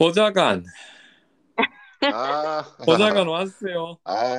보좌관, 0.00 0.64
아, 2.00 2.64
보좌관 2.86 3.28
왔어요. 3.28 3.98
아, 4.04 4.38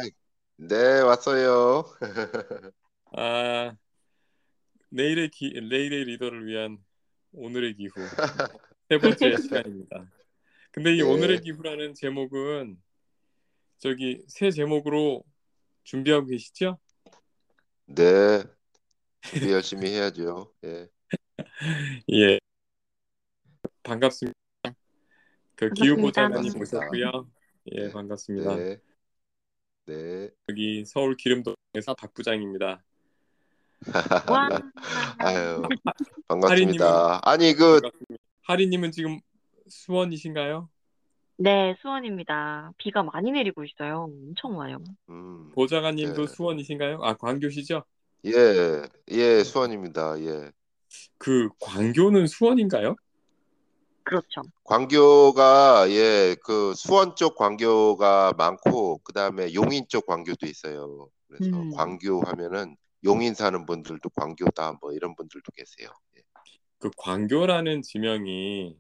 네, 0.56 1.02
왔어요. 1.02 1.86
아, 3.16 3.76
내일의 4.90 5.30
기, 5.30 5.54
내일의 5.54 6.06
리더를 6.06 6.48
위한 6.48 6.80
오늘의 7.34 7.76
기후 7.76 7.92
세 8.90 8.98
번째 8.98 9.38
시간입니다. 9.38 10.12
근데 10.72 10.96
이 10.96 10.98
네. 10.98 11.04
오늘의 11.04 11.42
기후라는 11.42 11.94
제목은 11.94 12.82
저기 13.78 14.24
새 14.28 14.50
제목으로 14.50 15.24
준비하고 15.84 16.26
계시죠? 16.26 16.80
네, 17.86 18.44
준비 19.22 19.52
열심히 19.52 19.92
해야죠. 19.92 20.52
예. 20.64 20.88
예, 22.14 22.40
반갑습니다. 23.84 24.41
그 25.62 25.70
기후 25.70 25.96
반갑습니다. 25.96 26.22
보좌관님 26.22 26.54
반갑습니다. 26.54 26.78
모셨고요. 26.78 27.28
예, 27.74 27.82
네. 27.86 27.92
반갑습니다. 27.92 28.56
네, 28.56 28.78
네. 29.86 30.30
여기 30.50 30.84
서울 30.86 31.16
기름동에서 31.16 31.94
박 32.00 32.12
부장입니다. 32.16 32.84
와, 34.32 34.50
아유, 35.20 35.62
반갑습니다. 36.28 37.22
아니, 37.24 37.54
그, 37.54 37.80
반갑습니다. 37.80 38.18
하리님은 38.42 38.92
지금 38.92 39.20
수원이신가요? 39.68 40.68
네, 41.38 41.76
수원입니다. 41.82 42.72
비가 42.80 43.04
많이 43.04 43.32
내리고 43.32 43.64
있어요. 43.64 44.10
엄청 44.12 44.58
와요. 44.58 44.80
음, 45.10 45.52
보좌관님도 45.54 46.26
네. 46.26 46.34
수원이신가요? 46.34 47.04
아, 47.04 47.14
광교시죠? 47.14 47.84
예, 48.26 48.82
예, 49.12 49.44
수원입니다. 49.44 50.20
예. 50.22 50.52
그 51.20 51.50
광교는 51.60 52.26
수원인가요? 52.26 52.96
그렇죠. 54.12 54.42
광교가, 54.66 55.90
예, 55.90 56.36
그 56.44 56.74
수원 56.76 57.16
쪽 57.16 57.38
광교가 57.38 58.34
많고, 58.38 58.98
그 59.06 59.14
다음에 59.14 59.54
용인 59.54 59.86
쪽 59.88 60.06
광교도 60.06 60.48
있어요. 60.48 61.08
그래서 61.30 61.56
음. 61.56 61.72
광교 61.72 62.24
하면은 62.26 62.76
용인 63.06 63.36
사는 63.36 63.66
분들도 63.66 64.10
광교다, 64.10 64.80
뭐 64.82 64.92
이런 64.92 65.16
분들도 65.16 65.50
계세요. 65.54 65.88
예. 66.18 66.22
그 66.80 66.90
광교라는 66.98 67.84
지명이 67.84 68.76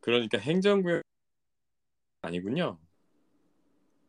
그러니까 0.00 0.36
행정구역 0.36 1.00
아니군요. 2.20 2.76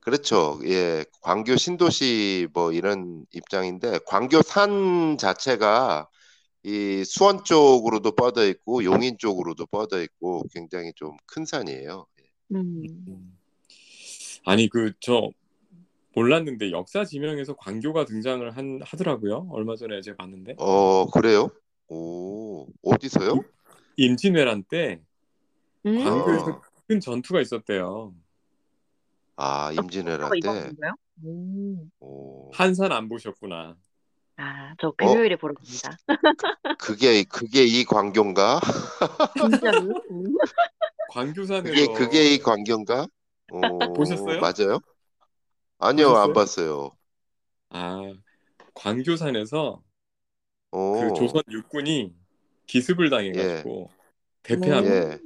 그렇죠. 0.01 0.59
예, 0.65 1.05
광교 1.21 1.55
신도시 1.55 2.49
뭐 2.51 2.73
이런 2.73 3.25
입장인데 3.31 3.99
광교 4.05 4.41
산 4.41 5.17
자체가 5.17 6.09
이 6.63 7.03
수원 7.05 7.43
쪽으로도 7.43 8.11
뻗어 8.15 8.45
있고 8.47 8.83
용인 8.83 9.17
쪽으로도 9.17 9.65
뻗어 9.67 10.01
있고 10.01 10.43
굉장히 10.53 10.91
좀 10.95 11.17
큰 11.25 11.45
산이에요. 11.45 12.05
음, 12.53 13.37
아니 14.45 14.67
그 14.69 14.93
저 14.99 15.29
몰랐는데 16.15 16.71
역사 16.71 17.05
지명에서 17.05 17.55
광교가 17.55 18.05
등장을 18.05 18.49
한 18.57 18.79
하더라고요. 18.83 19.47
얼마 19.51 19.75
전에 19.75 20.01
제가 20.01 20.17
봤는데 20.17 20.55
어, 20.57 21.05
그래요? 21.11 21.49
오, 21.87 22.67
어디서요? 22.83 23.41
임진왜란 23.97 24.63
때 24.63 25.01
음, 25.85 25.97
광교에서 26.03 26.61
큰 26.87 26.99
전투가 26.99 27.41
있었대요. 27.41 28.13
아, 29.37 29.71
임진왜란 29.71 30.31
어, 30.31 30.35
이거 30.35 30.53
때. 30.53 30.71
음, 31.23 31.91
오, 31.99 32.51
한산 32.53 32.91
안 32.91 33.07
보셨구나. 33.07 33.77
아, 34.39 34.73
저 34.79 34.91
금요일에 34.91 35.35
보러 35.35 35.53
갑니다. 35.53 35.97
그게 36.77 37.23
그게 37.23 37.63
이 37.65 37.83
광교인가? 37.83 38.59
진짜로? 39.41 39.93
음. 40.11 40.37
광교산에서 41.07 41.73
그게 41.75 41.87
그게 41.93 42.33
이 42.33 42.39
광교인가? 42.39 43.07
오, 43.51 43.93
보셨어요? 43.93 44.39
맞아요? 44.39 44.79
아니요, 45.79 46.15
안 46.17 46.31
보셨어요? 46.31 46.33
봤어요. 46.33 46.91
아 47.69 48.13
광교산에서 48.75 49.83
오, 50.71 50.99
그 50.99 51.13
조선 51.13 51.41
육군이 51.49 52.15
기습을 52.67 53.09
당해가지고 53.09 53.89
대패합니다. 54.43 54.95
예. 54.95 55.19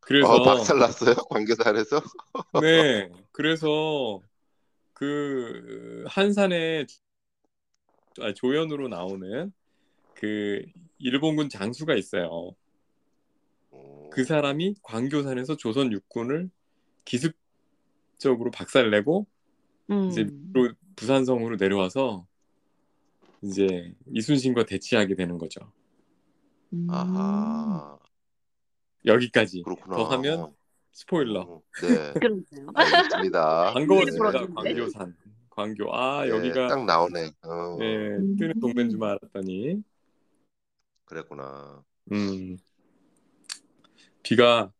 그래서 0.00 0.32
어, 0.34 0.42
박살 0.44 0.78
났어요? 0.78 1.14
광교산에서? 1.30 2.02
네, 2.60 3.08
그래서 3.32 4.20
그 4.94 6.04
한산의 6.08 6.86
아, 8.18 8.32
조연으로 8.34 8.88
나오는 8.88 9.52
그 10.14 10.64
일본군 10.98 11.48
장수가 11.48 11.94
있어요. 11.94 12.54
오. 13.70 14.10
그 14.10 14.24
사람이 14.24 14.76
광교산에서 14.82 15.56
조선 15.56 15.92
육군을 15.92 16.50
기습적으로 17.04 18.50
박살내고 18.50 19.26
이제 20.10 20.22
음, 20.22 20.50
밑으로 20.52 20.74
부산성으로 20.96 21.56
내려와서 21.56 22.26
이제 23.42 23.94
이순신과 24.12 24.66
대치하게 24.66 25.14
되는 25.14 25.38
거죠. 25.38 25.72
음. 26.72 26.86
아하, 26.90 27.98
여기까지. 29.06 29.62
그렇구나. 29.62 29.96
더 29.96 30.04
하면 30.04 30.54
스포일러. 30.92 31.40
어, 31.40 31.62
네, 31.80 32.12
그러네요. 32.14 32.70
알겠습니다. 32.74 33.72
반가웠습니다. 33.72 34.40
네. 34.40 34.46
광교산. 34.54 35.16
광교. 35.60 35.94
아, 35.94 36.24
네, 36.24 36.30
여기가 36.30 36.68
딱 36.68 36.84
나오네. 36.84 37.32
어, 37.42 37.78
예, 37.80 38.16
뜨는 38.38 38.60
동네인 38.60 38.90
줄 38.90 39.04
알았더니 39.04 39.82
그랬구나. 41.04 41.84
음. 42.12 42.56
비가 44.22 44.72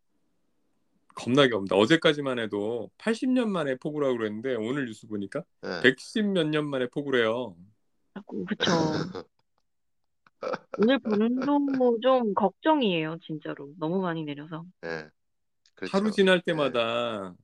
겁나게 1.14 1.54
옵니다. 1.54 1.76
어제까지만 1.76 2.38
해도 2.38 2.90
80년 2.98 3.50
만에 3.50 3.74
폭우라고 3.76 4.16
그랬는데 4.16 4.54
오늘 4.54 4.86
뉴스 4.86 5.06
보니까 5.06 5.42
네. 5.60 5.80
110몇 5.82 6.48
년 6.48 6.66
만에 6.66 6.86
폭우래요. 6.86 7.56
그쵸. 8.48 8.70
오늘 10.78 10.98
밤도 11.00 11.98
좀 12.00 12.32
걱정이에요, 12.32 13.18
진짜로. 13.26 13.70
너무 13.78 14.00
많이 14.00 14.24
내려서. 14.24 14.64
네, 14.80 15.08
그렇죠. 15.74 15.96
하루 15.96 16.10
지날 16.10 16.40
때마다 16.40 17.34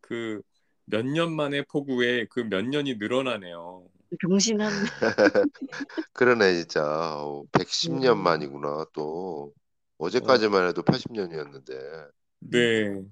그 0.00 0.40
몇 0.86 1.04
년 1.06 1.32
만에 1.34 1.62
폭우에 1.62 2.26
그 2.26 2.40
몇 2.40 2.64
년이 2.64 2.96
늘어나네요. 2.96 3.88
병신한. 4.20 4.70
그러네, 6.12 6.54
진짜. 6.54 6.82
어, 7.22 7.44
110년 7.52 8.18
음. 8.18 8.22
만이구나, 8.22 8.86
또. 8.92 9.52
어제까지만 9.98 10.68
해도 10.68 10.82
80년이었는데. 10.82 12.10
네. 12.40 13.06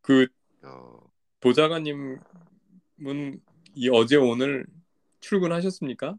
그 0.00 0.26
어, 0.62 0.98
보좌관님은 1.40 2.20
이 3.74 3.88
어제 3.90 4.16
오늘 4.16 4.66
출근하셨습니까? 5.20 6.16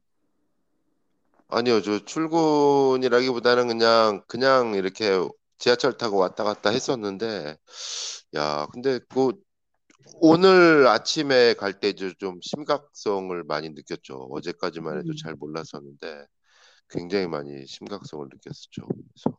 아니요, 1.47 1.81
저 1.81 2.03
출근이라기보다는 2.03 3.67
그냥, 3.67 4.23
그냥 4.27 4.73
이렇게 4.75 5.11
지하철 5.59 5.97
타고 5.97 6.17
왔다 6.17 6.43
갔다 6.43 6.69
했었는데, 6.71 7.57
야, 8.35 8.67
근데 8.73 8.99
그, 9.09 9.33
오늘 10.15 10.87
아침에 10.87 11.53
갈때좀 11.55 12.39
심각성을 12.41 13.43
많이 13.43 13.69
느꼈죠. 13.69 14.27
어제까지만 14.31 14.97
해도 14.99 15.09
음. 15.09 15.15
잘 15.15 15.33
몰랐었는데, 15.35 16.25
굉장히 16.89 17.27
많이 17.27 17.65
심각성을 17.65 18.27
느꼈었죠. 18.31 18.87
그래서, 18.87 19.37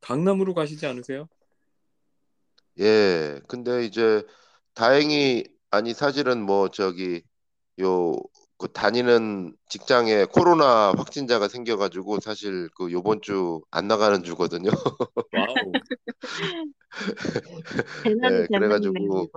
강남으로 0.00 0.54
가시지 0.54 0.86
않으세요? 0.86 1.28
예, 2.80 3.40
근데 3.48 3.84
이제 3.84 4.24
다행히, 4.74 5.44
아니, 5.70 5.94
사실은 5.94 6.42
뭐, 6.42 6.70
저기, 6.70 7.22
요, 7.80 8.14
그 8.58 8.68
다니는 8.72 9.56
직장에 9.68 10.24
코로나 10.26 10.92
확진자가 10.96 11.48
생겨가지고 11.48 12.20
사실 12.20 12.68
그 12.76 12.90
요번 12.92 13.20
주 13.22 13.60
안 13.70 13.86
나가는 13.88 14.22
주거든요. 14.24 14.70
예, 18.28 18.48
그래가지고. 18.52 19.28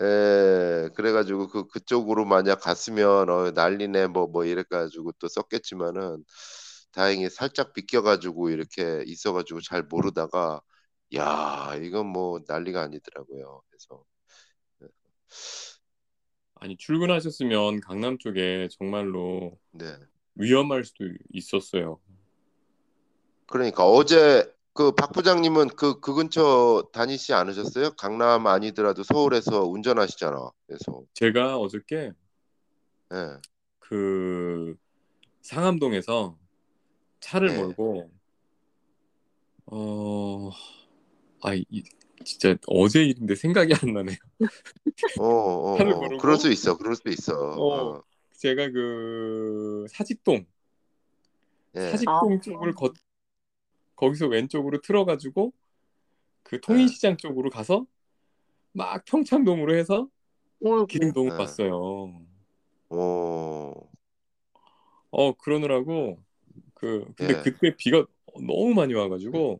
예, 0.00 0.88
그래가지고 0.96 1.48
그 1.48 1.66
그쪽으로 1.68 2.24
만약 2.24 2.60
갔으면 2.60 3.28
어, 3.30 3.50
난리네 3.52 4.08
뭐 4.08 4.26
뭐 4.28 4.44
이래가지고 4.44 5.12
또 5.18 5.28
썼겠지만은 5.28 6.24
다행히 6.92 7.28
살짝 7.30 7.72
비껴가지고 7.74 8.50
이렇게 8.50 9.02
있어가지고 9.06 9.60
잘 9.60 9.82
모르다가 9.84 10.60
야 11.14 11.74
이건 11.82 12.06
뭐 12.06 12.40
난리가 12.48 12.82
아니더라고요. 12.82 13.62
그래서 13.70 14.04
아니 16.62 16.76
출근하셨으면 16.76 17.80
강남 17.80 18.18
쪽에 18.18 18.68
정말로 18.70 19.58
네, 19.72 19.96
위험할 20.36 20.84
수도 20.84 21.08
있었어요. 21.32 21.98
그러니까 23.48 23.84
어제 23.84 24.48
그 24.72 24.94
박 24.94 25.10
부장님은 25.12 25.70
그 25.70 26.00
그 26.00 26.14
근처 26.14 26.88
다니시 26.92 27.34
않으셨어요? 27.34 27.90
강남 27.96 28.46
아니더라도 28.46 29.02
서울에서 29.02 29.64
운전하시잖아. 29.64 30.50
그래서 30.68 31.02
제가 31.14 31.58
어저께 31.58 32.12
예, 33.12 33.40
그 33.80 34.76
상암동에서 35.40 36.38
차를 37.18 37.48
네. 37.48 37.56
몰고 37.56 38.08
어, 39.66 40.50
아, 41.42 41.54
이, 41.54 41.82
진짜 42.24 42.56
어제 42.66 43.02
일인데 43.02 43.34
생각이 43.34 43.72
안 43.74 43.92
나네요. 43.92 44.16
어, 45.20 45.24
어, 45.24 45.74
어. 46.14 46.18
그럴 46.18 46.36
수 46.36 46.50
있어. 46.50 46.76
그럴 46.76 46.94
수 46.96 47.08
있어. 47.08 47.34
어. 47.34 47.96
어. 47.96 48.02
제가 48.32 48.70
그 48.70 49.86
사직동 49.88 50.44
예. 51.76 51.80
사직동 51.90 52.34
아. 52.34 52.40
쪽을 52.40 52.74
거, 52.74 52.92
거기서 53.96 54.26
왼쪽으로 54.26 54.80
틀어가지고 54.80 55.52
그 56.42 56.60
통인시장 56.60 57.16
쪽으로 57.16 57.50
가서 57.50 57.86
막 58.72 59.04
평창동으로 59.04 59.76
해서 59.76 60.08
오, 60.60 60.86
기흥동을 60.86 61.30
네. 61.30 61.36
봤어요. 61.36 62.12
어. 62.90 63.90
어 65.10 65.32
그러느라고 65.34 66.18
그 66.74 67.04
근데 67.16 67.34
예. 67.38 67.42
그때 67.42 67.76
비가 67.76 68.04
너무 68.34 68.74
많이 68.74 68.94
와가지고 68.94 69.58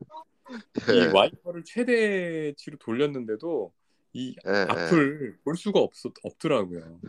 이 0.88 0.93
예. 0.93 1.06
와이퍼를 1.12 1.64
최대치로 1.64 2.78
돌렸는데도 2.78 3.72
이 4.14 4.37
예, 4.46 4.50
예. 4.52 4.66
앞을 4.69 5.38
볼 5.44 5.56
수가 5.56 5.81
없 5.81 5.93
없더라고요. 6.25 7.00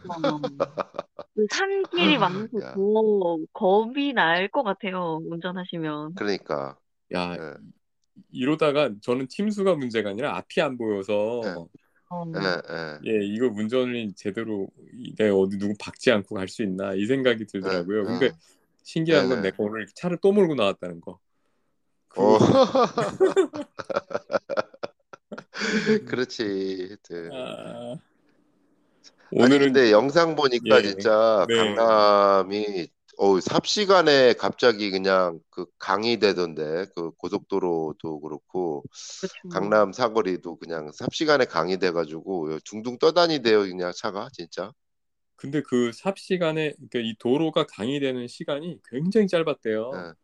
그 1.35 1.45
산길이 1.51 2.15
야. 2.15 2.73
더 2.73 3.37
겁이 3.53 4.13
날 4.13 4.49
것 4.49 4.63
같아요. 4.63 5.19
운전하시면. 5.25 6.15
그러니까. 6.15 6.77
야 7.13 7.35
예. 7.35 7.53
이러다가 8.31 8.91
저는 9.01 9.27
침수가 9.29 9.75
문제가 9.75 10.11
아니라 10.11 10.37
앞이 10.37 10.61
안 10.61 10.77
보여서 10.77 11.41
어, 12.09 12.31
예, 12.35 12.39
예. 12.73 12.99
예 13.05 13.25
이거 13.25 13.47
운전을 13.47 14.13
제대로 14.15 14.67
내가 15.17 15.35
어디 15.35 15.57
누구 15.57 15.73
박지 15.79 16.11
않고 16.11 16.35
갈 16.35 16.47
수 16.47 16.63
있나 16.63 16.93
이 16.93 17.05
생각이 17.05 17.45
들더라고요. 17.47 18.01
예, 18.01 18.03
근데 18.05 18.25
예. 18.27 18.31
신기한 18.83 19.29
건 19.29 19.41
네네. 19.41 19.51
내가 19.51 19.63
오늘 19.63 19.87
차를 19.95 20.17
또 20.21 20.31
몰고 20.31 20.55
나왔다는 20.55 21.01
거. 21.01 21.19
어. 22.15 22.37
그거- 22.37 22.87
그렇지. 26.07 26.87
하여튼. 26.87 27.29
아, 27.33 27.95
아니 29.31 29.43
오늘은 29.43 29.73
근데 29.73 29.91
영상 29.91 30.35
보니까 30.35 30.77
예. 30.79 30.83
진짜 30.83 31.45
네. 31.49 31.55
강남이 31.55 32.87
어 33.17 33.39
삽시간에 33.39 34.33
갑자기 34.33 34.89
그냥 34.91 35.39
그 35.49 35.65
강이 35.79 36.17
되던데 36.19 36.85
그 36.95 37.11
고속도로도 37.11 38.19
그렇고 38.21 38.83
그렇죠. 39.19 39.49
강남 39.49 39.91
사거리도 39.93 40.57
그냥 40.57 40.91
삽시간에 40.91 41.45
강이 41.45 41.77
돼가지고 41.77 42.59
둥둥 42.65 42.97
떠다니대요 42.99 43.61
그냥 43.61 43.91
차가 43.95 44.29
진짜. 44.33 44.71
근데 45.35 45.61
그 45.61 45.91
삽 45.93 46.17
시간에 46.17 46.73
그러니까 46.73 46.99
이 46.99 47.15
도로가 47.19 47.65
강의되는 47.67 48.27
시간이 48.27 48.79
굉장히 48.89 49.27
짧았대요. 49.27 49.91
예. 49.95 50.22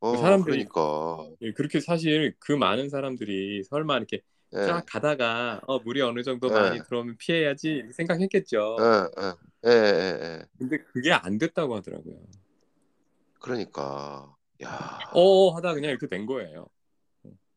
어 0.00 0.14
사람들이- 0.16 0.66
그러니까. 0.68 1.28
예, 1.42 1.52
그렇게 1.52 1.80
사실 1.80 2.34
그 2.38 2.52
많은 2.52 2.88
사람들이 2.88 3.64
설마 3.64 3.98
이렇게 3.98 4.20
예. 4.54 4.66
쫙 4.66 4.84
가다가 4.86 5.60
어 5.66 5.78
물이 5.78 6.00
어느 6.02 6.22
정도 6.22 6.48
예. 6.48 6.52
많이 6.52 6.82
들어오면 6.82 7.16
피해야지 7.18 7.84
생각했겠죠. 7.92 8.76
예, 8.80 9.22
예, 9.68 9.70
예, 9.70 9.70
예, 9.72 10.24
예. 10.24 10.42
근데 10.58 10.78
그게 10.78 11.12
안 11.12 11.38
됐다고 11.38 11.76
하더라고요. 11.76 12.16
그러니까 13.40 14.34
야. 14.62 14.98
어 15.12 15.50
하다 15.50 15.74
그냥 15.74 15.90
이렇게 15.90 16.06
된 16.08 16.26
거예요. 16.26 16.66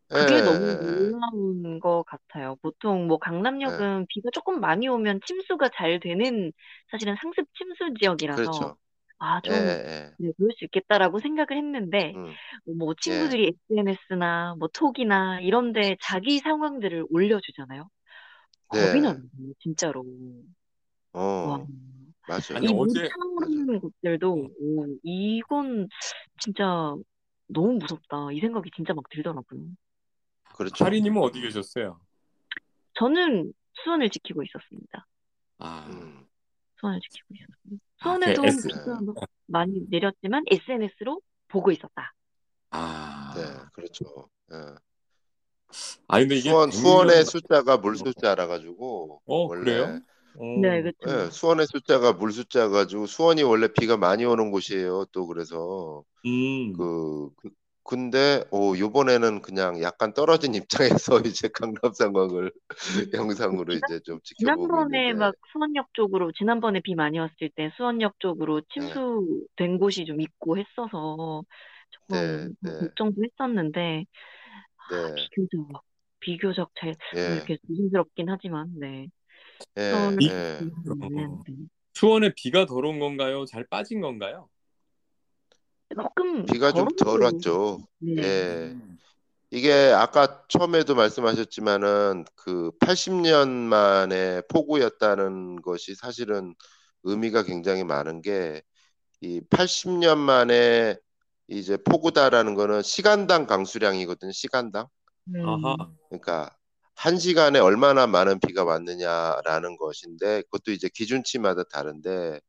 그게 0.10 0.36
예, 0.36 0.42
너무. 0.42 0.60
놀라운 0.60 1.80
것 1.80 2.04
같아요. 2.06 2.56
보통 2.62 3.08
뭐 3.08 3.18
강남역은 3.18 4.06
비가 4.10 4.30
조금 4.32 4.60
많이 4.60 4.88
오면 4.88 5.22
침수가 5.26 5.70
잘 5.76 6.00
되는 6.00 6.52
사실은 6.92 7.16
상습 7.20 7.48
침수 7.58 7.94
지역이라서 8.00 8.42
그렇죠. 8.42 8.78
아, 9.20 9.42
좀 9.42 9.54
예, 9.56 9.60
예. 9.60 10.14
네, 10.18 10.32
그럴 10.38 10.52
수 10.58 10.66
있겠다라고 10.66 11.20
생각을 11.20 11.58
했는데 11.58 12.14
음. 12.16 12.34
뭐 12.78 12.94
친구들이 13.00 13.54
SNS나 13.72 14.56
뭐 14.60 14.68
톡이나 14.70 15.40
이런 15.42 15.74
데 15.74 15.96
자기 16.02 16.40
상황들을 16.40 17.08
올려주잖아요. 17.10 17.90
겁이 18.68 19.02
네. 19.02 19.02
나요, 19.02 19.22
진짜로. 19.60 20.04
와. 21.14 21.56
어, 21.56 21.68
맞아요. 22.28 22.42
아니, 22.56 22.68
이 22.68 22.76
어제- 22.78 23.02
물타오르는 23.02 23.80
것들도 23.80 24.50
오, 24.60 24.88
이건 25.04 25.88
진짜 26.40 26.96
너무 27.48 27.74
무섭다. 27.74 28.32
이 28.32 28.40
생각이 28.40 28.72
진짜 28.76 28.94
막 28.94 29.04
들더라고요. 29.10 29.62
그렇죠. 30.56 30.86
하리님은 30.86 31.22
어디 31.22 31.42
계셨어요? 31.42 32.00
저는 32.94 33.54
수원을 33.84 34.10
지키고 34.10 34.44
있었습니다. 34.44 35.06
아, 35.58 35.86
음. 35.90 36.28
수원을 36.84 37.00
지키고 37.00 37.34
있었습니다. 37.36 37.86
아, 38.00 38.04
수원에도 38.04 38.42
그 38.44 38.48
S- 38.48 38.68
비가 38.68 39.02
막 39.02 39.16
많이 39.46 39.86
내렸지만 39.90 40.44
SNS로 40.52 41.22
보고 41.48 41.72
있었다. 41.72 42.14
아, 42.72 43.34
네, 43.36 43.66
그렇죠. 43.74 44.30
예. 44.52 44.76
아 46.08 46.20
근데 46.20 46.36
이게 46.36 46.50
수원 46.50 46.70
100년 46.70 46.82
수원의 46.82 47.26
숫자가 47.26 47.78
물 47.78 47.98
숫자라 47.98 48.48
가지고 48.48 49.22
어 49.26 49.48
원래 49.48 49.72
그래요? 49.72 50.02
어, 50.36 50.60
네, 50.62 50.82
그렇죠. 50.82 50.98
예, 51.08 51.30
수원의 51.32 51.68
숫자가 51.68 52.14
물 52.14 52.32
숫자 52.32 52.70
가지고 52.70 53.06
수원이 53.08 53.44
원래 53.44 53.68
비가 53.72 53.98
많이 53.98 54.26
오는 54.26 54.52
곳이에요. 54.52 55.06
또 55.12 55.28
그래서 55.28 56.04
음, 56.26 56.74
그, 56.74 57.30
그 57.38 57.50
근데 57.84 58.44
오 58.52 58.78
요번에는 58.78 59.42
그냥 59.42 59.82
약간 59.82 60.14
떨어진 60.14 60.54
입장에서 61.02 61.20
이제 61.26 61.50
강남 61.50 61.94
상황을 61.94 62.52
영상으로 63.14 63.74
이제 63.74 64.00
좀 64.06 64.20
지켜보고 64.24 64.68
지난번에 64.68 64.90
있는데 64.98 65.14
막 65.14 65.36
수원역 65.52 65.94
쪽으로 65.94 66.32
지난번에 66.34 66.82
비 66.82 66.96
많이 66.96 67.20
왔을 67.20 67.50
때 67.56 67.72
수원역 67.78 68.20
쪽으로 68.20 68.62
네. 68.62 68.66
침수된 68.74 69.78
곳이 69.80 70.06
좀 70.06 70.20
있고 70.22 70.58
했어서 70.58 71.44
조금 71.92 72.18
네, 72.18 72.50
네. 72.62 72.72
걱정도 72.80 73.24
했었는데 73.24 74.06
아, 74.78 75.10
네, 75.16 75.28
비교적 75.36 75.84
비교적 76.20 76.72
잘 76.80 76.96
예, 77.16 77.28
이렇게 77.34 77.58
조심스럽긴 77.68 78.30
하지만 78.30 78.72
네. 78.80 79.08
예, 79.78 79.82
예. 80.22 80.62
음, 80.62 81.44
네. 81.46 81.66
수원에 81.94 82.32
비가 82.36 82.66
덜온 82.66 83.00
건가요? 83.00 83.46
잘 83.46 83.66
빠진 83.68 84.02
건가요? 84.02 84.50
조금 85.96 86.46
비가 86.46 86.72
좀 86.72 86.88
덜 86.98 87.22
왔죠. 87.24 87.80
네. 88.00 88.14
예. 88.18 88.24
음. 88.74 88.98
이게 89.52 89.72
아까 89.96 90.44
처음에도 90.48 90.96
말씀하셨지만은 90.96 92.26
그 92.36 92.72
80년 92.80 93.50
만에 93.50 94.42
폭우였다는 94.50 95.62
것이 95.62 95.96
사실은 95.96 96.56
의미가 97.04 97.44
굉장히 97.44 97.84
많은 97.84 98.22
게 98.22 98.62
이 99.24 99.40
80년 99.50 100.18
만에 100.18 100.98
이제 101.48 101.78
폭우다라는 101.78 102.56
거는 102.56 102.82
시간당 102.82 103.48
강수량이거든요. 103.48 104.34
시간당. 104.34 104.88
음, 105.34 105.48
아하. 105.48 105.78
그러니까 106.10 106.54
한 106.96 107.18
시간에 107.18 107.60
얼마나 107.60 108.06
많은 108.06 108.42
비가 108.42 108.66
왔느냐라는 108.66 109.78
것인데 109.78 110.42
그것도 110.44 110.72
이제 110.72 110.90
기준치마다 110.94 111.64
다른데 111.72 112.42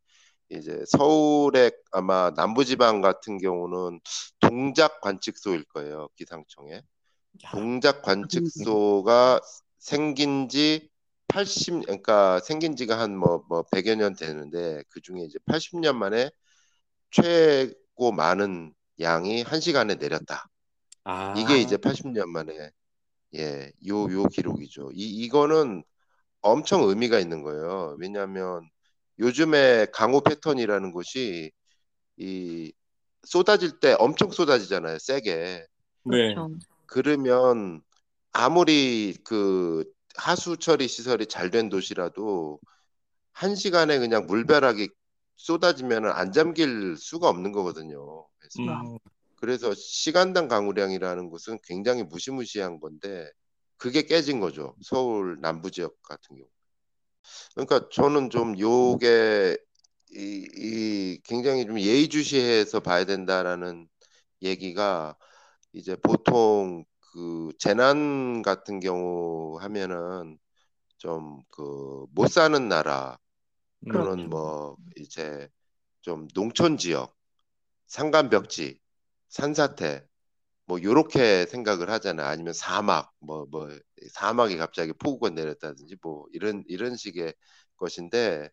이제 0.59 0.85
서울의 0.87 1.73
아마 1.93 2.31
남부지방 2.37 3.01
같은 3.01 3.39
경우는 3.39 4.01
동작 4.41 5.01
관측소일 5.01 5.65
거예요. 5.65 6.09
기상청에. 6.17 6.83
야, 7.45 7.51
동작 7.51 8.03
관측소가 8.03 9.41
생긴 9.79 10.49
지 10.49 10.89
80, 11.29 11.83
그러니까 11.83 12.41
생긴 12.41 12.77
지가 12.77 12.99
한 12.99 13.17
뭐, 13.17 13.45
뭐 13.49 13.65
100여 13.73 13.97
년 13.97 14.15
되는데 14.15 14.83
그 14.89 15.01
중에 15.01 15.23
이제 15.23 15.39
80년 15.47 15.97
만에 15.97 16.31
최고 17.11 18.13
많은 18.13 18.73
양이 19.01 19.43
한 19.43 19.61
시간에 19.61 19.97
내렸다. 19.97 20.49
아, 21.05 21.35
이게 21.37 21.59
이제 21.59 21.77
80년 21.77 22.29
만에 22.29 22.71
예, 23.37 23.73
요, 23.89 24.05
요 24.13 24.25
기록이죠. 24.27 24.91
이, 24.95 25.25
이거는 25.25 25.83
엄청 26.41 26.83
의미가 26.89 27.19
있는 27.19 27.43
거예요. 27.43 27.97
왜냐하면 27.99 28.69
요즘에 29.19 29.87
강우 29.93 30.23
패턴이라는 30.23 30.93
것이 30.93 31.53
이 32.19 32.73
쏟아질 33.25 33.81
때 33.81 33.97
엄청 33.99 34.31
쏟아지잖아요. 34.31 34.99
세게. 35.01 35.33
네. 35.33 35.67
그렇죠. 36.05 36.51
그러면 36.87 37.83
아무리 38.33 39.17
그 39.25 39.85
하수 40.17 40.59
처리 40.59 40.89
시설이 40.89 41.27
잘 41.27 41.51
된 41.51 41.69
도시라도 41.71 42.61
한 43.33 43.57
시간에 43.57 43.99
그냥 43.99 44.27
물벼락이 44.27 44.89
쏟아지면 45.37 46.07
안 46.07 46.33
잠길 46.33 46.97
수가 46.97 47.29
없는 47.29 47.53
거거든요. 47.53 48.27
그래서, 48.39 48.63
음, 48.63 48.99
그래서 49.37 49.75
시간당 49.75 50.49
강우량이라는 50.49 51.31
것은 51.31 51.59
굉장히 51.65 52.05
무시무시한 52.05 52.81
건데 52.81 53.31
그게 53.77 54.03
깨진 54.03 54.41
거죠. 54.41 54.77
서울 54.83 55.39
남부 55.41 55.71
지역 55.71 56.01
같은 56.03 56.37
경우. 56.37 56.49
그러니까 57.55 57.89
저는 57.93 58.31
좀 58.31 58.59
요게 58.59 59.59
이, 60.13 60.49
이 60.57 61.21
굉장히 61.25 61.67
좀 61.67 61.79
예의주시해서 61.81 62.81
봐야 62.81 63.05
된다라는 63.05 63.89
얘기가 64.43 65.17
이제 65.73 65.97
보통 65.97 66.85
그 67.13 67.53
재난 67.59 68.43
같은 68.43 68.81
경우 68.81 69.59
하면은 69.61 70.39
좀 70.99 71.43
그 71.51 72.07
못 72.15 72.29
사는 72.29 72.69
나라 72.69 73.19
또는 73.93 74.29
그렇죠. 74.29 74.29
뭐 74.31 74.77
이제 74.97 75.49
좀 76.03 76.29
농촌 76.35 76.77
지역, 76.79 77.17
산간벽지, 77.89 78.81
산사태 79.31 80.07
뭐 80.67 80.83
요렇게 80.83 81.47
생각을 81.47 81.91
하잖아. 81.91 82.29
아니면 82.29 82.53
사막 82.55 83.13
뭐뭐 83.21 83.71
사막이 84.13 84.57
갑자기 84.57 84.93
폭우가 84.95 85.31
내렸다든지 85.31 85.97
뭐 86.03 86.27
이런 86.33 86.65
이런 86.69 86.97
식의 86.97 87.35
것인데 87.77 88.51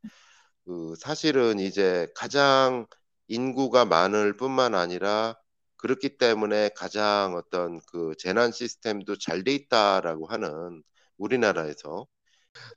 그 0.65 0.95
사실은 0.99 1.59
이제 1.59 2.07
가장 2.15 2.85
인구가 3.27 3.85
많을 3.85 4.37
뿐만 4.37 4.75
아니라 4.75 5.35
그렇기 5.77 6.17
때문에 6.17 6.69
가장 6.75 7.35
어떤 7.35 7.81
그 7.87 8.13
재난 8.19 8.51
시스템도 8.51 9.17
잘 9.17 9.43
돼 9.43 9.53
있다라고 9.55 10.27
하는 10.27 10.83
우리나라에서 11.17 12.07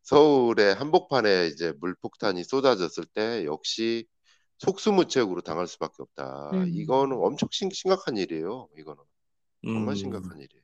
서울의 0.03 0.75
한복판에 0.75 1.49
이제 1.49 1.73
물폭탄이 1.81 2.45
쏟아졌을 2.45 3.05
때 3.07 3.45
역시 3.47 4.07
속수무책으로 4.59 5.43
당할 5.43 5.67
수밖에 5.69 5.97
없다. 6.00 6.50
음. 6.53 6.69
이거는 6.75 7.17
엄청 7.19 7.49
심, 7.53 7.71
심각한 7.71 8.17
일이에요. 8.17 8.69
이거는 8.79 9.03
정말 9.64 9.94
음. 9.94 9.97
심각한 9.97 10.38
일이에요. 10.40 10.62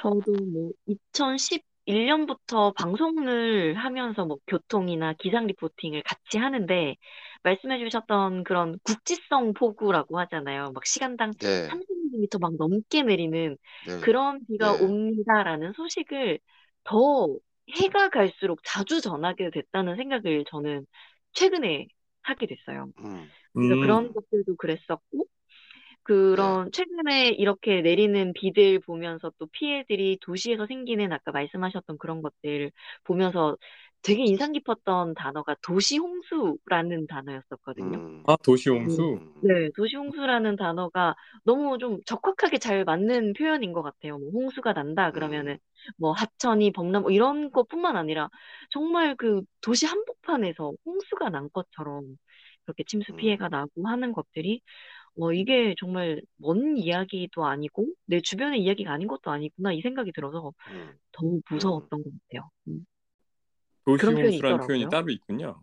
저도 0.00 0.32
뭐 0.52 0.70
2011년부터 0.86 2.72
방송을 2.72 3.74
하면서 3.76 4.24
뭐 4.24 4.36
교통이나 4.46 5.14
기상 5.14 5.46
리포팅을 5.46 6.02
같이 6.02 6.38
하는데 6.38 6.96
말씀해 7.42 7.78
주셨던 7.78 8.44
그런 8.44 8.78
국지성 8.84 9.54
폭우라고 9.54 10.18
하잖아요. 10.20 10.72
막 10.72 10.86
시간당 10.86 11.32
네, 11.40 11.68
30mm 11.68 12.38
막 12.40 12.54
넘게 12.56 13.02
내리는 13.02 13.56
네, 13.86 14.00
그런 14.04 14.40
비가 14.46 14.72
네. 14.72 14.84
옵니다라는 14.84 15.72
소식을 15.74 16.38
더 16.84 17.36
해가 17.76 18.08
갈수록 18.10 18.60
자주 18.64 19.00
전하게 19.00 19.50
됐다는 19.50 19.96
생각을 19.96 20.44
저는 20.50 20.86
최근에 21.32 21.86
하게 22.22 22.46
됐어요. 22.46 22.88
음, 22.98 23.30
그래서 23.52 23.74
음. 23.74 23.82
그런 23.82 24.12
것들도 24.12 24.56
그랬었고, 24.56 25.26
그런 26.08 26.70
최근에 26.72 27.28
이렇게 27.30 27.82
내리는 27.82 28.32
비들 28.34 28.80
보면서 28.80 29.30
또 29.38 29.46
피해들이 29.52 30.18
도시에서 30.22 30.66
생기는 30.66 31.12
아까 31.12 31.32
말씀하셨던 31.32 31.98
그런 31.98 32.22
것들 32.22 32.70
보면서 33.04 33.56
되게 34.02 34.24
인상 34.24 34.52
깊었던 34.52 35.14
단어가 35.14 35.54
도시 35.62 35.98
홍수라는 35.98 37.06
단어였었거든요. 37.08 37.98
음, 38.08 38.22
아, 38.26 38.36
도시 38.42 38.68
홍수. 38.70 39.20
음, 39.20 39.30
네, 39.40 39.70
도시 39.76 39.96
홍수라는 39.96 40.56
단어가 40.56 41.14
너무 41.44 41.78
좀 41.78 41.98
적확하게 42.06 42.58
잘 42.58 42.84
맞는 42.84 43.34
표현인 43.34 43.72
것 43.72 43.82
같아요. 43.82 44.18
뭐 44.18 44.30
홍수가 44.32 44.72
난다 44.74 45.10
그러면은 45.12 45.58
뭐 45.98 46.12
하천이 46.12 46.72
범람 46.72 47.02
뭐 47.02 47.10
이런 47.12 47.50
것뿐만 47.52 47.96
아니라 47.96 48.30
정말 48.70 49.16
그 49.16 49.42
도시 49.60 49.86
한복판에서 49.86 50.72
홍수가 50.86 51.30
난 51.30 51.48
것처럼 51.52 52.16
그렇게 52.64 52.84
침수 52.84 53.12
피해가 53.14 53.46
음. 53.46 53.50
나고 53.50 53.88
하는 53.88 54.12
것들이 54.12 54.60
어 55.20 55.32
이게 55.32 55.74
정말 55.78 56.22
먼 56.36 56.76
이야기도 56.76 57.44
아니고 57.44 57.86
내 58.06 58.20
주변의 58.20 58.62
이야기가 58.62 58.92
아닌 58.92 59.08
것도 59.08 59.30
아니구나 59.30 59.72
이 59.72 59.80
생각이 59.80 60.12
들어서 60.12 60.52
음. 60.70 60.96
더 61.12 61.26
무서웠던 61.50 62.02
것 62.02 62.10
같아요. 62.28 62.50
음. 62.68 62.86
도시홍수라는 63.84 64.32
있더라고요. 64.34 64.66
표현이 64.66 64.86
따로 64.90 65.10
있군요. 65.10 65.60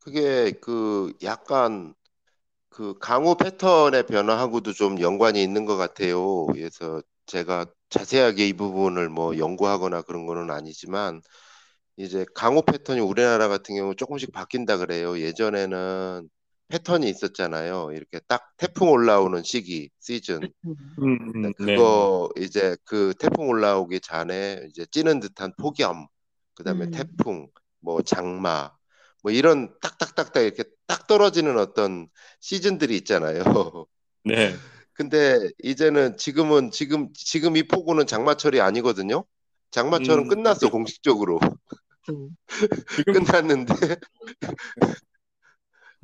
그게 0.00 0.52
그 0.60 1.12
약간 1.22 1.94
그 2.68 2.94
강우 2.98 3.36
패턴의 3.36 4.06
변화하고도 4.06 4.72
좀 4.72 5.00
연관이 5.00 5.42
있는 5.42 5.64
것 5.64 5.76
같아요. 5.76 6.46
그래서 6.46 7.02
제가 7.26 7.66
자세하게 7.90 8.48
이 8.48 8.52
부분을 8.54 9.08
뭐 9.08 9.36
연구하거나 9.36 10.02
그런 10.02 10.26
거는 10.26 10.50
아니지만 10.50 11.20
이제 11.96 12.24
강우 12.34 12.62
패턴이 12.62 13.00
우리나라 13.00 13.48
같은 13.48 13.76
경우 13.76 13.94
조금씩 13.94 14.32
바뀐다 14.32 14.78
그래요. 14.78 15.18
예전에는 15.18 16.28
패턴이 16.72 17.06
있었잖아요. 17.10 17.92
이렇게 17.92 18.18
딱 18.26 18.50
태풍 18.56 18.88
올라오는 18.88 19.42
시기, 19.42 19.90
시즌. 20.00 20.42
음. 20.64 20.74
음, 21.00 21.32
음, 21.34 21.52
네. 21.58 21.76
그거 21.76 22.30
이제 22.38 22.78
그 22.84 23.12
태풍 23.18 23.50
올라오기 23.50 24.00
전에 24.00 24.66
이제 24.70 24.86
찌는 24.90 25.20
듯한 25.20 25.52
폭염, 25.58 26.06
그다음에 26.54 26.86
음. 26.86 26.90
태풍, 26.90 27.48
뭐 27.80 28.00
장마, 28.00 28.72
뭐 29.22 29.30
이런 29.30 29.74
딱딱딱딱 29.82 30.44
이렇게 30.44 30.64
딱 30.86 31.06
떨어지는 31.06 31.58
어떤 31.58 32.08
시즌들이 32.40 32.96
있잖아요. 32.96 33.44
네. 34.24 34.54
근데 34.94 35.50
이제는 35.62 36.16
지금은 36.16 36.70
지금 36.70 37.12
지금 37.12 37.58
이 37.58 37.64
폭우는 37.64 38.06
장마철이 38.06 38.62
아니거든요. 38.62 39.24
장마철은 39.72 40.24
음, 40.24 40.28
끝났어 40.28 40.70
공식적으로 40.70 41.38
음. 42.08 42.30
지금 43.06 43.24
끝났는데 43.24 43.74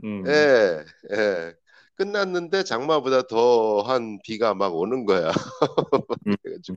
음, 0.05 0.25
예, 0.27 0.85
예. 1.13 1.55
끝났는데 1.97 2.63
장마보다 2.65 3.23
더한 3.23 4.19
비가 4.25 4.55
막 4.55 4.75
오는 4.75 5.05
거야. 5.05 5.33
음. 6.27 6.35
그래가지고 6.43 6.77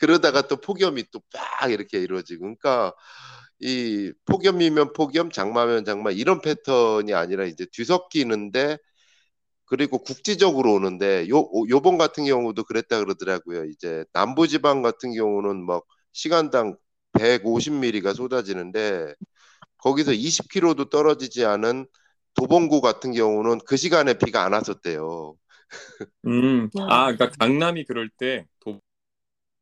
그러다가 0.00 0.42
또 0.48 0.56
폭염이 0.58 1.04
또 1.12 1.20
빡 1.32 1.70
이렇게 1.72 2.00
이루어지고 2.00 2.42
그러니까 2.42 2.94
이 3.60 4.12
폭염이면 4.26 4.92
폭염, 4.94 5.30
장마면 5.30 5.84
장마 5.84 6.10
이런 6.12 6.40
패턴이 6.42 7.14
아니라 7.14 7.44
이제 7.46 7.66
뒤섞이는데 7.72 8.78
그리고 9.66 9.98
국지적으로 10.02 10.74
오는데 10.74 11.28
요 11.28 11.48
요번 11.68 11.98
같은 11.98 12.24
경우도 12.24 12.64
그랬다 12.64 13.00
그러더라고요. 13.00 13.64
이제 13.66 14.04
남부 14.12 14.48
지방 14.48 14.82
같은 14.82 15.12
경우는 15.14 15.66
막 15.66 15.84
시간당 16.12 16.76
150mm가 17.12 18.14
쏟아지는데 18.14 19.14
거기서 19.78 20.12
20km도 20.14 20.90
떨어지지 20.90 21.44
않은 21.46 21.86
도봉구 22.38 22.80
같은 22.80 23.12
경우는 23.12 23.58
그 23.66 23.76
시간에 23.76 24.14
비가 24.14 24.44
안 24.44 24.52
왔었대요. 24.52 25.34
음. 26.26 26.70
와. 26.74 26.86
아, 26.88 27.12
그러니까 27.12 27.30
강남이 27.38 27.84
그럴 27.84 28.08
때 28.08 28.46
도, 28.60 28.80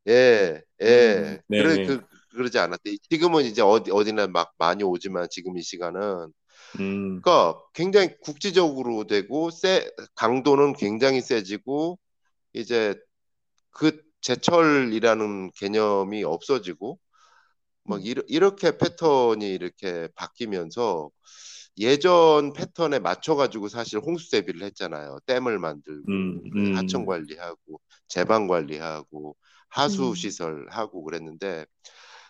예, 0.09 0.63
예. 0.83 0.87
음, 0.87 1.39
네, 1.49 1.63
그래 1.63 1.77
네. 1.77 1.87
그 1.87 2.01
그러지 2.31 2.59
않았대. 2.59 2.97
지금은 3.09 3.45
이제 3.45 3.63
어디 3.63 3.91
어디나 3.91 4.27
막 4.27 4.53
많이 4.59 4.85
오지만 4.85 5.27
지금 5.31 5.57
이 5.57 5.63
시간은 5.63 6.33
음, 6.81 7.21
그러니까 7.23 7.59
굉장히 7.73 8.11
국지적으로 8.21 9.07
되고 9.07 9.51
세 9.51 9.91
강도는 10.15 10.75
굉장히 10.75 11.23
세지고 11.23 11.99
이제 12.53 12.95
그 13.71 14.03
제철이라는 14.21 15.51
개념이 15.53 16.25
없어지고 16.25 16.99
막 17.85 18.05
이러, 18.05 18.23
이렇게 18.27 18.77
패턴이 18.77 19.49
이렇게 19.49 20.09
바뀌면서 20.15 21.11
예전 21.79 22.53
패턴에 22.53 22.99
맞춰가지고 22.99 23.69
사실 23.69 23.99
홍수 23.99 24.31
대비를 24.31 24.63
했잖아요. 24.63 25.19
댐을 25.27 25.59
만들고 25.59 26.11
음, 26.11 26.51
그 26.51 26.59
음. 26.59 26.77
하천 26.77 27.05
관리하고 27.05 27.81
제방 28.09 28.47
관리하고 28.47 29.37
하수 29.69 30.11
음. 30.11 30.15
시설 30.15 30.67
하고 30.71 31.05
그랬는데 31.05 31.67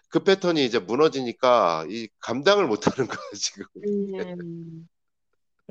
그 0.09 0.25
패턴이 0.25 0.65
이제 0.65 0.79
무너지니까 0.79 1.87
이 1.89 2.09
감당을 2.21 2.67
못하는 2.67 3.09
거야 3.21 3.31
지금. 3.35 3.67
음. 3.85 4.89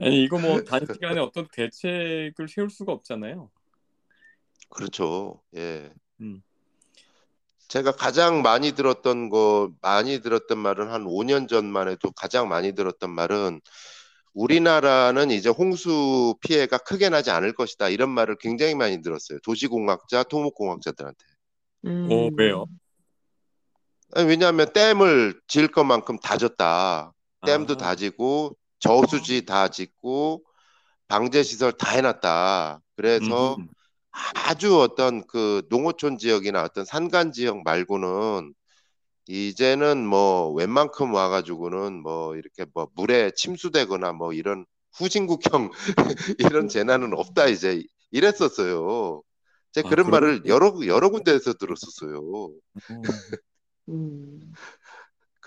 아니 0.01 0.23
이거 0.23 0.37
뭐 0.39 0.61
단시간에 0.63 1.19
어떤 1.19 1.47
대책을 1.51 2.47
세울 2.47 2.69
수가 2.69 2.91
없잖아요. 2.93 3.49
그렇죠. 4.69 5.41
예. 5.55 5.93
음. 6.21 6.41
제가 7.75 7.91
가장 7.91 8.41
많이 8.41 8.71
들었던 8.71 9.29
거, 9.29 9.69
많이 9.81 10.21
들었던 10.21 10.57
말은 10.57 10.89
한 10.91 11.03
5년 11.03 11.49
전만 11.49 11.89
해도 11.89 12.09
가장 12.11 12.47
많이 12.47 12.73
들었던 12.73 13.09
말은 13.09 13.59
우리나라는 14.33 15.29
이제 15.29 15.49
홍수 15.49 16.35
피해가 16.39 16.77
크게 16.77 17.09
나지 17.09 17.31
않을 17.31 17.51
것이다. 17.51 17.89
이런 17.89 18.11
말을 18.11 18.37
굉장히 18.39 18.75
많이 18.75 19.01
들었어요. 19.01 19.39
도시공학자, 19.43 20.23
토목공학자들한테. 20.23 21.25
음. 21.87 22.07
어, 22.09 22.29
왜요? 22.37 22.65
아니, 24.13 24.29
왜냐하면 24.29 24.71
댐을 24.71 25.41
지을 25.49 25.67
것만큼 25.67 26.19
다 26.19 26.37
졌다. 26.37 27.11
댐도 27.45 27.73
아, 27.73 27.77
다 27.77 27.95
지고 27.95 28.55
저수지 28.79 29.45
다 29.45 29.67
짓고 29.67 30.45
방제 31.09 31.43
시설 31.43 31.73
다 31.73 31.91
해놨다. 31.91 32.79
그래서 32.95 33.55
음흠. 33.55 33.67
아주 34.35 34.79
어떤 34.79 35.25
그 35.27 35.63
농어촌 35.69 36.17
지역이나 36.17 36.63
어떤 36.63 36.85
산간 36.85 37.31
지역 37.31 37.63
말고는 37.63 38.53
이제는 39.27 40.05
뭐 40.05 40.51
웬만큼 40.53 41.13
와가지고는 41.13 42.01
뭐 42.01 42.35
이렇게 42.35 42.65
뭐 42.73 42.87
물에 42.95 43.31
침수되거나 43.35 44.13
뭐 44.13 44.33
이런 44.33 44.65
후진국형 44.93 45.71
이런 46.39 46.67
재난은 46.67 47.13
없다 47.13 47.47
이제 47.47 47.83
이랬었어요. 48.11 49.21
제가 49.71 49.87
아, 49.87 49.89
그런 49.89 50.09
말을 50.09 50.41
그러겠어요? 50.43 50.53
여러 50.53 50.87
여러 50.87 51.09
군데에서 51.09 51.53
들었었어요. 51.53 52.51
음. 53.89 54.53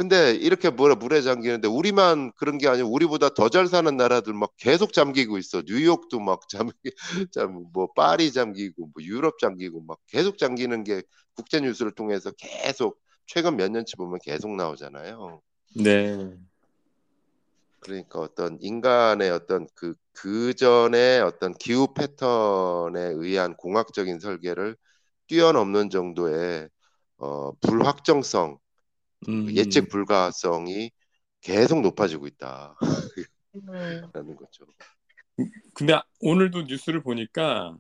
음. 0.00 0.08
근데 0.08 0.32
이렇게 0.32 0.70
뭐라 0.70 0.94
물에 0.96 1.22
잠기는데 1.22 1.68
우리만 1.68 2.32
그런 2.36 2.58
게 2.58 2.68
아니고 2.68 2.90
우리보다 2.90 3.30
더 3.30 3.48
잘 3.50 3.66
사는 3.66 3.96
나라들 3.96 4.32
막 4.34 4.52
계속 4.56 4.92
잠기고 4.92 5.38
있어. 5.38 5.62
뉴욕도 5.66 6.20
막 6.20 6.42
잠기, 6.50 6.92
잠뭐 7.32 7.92
파리 7.96 8.32
잠기고 8.32 8.90
뭐 8.94 9.02
유럽 9.02 9.38
잠기고 9.40 9.82
막 9.82 9.98
계속 10.08 10.38
잠기는 10.38 10.84
게 10.84 11.02
국제 11.34 11.60
뉴스를 11.60 11.92
통해서 11.92 12.30
계속 12.32 13.00
최근 13.26 13.56
몇 13.56 13.70
년치 13.70 13.96
보면 13.96 14.20
계속 14.24 14.54
나오잖아요. 14.56 15.42
네. 15.76 16.32
그러니까 17.80 18.20
어떤 18.20 18.58
인간의 18.60 19.30
어떤 19.30 19.66
그, 19.74 19.94
그 20.12 20.54
전에 20.54 21.20
어떤 21.20 21.54
기후 21.54 21.94
패턴에 21.94 23.00
의한 23.16 23.56
공학적인 23.56 24.20
설계를 24.20 24.76
뛰어넘는 25.28 25.90
정도의 25.90 26.68
어, 27.18 27.52
불확정성, 27.60 28.58
음, 29.28 29.50
예측 29.54 29.88
불가성이 29.88 30.90
계속 31.40 31.80
높아지고 31.80 32.26
있다. 32.26 32.76
음. 33.56 34.10
라는 34.12 34.36
거죠. 34.36 34.66
근데 35.74 35.94
오늘도 36.20 36.62
뉴스를 36.62 37.02
보니까 37.02 37.76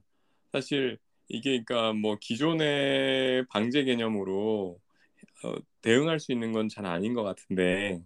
사실 0.52 0.98
이게 1.28 1.62
그러니까 1.64 1.92
뭐 1.92 2.16
기존의 2.20 3.46
방제 3.48 3.84
개념으로 3.84 4.80
어, 5.44 5.54
대응할 5.82 6.20
수 6.20 6.32
있는 6.32 6.52
건 6.52 6.68
잘 6.68 6.86
아닌 6.86 7.14
것 7.14 7.22
같은데 7.22 8.00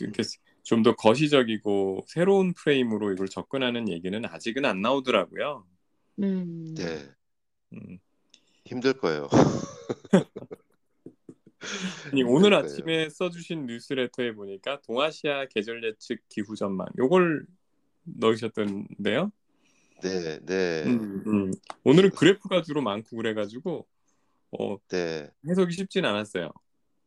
이렇게 0.00 0.22
좀 0.64 0.82
더 0.82 0.94
거시적이고 0.96 2.04
새로운 2.08 2.52
프레임으로 2.54 3.12
이걸 3.12 3.28
접근하는 3.28 3.88
얘기는 3.88 4.24
아직은 4.24 4.64
안 4.64 4.80
나오더라고요. 4.82 5.64
음. 6.20 6.74
네, 6.74 7.08
음. 7.72 7.98
힘들 8.64 8.94
거예요. 8.94 9.28
아니, 12.12 12.22
오늘 12.22 12.50
그러니까요. 12.50 12.64
아침에 12.64 13.08
써주신 13.08 13.66
뉴스레터에 13.66 14.32
보니까 14.32 14.80
동아시아 14.82 15.46
계절 15.46 15.82
예측 15.84 16.20
기후 16.28 16.54
전망 16.54 16.86
요걸 16.98 17.46
넣으셨던데요. 18.04 19.32
네, 20.02 20.38
네, 20.44 20.84
음, 20.84 21.22
음. 21.26 21.52
오늘은 21.84 22.10
그래프가 22.10 22.62
주로 22.62 22.82
많고 22.82 23.16
그래가지고 23.16 23.86
어, 24.58 24.76
네, 24.88 25.30
해석이 25.48 25.72
쉽진 25.72 26.04
않았어요. 26.04 26.52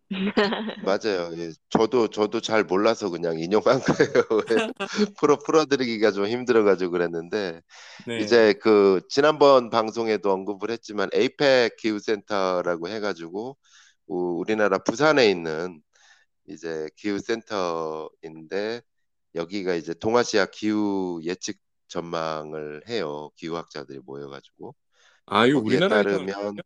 맞아요. 0.84 1.32
예, 1.38 1.52
저도 1.70 2.08
저도 2.08 2.42
잘 2.42 2.64
몰라서 2.64 3.12
그냥 3.12 3.40
인용한 3.40 3.80
거예요. 3.80 4.44
왜 4.50 4.74
풀어 5.18 5.38
풀어드리기가 5.38 6.12
좀 6.12 6.26
힘들어가지고 6.26 6.92
그랬는데 6.92 7.62
네. 8.08 8.18
이제 8.18 8.54
그 8.54 9.02
지난번 9.08 9.70
방송에도 9.70 10.32
언급을 10.32 10.72
했지만 10.72 11.10
에이펙 11.14 11.78
기후센터라고 11.78 12.90
해가지고 12.90 13.58
우- 14.10 14.40
우리나라 14.40 14.80
부산에 14.80 15.30
있는 15.30 15.82
이제 16.48 16.90
기후센터인데 16.98 18.82
여기가 19.36 19.76
이제 19.76 19.94
동아시아 19.96 20.48
기후 20.48 21.22
예측 21.26 21.58
전망을 21.90 22.84
해요. 22.90 23.32
기후학자들이 23.38 24.00
모여가지고 24.06 24.76
아, 25.26 25.46
우리나라에서 25.46 26.08
따르면 26.10 26.62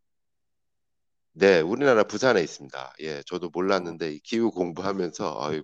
네, 1.36 1.62
우리나라 1.62 2.04
부산에 2.04 2.42
있습니다. 2.44 2.94
예, 3.02 3.24
저도 3.26 3.50
몰랐는데 3.52 4.12
이 4.14 4.20
기후 4.20 4.52
공부하면서 4.52 5.40
아유, 5.42 5.64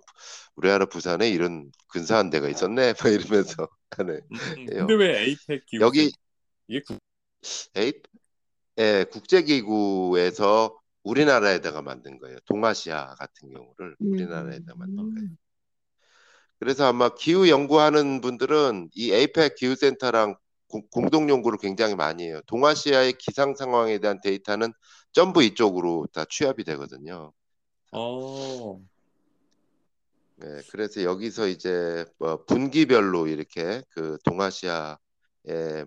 우리나라 0.56 0.86
부산에 0.88 1.30
이런 1.30 1.72
근사한 1.90 2.32
데가 2.32 2.50
있었네, 2.50 2.94
막 3.00 3.12
이러면서 3.12 3.68
하네. 3.92 4.20
음. 4.32 4.66
근데 4.66 4.94
왜 4.96 5.24
에이펙 5.24 5.66
기후 5.68 5.84
여기 5.86 6.12
이게 6.68 6.82
구- 6.82 6.98
에이, 7.76 7.94
예, 8.80 9.06
국제기구에서 9.12 10.78
우리나라에다가 11.10 11.82
만든 11.82 12.20
거예요. 12.20 12.38
동아시아 12.46 13.16
같은 13.16 13.52
경우를 13.52 13.96
우리나라에다 14.00 14.76
만든 14.76 14.96
거예요. 14.96 15.30
음. 15.30 15.38
그래서 16.60 16.86
아마 16.86 17.10
기후 17.16 17.50
연구하는 17.50 18.22
분들은 18.22 18.90
이 18.94 19.12
에이펙 19.12 19.56
기후센터랑 19.56 20.36
공- 20.68 20.88
공동 20.92 21.30
연구를 21.30 21.58
굉장히 21.58 21.96
많이 21.96 22.26
해요. 22.26 22.42
동아시아의 22.46 23.14
기상 23.14 23.56
상황에 23.56 23.98
대한 24.00 24.20
데이터는 24.22 24.72
전부 25.12 25.42
이쪽으로 25.42 26.08
다 26.14 26.26
취합이 26.30 26.64
되거든요. 26.66 27.32
어, 27.92 28.80
네, 30.36 30.62
그래서 30.72 31.04
여기서 31.04 31.48
이제 31.48 32.06
뭐 32.18 32.44
분기별로 32.46 33.28
이렇게 33.28 33.82
그 33.90 34.18
동아시아의 34.24 34.98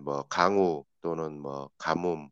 뭐 0.01 0.23
강우 0.29 0.83
또는 1.01 1.39
뭐 1.39 1.69
가뭄 1.77 2.29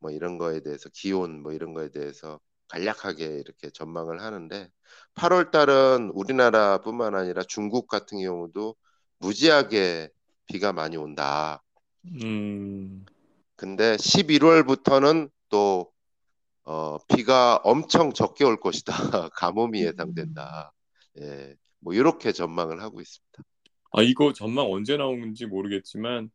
뭐 0.00 0.10
이런 0.10 0.38
거에 0.38 0.60
대해서 0.60 0.88
기온 0.92 1.42
뭐 1.42 1.52
이런 1.52 1.74
거에 1.74 1.90
대해서 1.90 2.40
간략하게 2.68 3.24
이렇게 3.24 3.70
전망을 3.70 4.20
하는데 4.22 4.68
8월 5.14 5.50
달은 5.50 6.10
우리나라뿐만 6.14 7.14
아니라 7.14 7.42
중국 7.42 7.88
같은 7.88 8.20
경우도 8.20 8.76
무지하게 9.18 10.08
비가 10.46 10.72
많이 10.72 10.96
온다. 10.96 11.62
음, 12.06 13.04
근데 13.56 13.96
11월부터는 13.96 15.30
또 15.48 15.92
어, 16.64 16.98
비가 17.08 17.56
엄청 17.64 18.12
적게 18.12 18.44
올 18.44 18.58
것이다. 18.60 18.92
가뭄이 19.34 19.82
예상된다. 19.84 20.72
예, 21.20 21.54
뭐 21.80 21.94
이렇게 21.94 22.32
전망을 22.32 22.80
하고 22.82 23.00
있습니다. 23.00 23.42
아 23.92 24.02
이거 24.02 24.32
전망 24.32 24.70
언제 24.70 24.96
나오는지 24.96 25.46
모르겠지만 25.46 26.30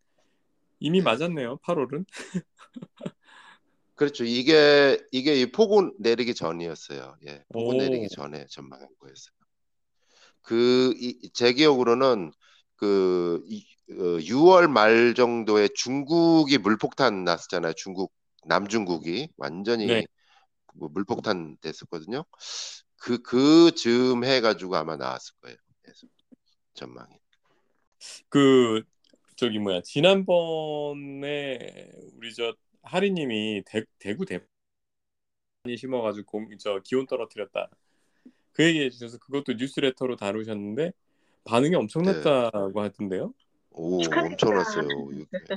이미 0.79 1.01
맞았네요. 1.01 1.57
8월은. 1.63 2.05
그렇죠. 3.95 4.25
이게 4.25 4.99
이게 5.11 5.39
이 5.39 5.51
폭우 5.51 5.91
내리기 5.99 6.35
전이었어요. 6.35 7.15
예, 7.27 7.43
폭우 7.53 7.73
오. 7.73 7.77
내리기 7.77 8.09
전에 8.09 8.45
전망한 8.49 8.87
거였어요. 8.99 9.33
그제 10.41 11.53
기억으로는 11.53 12.31
그 12.75 13.41
이- 13.47 13.65
어, 13.91 14.17
6월 14.19 14.67
말 14.67 15.13
정도에 15.15 15.69
중국이 15.75 16.57
물폭탄 16.57 17.23
났었잖아요. 17.23 17.73
중국 17.73 18.11
남중국이 18.45 19.29
완전히 19.37 19.85
네. 19.87 20.03
뭐 20.75 20.89
물폭탄 20.89 21.57
됐었거든요. 21.61 22.25
그 22.97 23.21
그 23.21 23.71
즈음 23.75 24.23
해가지고 24.23 24.75
아마 24.75 24.97
나왔을 24.97 25.35
거예요. 25.41 25.57
전망이. 26.73 27.15
그 28.29 28.83
저기 29.35 29.59
뭐야 29.59 29.81
지난번에 29.81 31.91
우리 32.15 32.33
저 32.33 32.53
하리님이 32.85 33.63
대, 33.65 33.83
대구 33.99 34.25
대 34.25 34.39
많이 35.63 35.77
심어가지고 35.77 36.25
공, 36.25 36.57
저 36.57 36.79
기온 36.83 37.05
떨어뜨렸다 37.07 37.69
그 38.53 38.63
얘기 38.63 38.81
해 38.81 38.89
주셔서 38.89 39.17
그것도 39.17 39.53
뉴스레터로 39.53 40.15
다루셨는데 40.15 40.91
반응이 41.43 41.75
엄청났다고 41.75 42.81
하던데요. 42.81 43.33
오, 43.71 44.01
축하드립니다. 44.01 44.45
엄청났어요. 44.45 44.87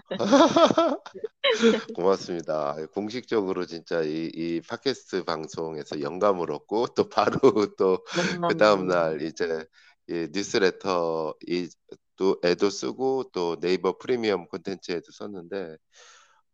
고맙습니다. 1.94 2.74
공식적으로 2.92 3.64
진짜 3.64 4.02
이, 4.02 4.30
이 4.34 4.60
팟캐스트 4.68 5.24
방송에서 5.24 6.00
영감을 6.00 6.50
얻고 6.50 6.88
또 6.88 7.08
바로 7.08 7.38
또 7.76 8.02
그 8.48 8.56
다음 8.56 8.88
날 8.88 9.22
이제 9.22 9.64
이 10.08 10.28
뉴스레터 10.32 11.34
이또 11.46 12.40
애도 12.44 12.70
쓰고 12.70 13.30
또 13.32 13.60
네이버 13.60 13.96
프리미엄 13.98 14.46
콘텐츠에도 14.48 15.12
썼는데 15.12 15.76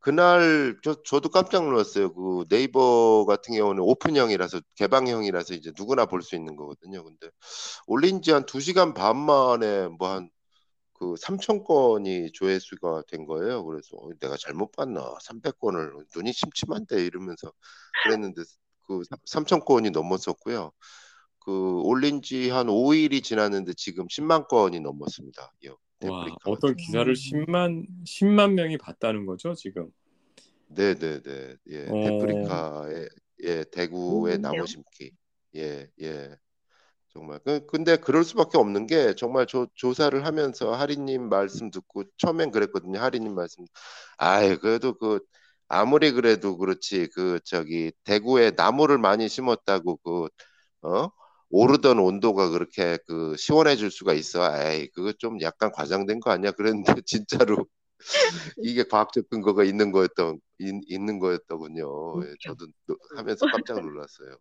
그날 0.05 0.79
저 0.83 1.03
저도 1.03 1.31
깜짝 1.31 1.64
놀랐어요. 1.64 2.12
그 2.14 2.45
네이버 2.51 3.25
같은 3.27 3.55
경우는 3.55 3.83
오픈형이라서 3.83 4.61
개방형이라서 4.77 5.55
이제 5.55 5.73
누구나 5.79 6.05
볼 6.07 6.21
수 6.23 6.37
있는 6.37 6.57
거거든요. 6.57 7.05
근데 7.05 7.31
올린 7.87 8.23
지 8.23 8.33
한 8.33 8.47
두시간반 8.47 9.17
만에 9.19 9.88
뭐 9.88 10.09
한그 10.11 11.17
3천 11.19 11.64
건이 11.64 12.33
조회수가 12.33 13.05
된 13.09 13.27
거예요. 13.27 13.64
그래서 13.67 13.97
어, 13.99 14.11
내가 14.21 14.37
잘못 14.38 14.73
봤나? 14.73 15.17
300건을 15.23 16.07
눈이 16.17 16.33
침침한데 16.35 17.05
이러면서 17.07 17.53
그랬는데 18.05 18.43
그 18.87 19.03
3천 19.27 19.61
건이 19.64 19.90
넘었었고요. 19.90 20.73
그 21.40 21.81
올린 21.85 22.23
지한 22.23 22.69
5일이 22.69 23.23
지났는데 23.23 23.75
지금 23.77 24.07
10만 24.11 24.49
건이 24.49 24.81
넘었습니다. 24.81 25.53
이 25.62 25.71
와 26.09 26.37
어떤 26.45 26.77
기사를 26.77 27.11
음. 27.11 27.14
10만 27.14 27.87
10만 28.05 28.55
명이 28.55 28.79
봤다는 28.79 29.27
거죠 29.27 29.55
지금. 29.55 29.90
네 30.69 30.95
네 30.95 31.21
네. 31.23 31.57
예, 31.69 31.87
어. 31.90 32.01
데프리카의 32.01 33.09
예, 33.45 33.64
대구의 33.64 34.38
오, 34.38 34.40
나무? 34.40 34.67
심기. 34.67 35.11
예, 35.57 35.88
예. 36.01 36.37
정말. 37.11 37.40
그, 37.45 37.67
근데 37.67 37.97
그럴 37.97 38.25
수밖에 38.25 38.59
없는 38.59 38.87
게 38.87 39.14
정말 39.17 39.47
조, 39.47 39.67
조사를 39.75 40.25
하면서 40.27 40.75
하리님 40.75 41.29
말씀 41.29 41.71
듣고 41.71 42.05
처음엔 42.19 42.51
그랬거든요. 42.53 43.01
하리님 43.01 43.35
말씀. 43.35 43.64
아이, 44.19 44.57
그래도 44.59 44.95
그 44.99 45.21
아무리 45.69 46.12
그래도 46.12 46.57
그렇지. 46.59 47.09
그 47.14 47.40
저기 47.45 47.93
대구에 48.05 48.53
나무를 48.53 48.99
많이 48.99 49.29
심었다고 49.29 49.99
그 49.99 50.29
어? 50.83 51.11
오르던 51.55 51.99
온도가 52.01 52.51
그렇게 52.51 52.99
그 53.07 53.37
시원해질 53.37 53.90
수가 53.90 54.12
있어. 54.14 54.40
에이, 54.73 54.88
그거 54.95 55.12
좀 55.12 55.40
약간 55.40 55.71
과장된 55.73 56.21
거 56.21 56.31
아니야? 56.33 56.51
그랬는데 56.53 56.85
진짜로 57.07 57.67
이게 58.62 58.85
과학적 58.85 59.29
근거가 59.31 59.64
있는 59.64 59.93
거였던 59.93 60.40
있, 60.59 60.75
있는 60.88 61.19
거였더군요. 61.19 62.23
예, 62.25 62.27
그렇죠. 62.27 62.57
저도 62.57 62.67
노- 62.87 62.99
하면서 63.17 63.47
깜짝 63.47 63.81
놀랐어요. 63.81 64.37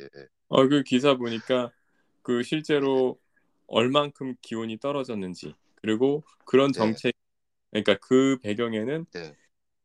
예. 0.00 0.08
어 0.48 0.68
그 0.68 0.82
기사 0.82 1.14
보니까 1.16 1.72
그 2.22 2.42
실제로 2.42 3.18
얼만큼 3.66 4.34
기온이 4.42 4.78
떨어졌는지 4.78 5.54
그리고 5.76 6.24
그런 6.44 6.72
네. 6.72 6.78
정책 6.78 7.14
그러니까 7.70 7.96
그 8.02 8.38
배경에는 8.42 9.06
네. 9.12 9.36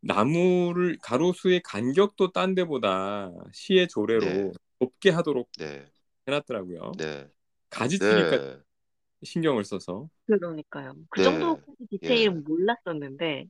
나무를 0.01 0.97
가로수의 1.01 1.61
간격도 1.63 2.31
딴 2.33 2.55
데보다 2.55 3.31
시의 3.53 3.87
조례로 3.89 4.25
네. 4.25 4.51
높게 4.79 5.11
하도록 5.11 5.49
네. 5.57 5.90
해놨더라고요. 6.27 6.91
네. 6.97 7.29
가지 7.69 7.99
트니까 7.99 8.37
네. 8.37 8.61
신경을 9.23 9.65
써서. 9.65 10.09
그러니까요. 10.27 10.93
그 11.09 11.19
네, 11.19 11.21
정도까지 11.21 11.87
예, 12.03 12.29
디테일은 12.29 12.43
몰랐었는데 12.43 13.45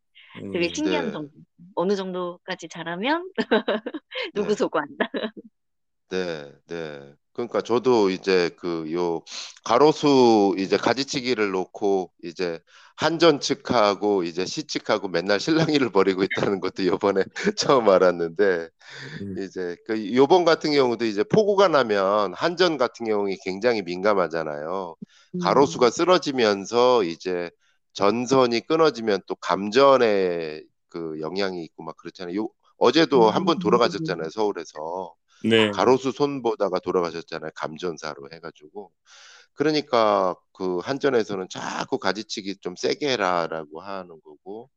되게 0.52 0.70
음, 0.70 0.74
신기한 0.74 1.12
네, 1.12 1.12
정보. 1.12 1.32
어느 1.76 1.96
정도까지 1.96 2.70
잘하면 2.70 3.30
누구 4.36 4.54
네. 4.54 4.56
소구한다. 4.56 5.10
네, 6.10 6.52
네. 6.68 7.14
그러니까 7.34 7.62
저도 7.62 8.10
이제 8.10 8.50
그 8.58 8.92
요 8.92 9.24
가로수 9.64 10.56
이제 10.58 10.76
가지치기를 10.78 11.52
놓고 11.52 12.12
이제 12.24 12.60
한전 13.02 13.40
측하고 13.40 14.24
이제 14.24 14.46
시 14.46 14.64
측하고 14.66 15.08
맨날 15.10 15.40
실랑이를 15.40 15.92
벌이고 15.92 16.24
있다는 16.24 16.60
것도 16.60 16.86
요번에 16.86 17.24
처음 17.58 17.90
알았는데 17.90 18.70
음, 19.22 19.40
이제 19.40 19.76
그 19.88 20.16
요번 20.16 20.46
같은 20.46 20.72
경우도 20.74 21.06
이제 21.06 21.24
폭우가 21.24 21.68
나면 21.70 22.34
한전 22.36 22.78
같은 22.78 23.06
경우에 23.06 23.38
굉장히 23.44 23.82
민감하잖아요. 23.84 24.96
가로수가 25.40 25.90
음, 25.90 25.92
쓰러지면서 25.92 27.04
이제 27.04 27.50
전선이 27.94 28.62
끊어지면 28.68 29.22
또 29.28 29.36
감전에 29.36 30.62
그 30.90 31.20
영향이 31.22 31.64
있고 31.66 31.84
막 31.84 31.98
그렇잖아요. 31.98 32.36
요 32.38 32.50
어제도 32.78 33.30
한분 33.32 33.58
음, 33.58 33.60
돌아가셨잖아요, 33.60 34.30
서울에서. 34.32 35.16
네, 35.44 35.72
가로수 35.72 36.12
손 36.12 36.42
보다가 36.42 36.80
돌아가셨잖아요. 36.80 37.52
감전사로 37.56 38.30
해가지고. 38.34 38.92
그러니까 39.62 40.36
그 40.54 40.80
한전에서는 40.80 41.48
자꾸 41.50 42.00
가지치기 42.00 42.58
좀 42.62 42.76
세게 42.76 43.10
해라라고 43.12 43.82
하는 43.82 44.20
거고, 44.22 44.70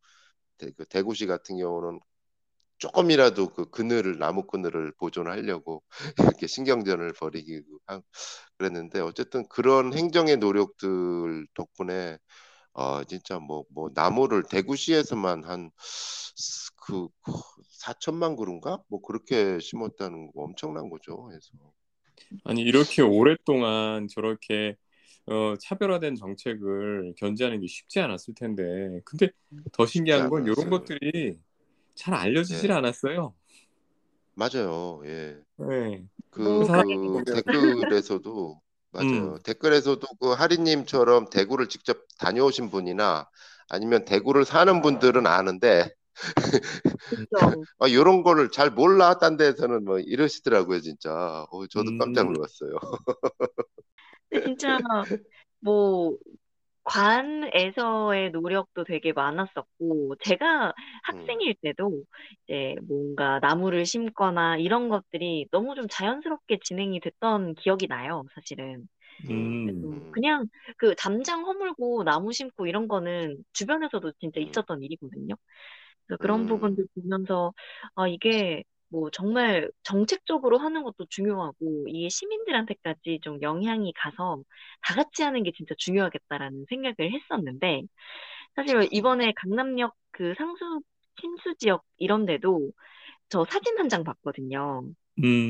대, 0.58 0.70
그 0.76 0.84
대구시 0.86 1.26
같은 1.26 1.58
경우는 1.58 2.00
조금이라도 2.78 3.48
그 3.54 3.70
그늘을 3.70 4.18
나무 4.18 4.46
그늘을 4.46 4.92
보존하려고 4.98 5.82
이렇게 6.38 6.46
신경전을 6.46 7.14
벌이기도 7.14 7.66
하 7.86 8.00
그랬는데 8.58 9.00
어쨌든 9.00 9.48
그런 9.48 9.94
행정의 9.94 10.38
노력들 10.38 11.46
덕분에 11.54 12.18
어 12.74 13.04
진짜 13.04 13.38
뭐뭐 13.40 13.90
나무를 13.94 14.44
대구시에서만 14.50 15.44
한 15.44 15.70
그 16.86 17.08
4천만 17.80 18.36
그루인가 18.36 18.82
뭐 18.88 19.00
그렇게 19.00 19.58
심었다는 19.58 20.32
거 20.32 20.42
엄청난 20.42 20.90
거죠. 20.90 21.22
그래서 21.24 21.48
아니 22.44 22.62
이렇게 22.62 23.02
오랫동안 23.02 24.08
저렇게 24.08 24.76
어, 25.26 25.54
차별화된 25.58 26.16
정책을 26.16 27.14
견제하는 27.18 27.60
게 27.60 27.66
쉽지 27.66 28.00
않았을 28.00 28.34
텐데, 28.34 28.62
근데 29.04 29.28
더 29.72 29.86
신기한 29.86 30.28
건 30.28 30.44
이런 30.44 30.68
않았어요. 30.68 30.70
것들이 30.70 31.38
잘 31.94 32.14
알려지질 32.14 32.70
예, 32.70 32.72
않았어요. 32.72 33.34
맞아요. 34.34 35.00
예. 35.06 35.40
네. 35.56 36.04
그, 36.30 36.66
그 36.72 36.94
보면 37.12 37.24
댓글에서도 37.24 38.60
맞아요. 38.92 39.36
음, 39.36 39.42
댓글에서도 39.44 40.06
그 40.20 40.32
하리님처럼 40.32 41.30
대구를 41.30 41.68
직접 41.68 42.06
다녀오신 42.18 42.70
분이나 42.70 43.28
아니면 43.68 44.04
대구를 44.04 44.44
사는 44.44 44.82
분들은 44.82 45.26
아는데. 45.26 45.90
아, 47.78 47.86
이런 47.88 48.22
거를 48.22 48.50
잘 48.50 48.70
몰라 48.70 49.18
딴 49.18 49.36
데에서는 49.36 49.84
뭐 49.84 49.98
이러시더라고요, 49.98 50.80
진짜. 50.80 51.46
어, 51.50 51.66
저도 51.66 51.92
깜짝 51.98 52.24
음, 52.24 52.32
놀랐어요. 52.32 52.70
진짜 54.42 54.78
뭐 55.60 56.16
관에서의 56.84 58.30
노력도 58.32 58.84
되게 58.84 59.12
많았었고, 59.14 60.16
제가 60.24 60.74
음, 61.10 61.28
학생일 61.28 61.54
때도 61.62 62.04
이제 62.44 62.76
뭔가 62.88 63.40
나무를 63.40 63.86
심거나 63.86 64.58
이런 64.58 64.88
것들이 64.90 65.46
너무 65.52 65.74
좀 65.76 65.86
자연스럽게 65.90 66.60
진행이 66.64 67.00
됐던 67.00 67.54
기억이 67.56 67.88
나요, 67.88 68.24
사실은. 68.34 68.88
음, 69.30 69.68
음, 69.84 69.84
음, 69.84 70.06
그냥 70.10 70.46
그 70.78 70.94
담장 70.96 71.44
허물고 71.46 72.04
나무 72.04 72.32
심고 72.32 72.66
이런 72.66 72.88
거는 72.88 73.44
주변에서도 73.54 74.12
진짜 74.20 74.40
음, 74.40 74.40
있었던 74.40 74.82
일이거든요. 74.82 75.34
그래서 76.06 76.18
그런 76.20 76.46
음, 76.46 76.46
부분들 76.46 76.86
보면서 76.94 77.52
아 77.94 78.08
이게 78.08 78.64
뭐 78.88 79.10
정말 79.10 79.70
정책적으로 79.82 80.58
하는 80.58 80.82
것도 80.84 81.06
중요하고 81.10 81.86
이게 81.88 82.08
시민들한테까지 82.08 83.20
좀 83.22 83.40
영향이 83.42 83.92
가서 83.96 84.42
다 84.82 84.94
같이 84.94 85.22
하는 85.22 85.42
게 85.42 85.52
진짜 85.52 85.74
중요하겠다라는 85.78 86.66
생각을 86.68 87.12
했었는데 87.12 87.82
사실 88.56 88.88
음, 88.92 88.92
이번에 88.92 89.32
강남역 89.36 89.94
그 90.10 90.34
상수 90.36 90.80
신수 91.20 91.54
지역 91.58 91.84
이런 91.98 92.26
데도 92.26 92.72
저 93.30 93.44
사진 93.46 93.78
한 93.78 93.88
장 93.90 94.04
봤거든요. 94.04 94.84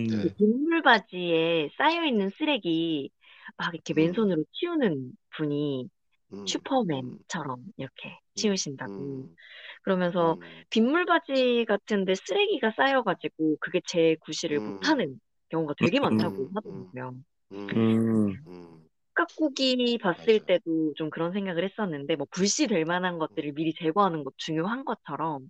그 0.08 0.28
네, 0.28 0.30
음, 0.30 0.36
빗물바지에 0.36 1.70
쌓여 1.76 2.04
있는 2.06 2.30
쓰레기 2.38 3.10
막 3.56 3.74
이렇게 3.74 3.94
음, 3.94 3.94
맨손으로 3.94 4.44
치우는 4.52 5.12
분이 5.36 5.88
음, 6.32 6.68
음, 6.92 7.18
슈퍼맨처럼 7.26 7.64
이렇게 7.76 8.10
음, 8.10 8.23
치우신다고. 8.34 9.28
음, 9.28 9.36
그러면서 9.84 10.38
음, 10.42 10.64
빗물 10.70 11.06
바지 11.06 11.64
같은데 11.68 12.14
쓰레기가 12.16 12.72
쌓여가지고 12.76 13.58
그게 13.60 13.80
재구실을 13.86 14.60
음, 14.60 14.66
못하는 14.66 15.20
경우가 15.50 15.74
되게 15.78 16.00
많다고 16.00 16.50
음, 16.50 16.62
음, 16.66 16.94
하더라고요. 16.94 17.14
음, 17.52 17.66
음, 17.72 18.46
음, 18.46 18.88
깍고기 19.14 19.98
봤을 20.02 20.40
맞아. 20.40 20.44
때도 20.44 20.94
좀 20.96 21.10
그런 21.10 21.32
생각을 21.32 21.64
했었는데 21.64 22.16
뭐 22.16 22.26
불씨될 22.32 22.84
만한 22.84 23.18
음, 23.30 23.38
것들을 23.38 23.52
미리 23.52 23.72
제거하는 23.74 24.24
것 24.24 24.34
중요한 24.38 24.84
것처럼 24.84 25.48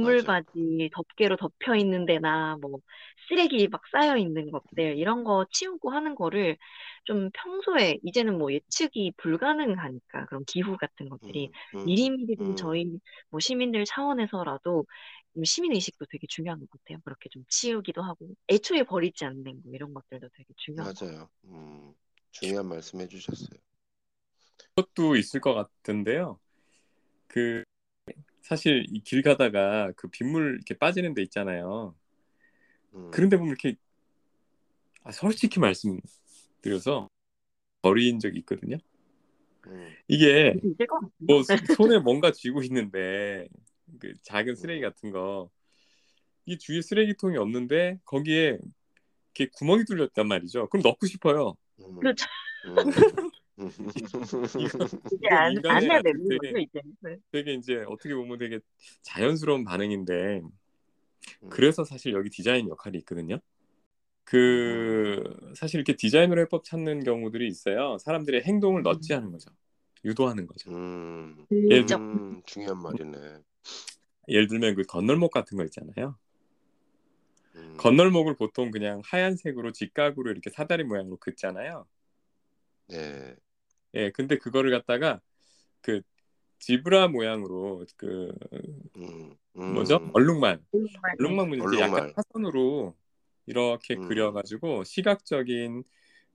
맞아. 0.00 0.34
빗물바지 0.34 0.90
덮개로 0.94 1.36
덮여 1.36 1.76
있는 1.76 2.06
데나 2.06 2.56
뭐 2.60 2.78
쓰레기 3.28 3.68
막 3.68 3.82
쌓여 3.92 4.16
있는 4.16 4.50
것들 4.50 4.98
이런 4.98 5.24
거 5.24 5.46
치우고 5.52 5.90
하는 5.90 6.14
거를 6.14 6.56
좀 7.04 7.30
평소에 7.32 7.98
이제는 8.04 8.38
뭐 8.38 8.52
예측이 8.52 9.12
불가능하니까 9.18 10.26
그런 10.26 10.44
기후 10.46 10.76
같은 10.76 11.08
것들이 11.08 11.48
음, 11.48 11.54
음, 11.74 11.78
미리미리 11.82 12.36
좀 12.38 12.54
음, 12.54 12.56
저희 12.56 12.86
뭐 13.30 13.40
시민들 13.40 13.84
차원에서라도 13.84 14.86
좀 15.34 15.44
시민 15.44 15.72
의식도 15.74 16.06
되게 16.10 16.26
중요한 16.28 16.60
것 16.60 16.68
같아요. 16.70 16.98
그렇게 17.04 17.28
좀 17.30 17.44
치우기도 17.48 18.02
하고 18.02 18.28
애초에 18.50 18.82
버리지 18.84 19.24
않는 19.24 19.44
거 19.44 19.70
이런 19.72 19.94
것들도 19.94 20.28
되게 20.36 20.52
중요한 20.56 20.92
것 20.94 21.02
같아요. 21.06 21.12
맞아요. 21.14 21.30
음, 21.44 21.94
중요한 22.30 22.66
말씀 22.66 23.00
해주셨어요. 23.00 23.58
그것도 24.74 25.16
있을 25.16 25.40
것 25.40 25.54
같은데요. 25.54 26.38
그 27.28 27.64
사실 28.42 28.84
이 28.90 29.00
길 29.02 29.22
가다가 29.22 29.92
그 29.96 30.08
빗물 30.08 30.54
이렇게 30.56 30.76
빠지는 30.76 31.14
데 31.14 31.22
있잖아요. 31.22 31.94
음, 32.94 33.10
그런데 33.10 33.36
보면 33.36 33.50
이렇게 33.50 33.76
아, 35.04 35.12
솔직히 35.12 35.58
말씀드려서 35.60 37.08
버린 37.82 38.18
적이 38.20 38.38
있거든요. 38.40 38.78
음, 39.66 39.94
이게. 40.08 40.54
뭐 41.18 41.42
손에 41.78 41.98
뭔가 41.98 42.32
쥐고 42.32 42.62
있는데 42.64 43.48
그 44.00 44.14
작은 44.22 44.54
쓰레기 44.56 44.82
음, 44.82 44.90
같은 44.90 45.10
거 45.10 45.50
이 46.46 46.58
주위에 46.58 46.82
쓰레기통이 46.82 47.36
없는데 47.36 47.98
거기에 48.04 48.58
이렇게 49.34 49.50
구멍이 49.54 49.84
뚫렸단 49.84 50.26
말이죠. 50.26 50.68
그럼 50.68 50.82
넣고 50.82 51.06
싶어요. 51.06 51.54
음, 51.80 52.00
그렇죠. 52.00 52.26
음, 52.66 53.30
이건 53.58 55.32
안, 55.32 55.46
안 55.46 55.52
인간의 55.52 55.90
해야 55.90 56.02
되는 56.02 56.28
거죠, 56.28 56.38
되게 56.40 56.62
이제. 56.62 56.80
네. 57.00 57.16
되게 57.30 57.54
이제 57.54 57.84
어떻게 57.86 58.14
보면 58.14 58.38
되게 58.38 58.60
자연스러운 59.02 59.64
반응인데 59.64 60.42
음, 61.42 61.48
그래서 61.50 61.84
사실 61.84 62.12
여기 62.12 62.30
디자인 62.30 62.68
역할이 62.68 62.98
있거든요. 62.98 63.34
음, 63.34 63.40
그 64.24 65.52
사실 65.56 65.78
이렇게 65.78 65.96
디자인으로 65.96 66.40
해법 66.42 66.64
찾는 66.64 67.04
경우들이 67.04 67.46
있어요. 67.46 67.98
사람들의 67.98 68.42
행동을 68.42 68.82
넣지 68.82 69.12
음, 69.12 69.16
하는 69.16 69.32
거죠. 69.32 69.50
유도하는 70.04 70.46
거죠. 70.46 70.70
음, 70.70 71.46
예를. 71.50 71.86
음, 71.92 72.42
중요한 72.46 72.82
말이네. 72.82 73.38
예를 74.28 74.48
들면 74.48 74.74
그 74.76 74.82
건널목 74.82 75.30
같은 75.30 75.56
거 75.58 75.64
있잖아요. 75.64 76.16
음, 77.54 77.76
건널목을 77.76 78.36
보통 78.36 78.70
그냥 78.70 79.02
하얀색으로 79.04 79.72
직각으로 79.72 80.30
이렇게 80.30 80.50
사다리 80.50 80.84
모양으로 80.84 81.18
긋잖아요. 81.18 81.86
네, 82.88 83.36
예, 83.94 84.10
근데 84.10 84.38
그거를 84.38 84.70
갖다가 84.70 85.20
그 85.80 86.00
지브라 86.58 87.08
모양으로 87.08 87.84
그 87.96 88.32
음, 88.96 89.36
뭐죠? 89.56 89.96
음, 89.96 90.10
얼룩말, 90.14 90.60
정말, 90.70 90.90
네. 91.18 91.24
얼룩말 91.24 91.48
문제 91.48 91.80
약간 91.80 91.94
얼룩말. 91.94 92.14
사선으로 92.14 92.94
이렇게 93.46 93.94
음, 93.96 94.08
그려가지고 94.08 94.84
시각적인 94.84 95.84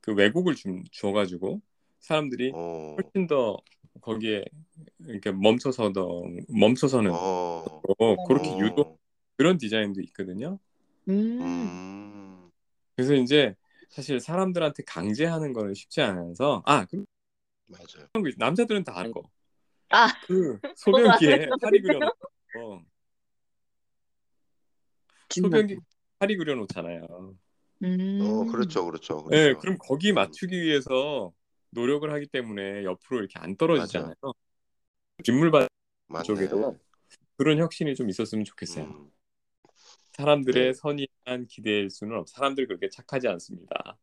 그 0.02 0.14
왜곡을 0.14 0.56
좀 0.56 0.84
줘가지고 0.92 1.62
사람들이 2.00 2.52
어, 2.54 2.96
훨씬 2.98 3.28
더 3.28 3.58
거기에 4.02 4.46
이렇게 5.00 5.32
멈춰서 5.32 5.94
더 5.94 6.24
멈춰서는 6.50 7.12
어, 7.12 7.82
어, 7.98 8.26
그렇게 8.28 8.58
유도 8.60 8.82
어, 8.82 8.98
그런 9.36 9.58
디자인도 9.58 10.02
있거든요. 10.02 10.60
음, 11.10 11.42
음, 11.42 12.52
그래서 12.96 13.14
이제 13.16 13.56
사실 13.90 14.20
사람들한테 14.20 14.84
강제하는 14.84 15.54
거는 15.54 15.74
쉽지 15.74 16.02
않아서 16.02 16.62
아 16.66 16.86
그럼 16.86 17.06
맞아요. 17.68 18.08
남자들은 18.38 18.84
다 18.84 18.98
아는 18.98 19.12
거. 19.12 19.30
아, 19.90 20.08
그. 20.26 20.60
소변기에 20.78 21.50
파리 21.62 21.82
그려놓고 21.82 22.28
어. 22.60 22.82
소변기 25.30 25.78
파리 26.20 26.38
그려놓잖아요. 26.38 27.06
어, 27.10 27.34
음, 27.84 28.48
그렇죠, 28.52 28.86
그렇죠, 28.86 29.28
예, 29.32 29.46
그렇죠. 29.46 29.60
그럼 29.60 29.78
거기 29.80 30.12
음, 30.12 30.16
맞추기 30.16 30.60
위해서 30.62 31.32
노력을 31.70 32.12
하기 32.12 32.28
때문에 32.28 32.84
옆으로 32.84 33.20
이렇게 33.20 33.40
안. 33.40 33.56
떨어지잖아요. 33.56 34.16
맞네. 36.08 36.24
쪽에도 36.24 36.80
그런 37.38 37.60
혁신이 37.60 37.96
좀 37.96 38.10
있었으면 38.10 38.46
좋겠어요. 38.46 38.86
음. 38.86 39.12
사람들의 40.18 40.70
네. 40.70 40.74
선의만 40.74 41.48
기대일 41.50 41.90
수는 41.90 42.18
없. 42.18 42.28
사람들 42.30 42.68
그렇게 42.68 42.90
착하지 42.90 43.28
않습니다. 43.30 43.98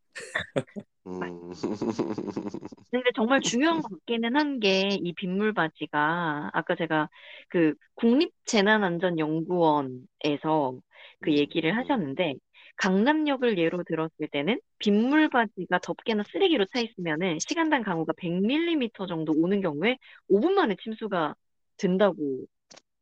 음. 1.06 1.50
근데 2.90 3.10
정말 3.16 3.40
중요한 3.40 3.82
것 3.82 3.88
같기는 3.90 4.36
한 4.36 4.60
게 4.60 4.88
이 5.02 5.12
빗물 5.14 5.52
바지가 5.52 6.50
아까 6.52 6.74
제가 6.76 7.08
그 7.48 7.74
국립재난안전연구원에서 7.94 10.78
그 11.20 11.30
음, 11.30 11.32
얘기를 11.32 11.70
음. 11.72 11.76
하셨는데 11.76 12.34
강남역을 12.76 13.58
예로 13.58 13.82
들었을 13.84 14.28
때는 14.30 14.60
빗물 14.78 15.28
바지가 15.28 15.78
덮개나 15.80 16.22
쓰레기로 16.30 16.66
차 16.66 16.80
있으면은 16.80 17.38
시간당 17.40 17.82
강우가 17.82 18.12
100mm 18.16 19.06
정도 19.08 19.32
오는 19.36 19.60
경우에 19.60 19.98
5분 20.28 20.54
만에 20.54 20.76
침수가 20.82 21.34
된다고 21.76 22.46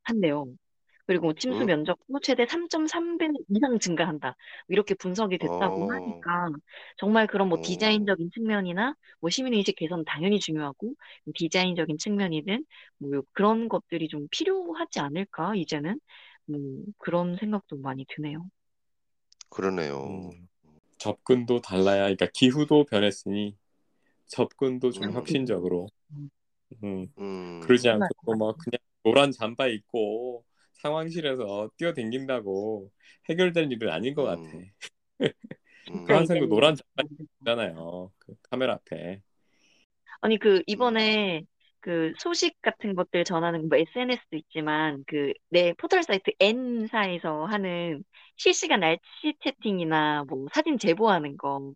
한대요. 0.04 0.46
그리고 1.06 1.34
침수 1.34 1.64
음? 1.64 1.66
면적도 1.66 2.20
최대 2.22 2.46
3.3배 2.46 3.28
이상 3.50 3.78
증가한다. 3.78 4.36
이렇게 4.68 4.94
분석이 4.94 5.38
됐다고 5.38 5.86
어. 5.86 5.88
하니까 5.90 6.50
정말 6.96 7.26
그런 7.26 7.48
뭐 7.48 7.58
어. 7.58 7.60
디자인적인 7.60 8.30
측면이나 8.32 8.94
뭐 9.20 9.30
시민의식 9.30 9.76
개선 9.76 10.04
당연히 10.04 10.38
중요하고 10.40 10.94
디자인적인 11.34 11.98
측면이든 11.98 12.64
뭐 12.98 13.10
요- 13.16 13.22
그런 13.32 13.68
것들이 13.68 14.08
좀 14.08 14.28
필요하지 14.30 15.00
않을까 15.00 15.54
이제는 15.56 16.00
뭐 16.46 16.58
그런 16.98 17.36
생각도 17.36 17.76
많이 17.78 18.04
드네요. 18.08 18.46
그러네요. 19.50 20.30
음, 20.30 20.48
접근도 20.98 21.60
달라야, 21.62 22.02
그러니까 22.04 22.28
기후도 22.34 22.84
변했으니 22.86 23.56
접근도 24.28 24.92
좀 24.92 25.12
음. 25.12 25.12
혁신적으로. 25.12 25.88
음, 26.84 27.06
음. 27.18 27.60
그러지 27.60 27.88
정말 27.88 28.08
않고 28.08 28.14
또뭐 28.26 28.56
그냥 28.58 28.78
노란 29.04 29.30
잠바 29.32 29.68
입고 29.68 30.44
상황실에서 30.82 31.70
뛰어댕긴다고 31.76 32.90
해결될 33.30 33.72
일은 33.72 33.90
아닌 33.90 34.14
것 34.14 34.24
같아. 34.24 34.42
음. 34.42 34.70
그 35.88 35.88
음. 35.90 36.06
학생도 36.14 36.22
이제는 36.24 36.48
노란 36.48 36.74
잠바 36.76 37.02
입잖아요. 37.40 38.12
그 38.18 38.34
카메라 38.50 38.74
앞에. 38.74 39.20
아니 40.20 40.38
그 40.38 40.62
이번에 40.66 41.42
그 41.80 42.12
소식 42.18 42.60
같은 42.62 42.94
것들 42.94 43.24
전하는 43.24 43.68
뭐 43.68 43.76
SNS도 43.78 44.36
있지만 44.36 45.04
그 45.06 45.32
내 45.50 45.72
포털 45.74 46.02
사이트 46.02 46.30
N사에서 46.40 47.44
하는 47.46 48.04
실시간 48.36 48.80
날씨 48.80 49.00
채팅이나 49.42 50.24
뭐 50.28 50.46
사진 50.54 50.78
제보하는 50.78 51.36
거 51.36 51.72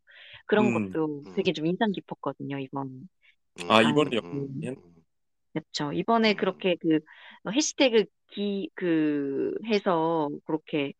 그런 0.46 0.66
음. 0.66 0.92
것도 0.92 1.24
음. 1.26 1.34
되게 1.34 1.52
좀 1.52 1.66
인상 1.66 1.92
깊었거든요, 1.92 2.58
이번. 2.58 3.08
아, 3.68 3.82
음. 3.82 3.90
이번에 3.90 4.18
음. 4.22 4.95
연- 5.56 5.62
그렇죠. 5.72 5.92
이번에 5.92 6.34
음. 6.34 6.34
그렇게 6.34 6.76
그 6.80 6.96
어, 7.44 7.50
해시태그 7.50 8.04
기, 8.32 8.70
그 8.74 9.54
해서 9.66 10.28
그렇게 10.46 10.92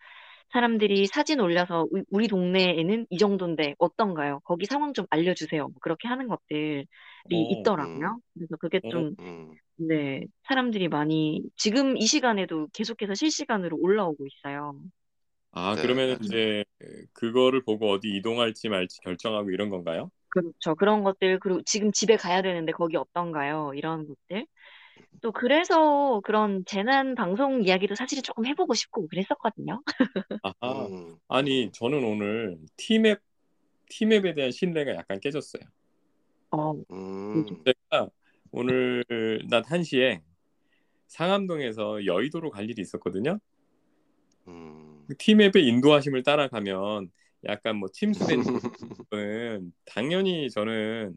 사람들이 0.53 1.07
사진 1.07 1.41
올려서 1.41 1.89
우- 1.93 2.05
우리 2.11 2.29
동네에는 2.29 3.07
이 3.11 3.19
정도인데 3.19 3.75
어떤가요? 3.79 4.41
거기 4.45 4.67
상황 4.67 4.93
좀 4.95 5.07
알려주세요. 5.11 5.63
뭐 5.69 5.75
그렇게 5.83 6.09
하는 6.09 6.29
것들이 6.29 6.87
어, 7.25 7.29
있더라고요. 7.31 8.21
그래서 8.35 8.57
그게 8.59 8.81
어, 8.83 8.89
좀, 8.89 9.17
음. 9.19 9.59
네, 9.77 10.23
사람들이 10.49 10.89
많이 10.89 11.43
지금 11.57 11.97
이 11.99 12.07
시간에도 12.07 12.69
계속해서 12.75 13.15
실시간으로 13.15 13.77
올라오고 13.81 14.27
있어요. 14.27 14.75
아, 15.53 15.77
네, 15.77 15.81
그러면 15.81 16.19
맞아요. 16.19 16.21
이제 16.21 16.65
그거를 17.15 17.63
보고 17.65 17.91
어디 17.91 18.09
이동할지 18.17 18.69
말지 18.69 19.01
결정하고 19.01 19.51
이런 19.51 19.71
건가요? 19.71 20.11
그렇죠. 20.37 20.75
그런 20.75 21.03
것들, 21.03 21.39
그리고 21.41 21.63
지금 21.63 21.93
집에 21.93 22.17
가야 22.17 22.43
되는데 22.43 22.71
거기 22.73 22.97
어떤가요? 22.97 23.73
이런 23.75 24.07
것들. 24.07 24.47
또 25.23 25.33
그래서 25.33 26.21
그런 26.25 26.63
재난 26.67 27.15
방송 27.15 27.63
이야기도 27.63 27.95
사실은 27.95 28.23
조금 28.23 28.45
해보고 28.45 28.75
싶고 28.75 29.09
그랬었거든요. 29.09 29.83
아하. 30.43 30.87
음. 30.89 31.17
아니, 31.29 31.71
저는 31.73 32.05
오늘 32.05 32.59
티맵, 32.77 33.19
티맵에 33.89 34.35
대한 34.35 34.51
신뢰가 34.51 34.95
약간 34.95 35.21
깨졌어요. 35.21 35.63
어, 36.51 36.73
음. 36.91 37.47
제가 37.65 38.09
오늘 38.51 39.03
낮 39.49 39.71
1 39.73 39.85
시에 39.85 40.21
상암동에서 41.07 42.05
여의도로 42.05 42.51
갈 42.51 42.69
일이 42.69 42.83
있었거든요. 42.83 43.39
음. 44.49 45.03
그 45.09 45.17
티맵의 45.17 45.67
인도하심을 45.67 46.23
따라가면 46.25 47.11
약간 47.49 47.77
뭐 47.77 47.89
침수된 47.93 48.43
부분은 48.43 49.73
당연히 49.87 50.51
저는 50.51 51.15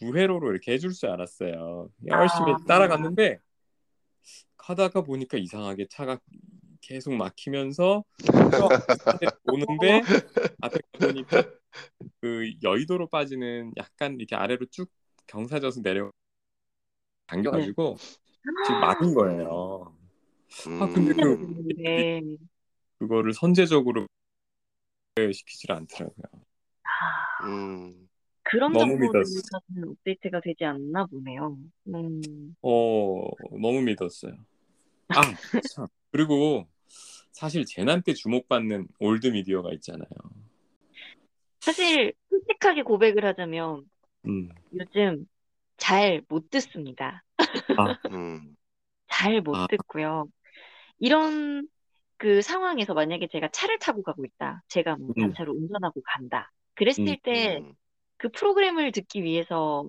우회로로 0.00 0.50
이렇게 0.50 0.72
해줄 0.72 0.92
줄 0.92 1.10
알았어요. 1.10 1.88
열심히 2.06 2.52
아. 2.52 2.56
따라갔는데 2.66 3.38
가다가 4.56 5.02
보니까 5.02 5.38
이상하게 5.38 5.86
차가 5.90 6.18
계속 6.80 7.14
막히면서 7.14 8.04
오는데 9.44 10.02
앞에 10.60 10.78
보니까 10.98 11.44
그 12.20 12.52
여의도로 12.62 13.08
빠지는 13.08 13.72
약간 13.76 14.16
이렇게 14.18 14.36
아래로 14.36 14.66
쭉 14.70 14.90
경사져서 15.26 15.82
내려 15.82 16.10
당겨가지고 17.26 17.96
지금 18.66 18.80
막은 18.80 19.14
거예요. 19.14 19.96
아 20.80 20.86
근데 20.92 21.14
그 21.14 21.32
음. 21.32 21.68
네. 21.76 22.22
그거를 22.98 23.32
선제적으로 23.32 24.06
시키질 25.16 25.72
않더라고요. 25.72 26.26
아, 26.84 27.46
음. 27.46 28.08
그런 28.44 28.72
너무 28.72 28.98
정보들까지는 28.98 29.88
업데이트가 29.88 30.40
되지 30.40 30.64
않나 30.64 31.06
보네요. 31.06 31.56
음, 31.88 32.56
어 32.62 33.28
너무 33.60 33.82
믿었어요. 33.82 34.32
아 35.08 35.20
참. 35.74 35.86
그리고 36.10 36.66
사실 37.30 37.64
재난 37.64 38.02
때 38.02 38.14
주목받는 38.14 38.88
old 38.98 39.28
media가 39.28 39.72
있잖아요. 39.74 40.08
사실 41.60 42.12
솔직하게 42.28 42.82
고백을 42.82 43.24
하자면 43.24 43.88
음. 44.26 44.48
요즘 44.74 45.26
잘 45.76 46.22
못 46.28 46.50
듣습니다. 46.50 47.22
음. 48.10 48.56
잘못 49.08 49.54
아. 49.56 49.66
듣고요. 49.70 50.26
이런 50.98 51.68
그 52.22 52.40
상황에서 52.40 52.94
만약에 52.94 53.26
제가 53.26 53.48
차를 53.48 53.80
타고 53.80 54.02
가고 54.04 54.24
있다. 54.24 54.62
제가 54.68 54.94
뭐 54.96 55.08
음. 55.18 55.34
단차로 55.34 55.52
운전하고 55.52 56.02
간다. 56.04 56.52
그랬을 56.74 57.00
음. 57.00 57.16
때 57.24 57.60
음. 57.60 57.74
그 58.16 58.28
프로그램을 58.30 58.92
듣기 58.92 59.24
위해서 59.24 59.88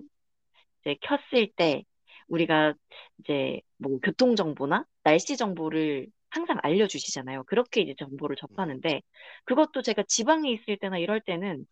이제 0.80 0.96
켰을 1.00 1.48
때 1.56 1.84
우리가 2.28 2.74
이제 3.20 3.60
뭐 3.78 4.00
교통 4.00 4.36
정보나 4.36 4.84
날씨 5.04 5.36
정보를 5.36 6.08
항상 6.30 6.58
알려주시잖아요. 6.62 7.44
그렇게 7.44 7.82
이제 7.82 7.94
정보를 7.98 8.36
접하는데 8.36 9.02
그것도 9.44 9.82
제가 9.82 10.02
지방에 10.08 10.50
있을 10.50 10.76
때나 10.78 10.98
이럴 10.98 11.20
때는 11.20 11.66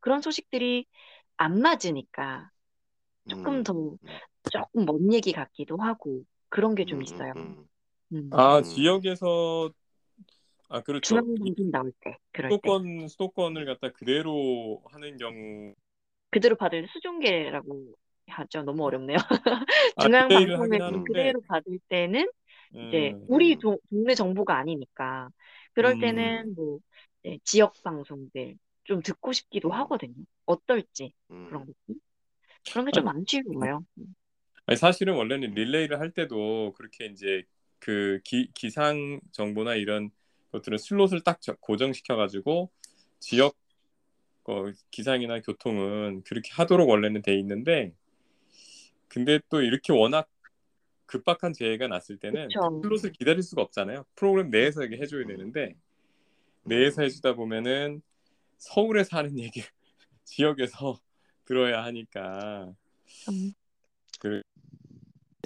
그런 0.00 0.22
소식들이 0.22 0.86
안 1.36 1.60
맞으니까 1.60 2.50
조금 3.28 3.58
음. 3.60 3.64
더 3.64 3.74
조금 4.50 4.86
먼 4.86 5.12
얘기 5.12 5.32
같기도 5.32 5.76
하고 5.78 6.24
그런 6.48 6.74
게좀 6.74 7.00
음, 7.00 7.02
있어요. 7.02 7.32
음, 7.36 7.68
음. 8.12 8.30
아 8.30 8.60
음. 8.60 8.64
지역에서 8.64 9.70
아 10.68 10.80
그렇죠. 10.82 11.16
중앙방송 11.16 11.70
나올 11.70 11.92
때 12.00 12.16
그럴 12.32 12.50
때 12.50 12.56
수도권 12.56 13.08
수도권을 13.08 13.64
갖다 13.66 13.90
그대로 13.92 14.82
하는 14.90 15.16
경우 15.16 15.74
그대로 16.30 16.56
받을 16.56 16.82
때 16.82 16.88
수중계라고 16.92 17.94
하죠. 18.28 18.62
너무 18.62 18.84
어렵네요. 18.84 19.16
아, 19.96 20.04
중앙 20.06 20.28
그대로 21.04 21.40
받을 21.48 21.78
때는 21.88 22.28
이제 22.88 23.14
음, 23.14 23.24
우리 23.28 23.54
음. 23.54 23.58
도- 23.60 23.78
동네 23.90 24.14
정보가 24.14 24.56
아니니까 24.56 25.30
그럴 25.72 25.94
음. 25.94 26.00
때는 26.00 26.54
뭐 26.54 26.78
이제 27.24 27.38
지역 27.44 27.72
방송들 27.82 28.56
좀 28.84 29.02
듣고 29.02 29.32
싶기도 29.32 29.68
음. 29.68 29.72
하거든요. 29.72 30.14
어떨지 30.46 31.12
음. 31.30 31.46
그런 31.48 31.66
것들 31.66 32.00
그런 32.70 32.86
게좀안 32.86 33.24
쉬워요. 33.26 33.84
아니, 34.66 34.76
사실은 34.76 35.14
원래는 35.14 35.54
릴레이를 35.54 35.98
할 36.00 36.10
때도 36.12 36.72
그렇게 36.76 37.06
이제 37.06 37.44
그 37.78 38.20
기, 38.24 38.50
기상 38.54 39.20
정보나 39.32 39.74
이런 39.76 40.10
것들은 40.52 40.78
슬롯을 40.78 41.22
딱 41.24 41.40
저- 41.40 41.54
고정시켜가지고 41.56 42.70
지역 43.20 43.56
어, 44.44 44.64
기상이나 44.90 45.40
교통은 45.40 46.22
그렇게 46.24 46.50
하도록 46.52 46.88
원래는 46.88 47.22
돼 47.22 47.38
있는데 47.38 47.92
근데 49.08 49.40
또 49.50 49.60
이렇게 49.60 49.92
워낙 49.92 50.28
급박한 51.06 51.52
재해가 51.52 51.88
났을 51.88 52.18
때는 52.18 52.48
그쵸. 52.48 52.80
그 52.82 52.88
슬롯을 52.88 53.12
기다릴 53.12 53.42
수가 53.42 53.62
없잖아요. 53.62 54.04
프로그램 54.14 54.50
내에서 54.50 54.84
이게 54.84 54.96
해줘야 54.98 55.26
되는데 55.26 55.74
내에서 56.64 57.02
해주다 57.02 57.34
보면은 57.34 58.02
서울에 58.58 59.04
사는 59.04 59.30
얘기 59.38 59.62
지역에서 60.24 60.98
들어야 61.44 61.82
하니까 61.84 62.74
음, 63.30 63.52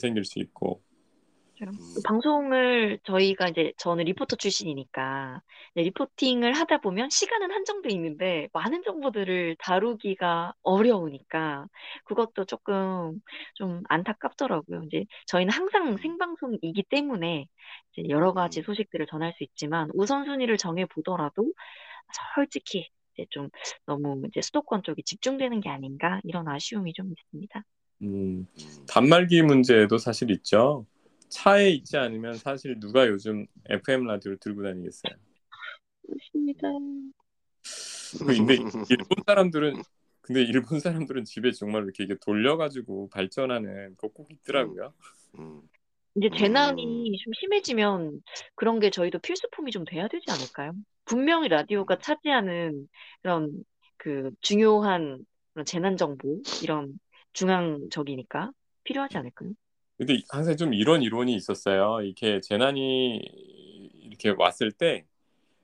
생길 0.00 0.24
수 0.24 0.40
있고 0.40 0.82
맞아요. 1.62 1.72
방송을 2.04 2.98
저희가 3.04 3.48
이제 3.48 3.72
저는 3.78 4.04
리포터 4.04 4.36
출신이니까 4.36 5.40
이제 5.74 5.82
리포팅을 5.82 6.52
하다 6.52 6.78
보면 6.78 7.10
시간은 7.10 7.50
한정돼 7.50 7.90
있는데 7.90 8.48
많은 8.52 8.82
정보들을 8.82 9.56
다루기가 9.58 10.54
어려우니까 10.62 11.66
그것도 12.04 12.44
조금 12.46 13.20
좀 13.54 13.82
안타깝더라고요. 13.88 14.82
이제 14.86 15.04
저희는 15.26 15.52
항상 15.52 15.96
생방송이기 15.96 16.84
때문에 16.88 17.46
이제 17.92 18.08
여러 18.08 18.32
가지 18.32 18.62
소식들을 18.62 19.06
전할 19.06 19.32
수 19.36 19.44
있지만 19.44 19.90
우선순위를 19.94 20.56
정해 20.58 20.86
보더라도 20.86 21.52
솔직히 22.34 22.88
이제 23.14 23.26
좀 23.30 23.48
너무 23.86 24.22
이제 24.28 24.40
수도권 24.40 24.82
쪽이 24.82 25.02
집중되는 25.04 25.60
게 25.60 25.68
아닌가 25.68 26.20
이런 26.24 26.48
아쉬움이 26.48 26.92
좀 26.94 27.12
있습니다. 27.12 27.62
음, 28.02 28.48
단말기 28.88 29.42
문제도 29.42 29.96
사실 29.96 30.30
있죠. 30.32 30.86
차에 31.32 31.70
있지 31.70 31.96
않으면 31.96 32.34
사실 32.36 32.78
누가 32.78 33.08
요즘 33.08 33.46
FM 33.68 34.04
라디오를 34.04 34.38
들고 34.38 34.62
다니겠어요. 34.62 35.14
맞습니다. 36.08 36.68
근데 38.18 38.54
일본 38.54 39.24
사람들은 39.26 39.82
근데 40.20 40.42
일본 40.42 40.78
사람들은 40.80 41.24
집에 41.24 41.50
정말 41.52 41.84
이렇게 41.84 42.04
이게 42.04 42.16
돌려가지고 42.20 43.08
발전하는 43.10 43.96
거 43.96 44.08
꼭 44.08 44.30
있더라고요. 44.30 44.92
음. 45.38 45.62
이제 46.16 46.28
음. 46.28 46.36
재난이 46.36 47.16
좀 47.24 47.32
심해지면 47.34 48.22
그런 48.54 48.78
게 48.80 48.90
저희도 48.90 49.18
필수품이 49.20 49.70
좀 49.72 49.84
돼야 49.84 50.08
되지 50.08 50.26
않을까요? 50.30 50.72
분명히 51.06 51.48
라디오가 51.48 51.98
차지하는 51.98 52.88
그런 53.22 53.64
그 53.96 54.30
중요한 54.40 55.24
그런 55.54 55.64
재난 55.64 55.96
정보 55.96 56.40
이런 56.62 56.98
중앙적이니까 57.32 58.52
필요하지 58.84 59.16
않을까요? 59.18 59.52
근데 59.98 60.20
항상 60.30 60.56
좀 60.56 60.74
이런 60.74 61.02
이론이 61.02 61.34
있었어요. 61.34 62.00
이렇게 62.02 62.40
재난이 62.40 63.18
이렇게 64.02 64.30
왔을 64.30 64.72
때 64.72 65.04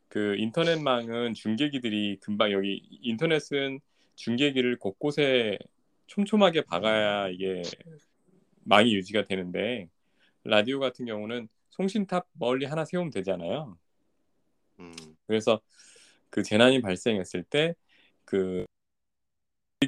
그 0.08 0.36
인터넷망은 0.38 1.34
중계기들이 1.34 2.18
금방 2.20 2.52
여기 2.52 2.82
인터넷은 3.02 3.80
중계기를 4.16 4.78
곳곳에 4.78 5.58
촘촘하게 6.06 6.62
박아야 6.62 7.28
이게 7.28 7.62
망이 8.64 8.94
유지가 8.94 9.24
되는데 9.24 9.88
라디오 10.44 10.80
같은 10.80 11.06
경우는 11.06 11.48
송신탑 11.70 12.28
멀리 12.34 12.66
하나 12.66 12.84
세우면 12.84 13.10
되잖아요. 13.10 13.78
음. 14.80 14.94
그래서 15.26 15.60
그 16.30 16.42
재난이 16.42 16.80
발생했을 16.82 17.44
때 17.44 17.74
그 18.24 18.66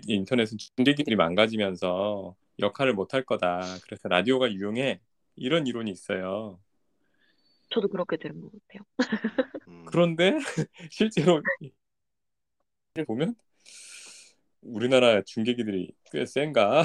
인터넷은 0.06 0.56
중계기들이 0.58 1.16
망가지면서 1.16 2.34
역할을 2.60 2.94
못 2.94 3.14
할 3.14 3.24
거다. 3.24 3.60
그래서 3.84 4.08
라디오가 4.08 4.50
유용해. 4.52 5.00
이런 5.36 5.66
이론이 5.66 5.90
있어요. 5.90 6.60
저도 7.70 7.88
그렇게 7.88 8.16
들은 8.16 8.40
것 8.40 8.50
같아요. 8.52 8.82
음. 9.68 9.84
그런데 9.86 10.38
실제로 10.90 11.42
보면 13.06 13.34
우리나라 14.62 15.22
중계기들이 15.22 15.92
꽤 16.12 16.26
센가? 16.26 16.84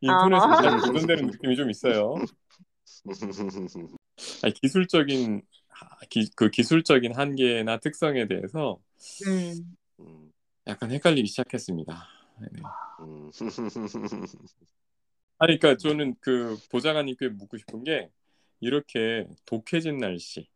인터넷은 0.00 0.62
잘 0.62 0.76
보존되는 0.78 1.26
느낌이 1.28 1.56
좀 1.56 1.70
있어요. 1.70 2.14
아니, 4.42 4.52
기술적인 4.54 5.42
기, 6.10 6.30
그 6.36 6.50
기술적인 6.50 7.16
한계나 7.16 7.78
특성에 7.78 8.26
대해서 8.26 8.78
음, 9.26 9.76
음. 10.00 10.32
약간 10.66 10.90
헷갈리기 10.90 11.26
시작했습니다. 11.28 12.08
네. 12.40 12.48
음. 15.42 15.44
아니, 15.44 15.58
그러니까 15.58 15.76
저는 15.76 16.14
그 16.20 16.56
보좌관님께 16.70 17.28
묻고 17.30 17.56
싶은 17.58 17.84
게 17.84 18.10
이렇게 18.60 19.26
독해진 19.44 19.98
날씨, 19.98 20.48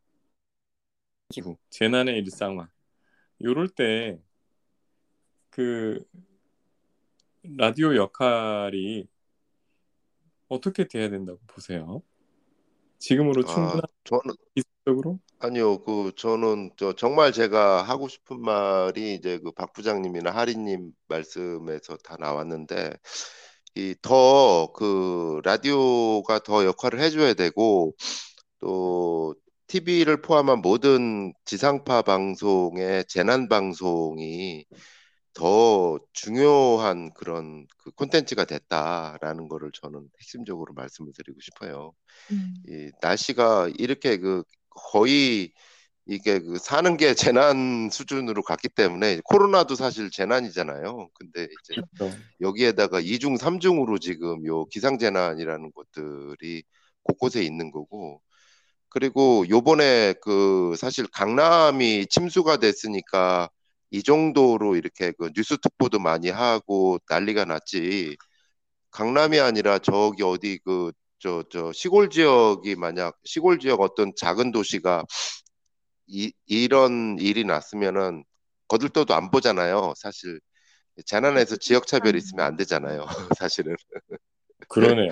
기후, 1.29 1.57
재난의 1.69 2.17
일상화, 2.19 2.69
요럴 3.41 3.69
때 3.69 4.19
그 5.57 6.05
라디오 7.57 7.95
역할이 7.95 9.07
어떻게 10.47 10.87
돼야 10.87 11.09
된다고 11.09 11.39
보세요? 11.47 12.03
지금으로 12.99 13.41
아, 13.41 13.45
충분한 13.47 13.81
저는 14.03 14.35
기술적으로? 14.53 15.19
아니요, 15.39 15.79
그 15.83 16.11
저는 16.15 16.73
저 16.77 16.93
정말 16.93 17.31
제가 17.31 17.81
하고 17.81 18.07
싶은 18.07 18.39
말이 18.39 19.15
이제 19.15 19.39
그 19.39 19.51
박 19.51 19.73
부장님이나 19.73 20.29
하리님 20.29 20.93
말씀에서 21.07 21.97
다 21.97 22.15
나왔는데 22.19 22.91
이 23.77 23.95
더 24.01 24.71
그 24.75 25.41
라디오가 25.43 26.39
더 26.39 26.65
역할을 26.65 26.99
해줘야 26.99 27.33
되고 27.33 27.95
또 28.59 29.35
TV를 29.67 30.21
포함한 30.21 30.61
모든 30.61 31.33
지상파 31.45 32.03
방송의 32.03 33.05
재난 33.07 33.47
방송이 33.49 34.65
더 35.33 35.99
중요한 36.13 37.13
그런 37.13 37.67
그 37.77 37.91
콘텐츠가 37.91 38.45
됐다라는 38.45 39.47
거를 39.49 39.71
저는 39.73 40.09
핵심적으로 40.21 40.73
말씀을 40.73 41.13
드리고 41.15 41.39
싶어요. 41.41 41.93
음, 42.31 42.53
이 42.67 42.91
날씨가 43.01 43.69
이렇게 43.77 44.17
그 44.17 44.43
거의 44.69 45.53
이게 46.07 46.39
그 46.39 46.57
사는 46.57 46.95
게 46.97 47.13
재난 47.13 47.89
수준으로 47.91 48.41
갔기 48.43 48.69
때문에 48.69 49.21
코로나도 49.25 49.75
사실 49.75 50.09
재난이잖아요. 50.11 51.09
근데 51.13 51.43
이제 51.43 51.81
그렇죠. 51.97 52.17
여기에다가 52.41 52.99
이중 53.01 53.37
삼중으로 53.37 53.99
지금 53.99 54.45
요 54.45 54.65
기상재난이라는 54.65 55.71
것들이 55.73 56.63
곳곳에 57.03 57.43
있는 57.43 57.71
거고 57.71 58.21
그리고 58.89 59.45
요번에 59.49 60.13
그 60.21 60.75
사실 60.77 61.07
강남이 61.07 62.07
침수가 62.09 62.57
됐으니까 62.57 63.49
이 63.91 64.03
정도로 64.03 64.75
이렇게 64.75 65.11
그 65.17 65.31
뉴스 65.35 65.57
특보도 65.57 65.99
많이 65.99 66.29
하고 66.29 66.99
난리가 67.09 67.45
났지 67.45 68.17
강남이 68.91 69.39
아니라 69.39 69.79
저기 69.79 70.23
어디 70.23 70.59
그 70.63 70.91
저 71.19 71.43
저 71.49 71.71
시골 71.73 72.09
지역이 72.11 72.75
만약 72.75 73.17
시골 73.25 73.59
지역 73.59 73.81
어떤 73.81 74.13
작은 74.15 74.51
도시가 74.51 75.03
이, 76.07 76.33
이런 76.45 77.17
일이 77.19 77.43
났으면은 77.43 78.23
거들떠도 78.67 79.13
안 79.13 79.31
보잖아요. 79.31 79.93
사실 79.97 80.39
재난에서 81.05 81.57
지역 81.57 81.87
차별이 81.87 82.17
있으면 82.17 82.45
안 82.45 82.57
되잖아요. 82.57 83.05
사실은. 83.39 83.75
그러네요. 84.69 85.11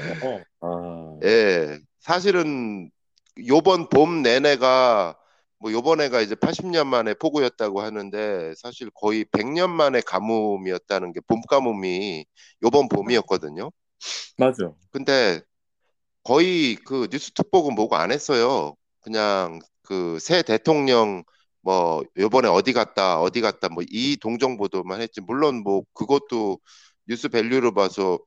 아, 0.62 1.20
예. 1.24 1.80
사실은 2.00 2.90
요번 3.48 3.90
봄 3.90 4.22
내내가 4.22 5.18
뭐 5.60 5.72
요번에가 5.72 6.22
이제 6.22 6.36
80년 6.36 6.88
만에 6.88 7.14
폭우였다고 7.16 7.82
하는데 7.82 8.54
사실 8.58 8.90
거의 8.94 9.26
100년 9.26 9.70
만에 9.70 10.02
가뭄이었다는 10.02 11.14
게 11.14 11.22
봄 11.28 11.42
가뭄이 11.50 12.26
요번 12.64 12.90
봄이었거든요. 12.90 13.72
맞아. 14.38 14.74
근데 14.92 15.42
거의 16.24 16.76
그 16.76 17.08
뉴스 17.12 17.32
특보고 17.32 17.72
뭐고 17.72 17.96
안 17.96 18.12
했어요. 18.12 18.76
그냥 19.02 19.60
그 19.86 20.18
새 20.20 20.42
대통령 20.44 21.24
뭐 21.62 22.04
요번에 22.18 22.48
어디 22.50 22.74
갔다 22.74 23.20
어디 23.22 23.42
갔다 23.42 23.70
뭐 23.70 23.84
이 23.90 24.18
동정 24.18 24.58
보도만 24.58 25.02
했지. 25.02 25.22
물론 25.22 25.64
뭐 25.64 25.84
그것도 25.94 26.60
news 27.08 27.30
value로 27.30 27.74
봐서 27.74 28.20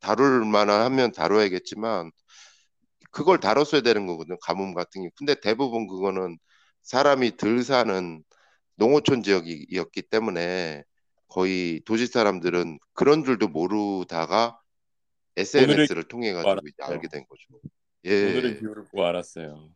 다룰 0.00 0.44
만한 0.44 0.82
하면 0.82 1.12
다뤄야겠지만 1.12 2.10
그걸 3.10 3.38
다뤘어야 3.40 3.80
되는 3.82 4.06
거거든. 4.06 4.36
가뭄 4.42 4.74
같은 4.74 5.02
게. 5.02 5.10
근데 5.16 5.34
대부분 5.40 5.86
그거는 5.86 6.38
사람이 6.82 7.36
덜 7.36 7.62
사는 7.64 8.22
농어촌 8.76 9.22
지역이었기 9.22 10.02
때문에 10.04 10.84
거의 11.28 11.80
도시 11.86 12.06
사람들은 12.06 12.78
그런 12.94 13.24
줄도 13.24 13.48
모르다가 13.48 14.58
SNS를 15.36 16.04
통해 16.04 16.32
가지고. 16.32 16.60
알게 16.82 17.08
된 17.08 17.24
거죠. 17.28 17.60
오늘의 18.22 18.52
예. 18.52 18.58
기후를 18.58 18.84
보고 18.84 19.04
알았어요. 19.04 19.70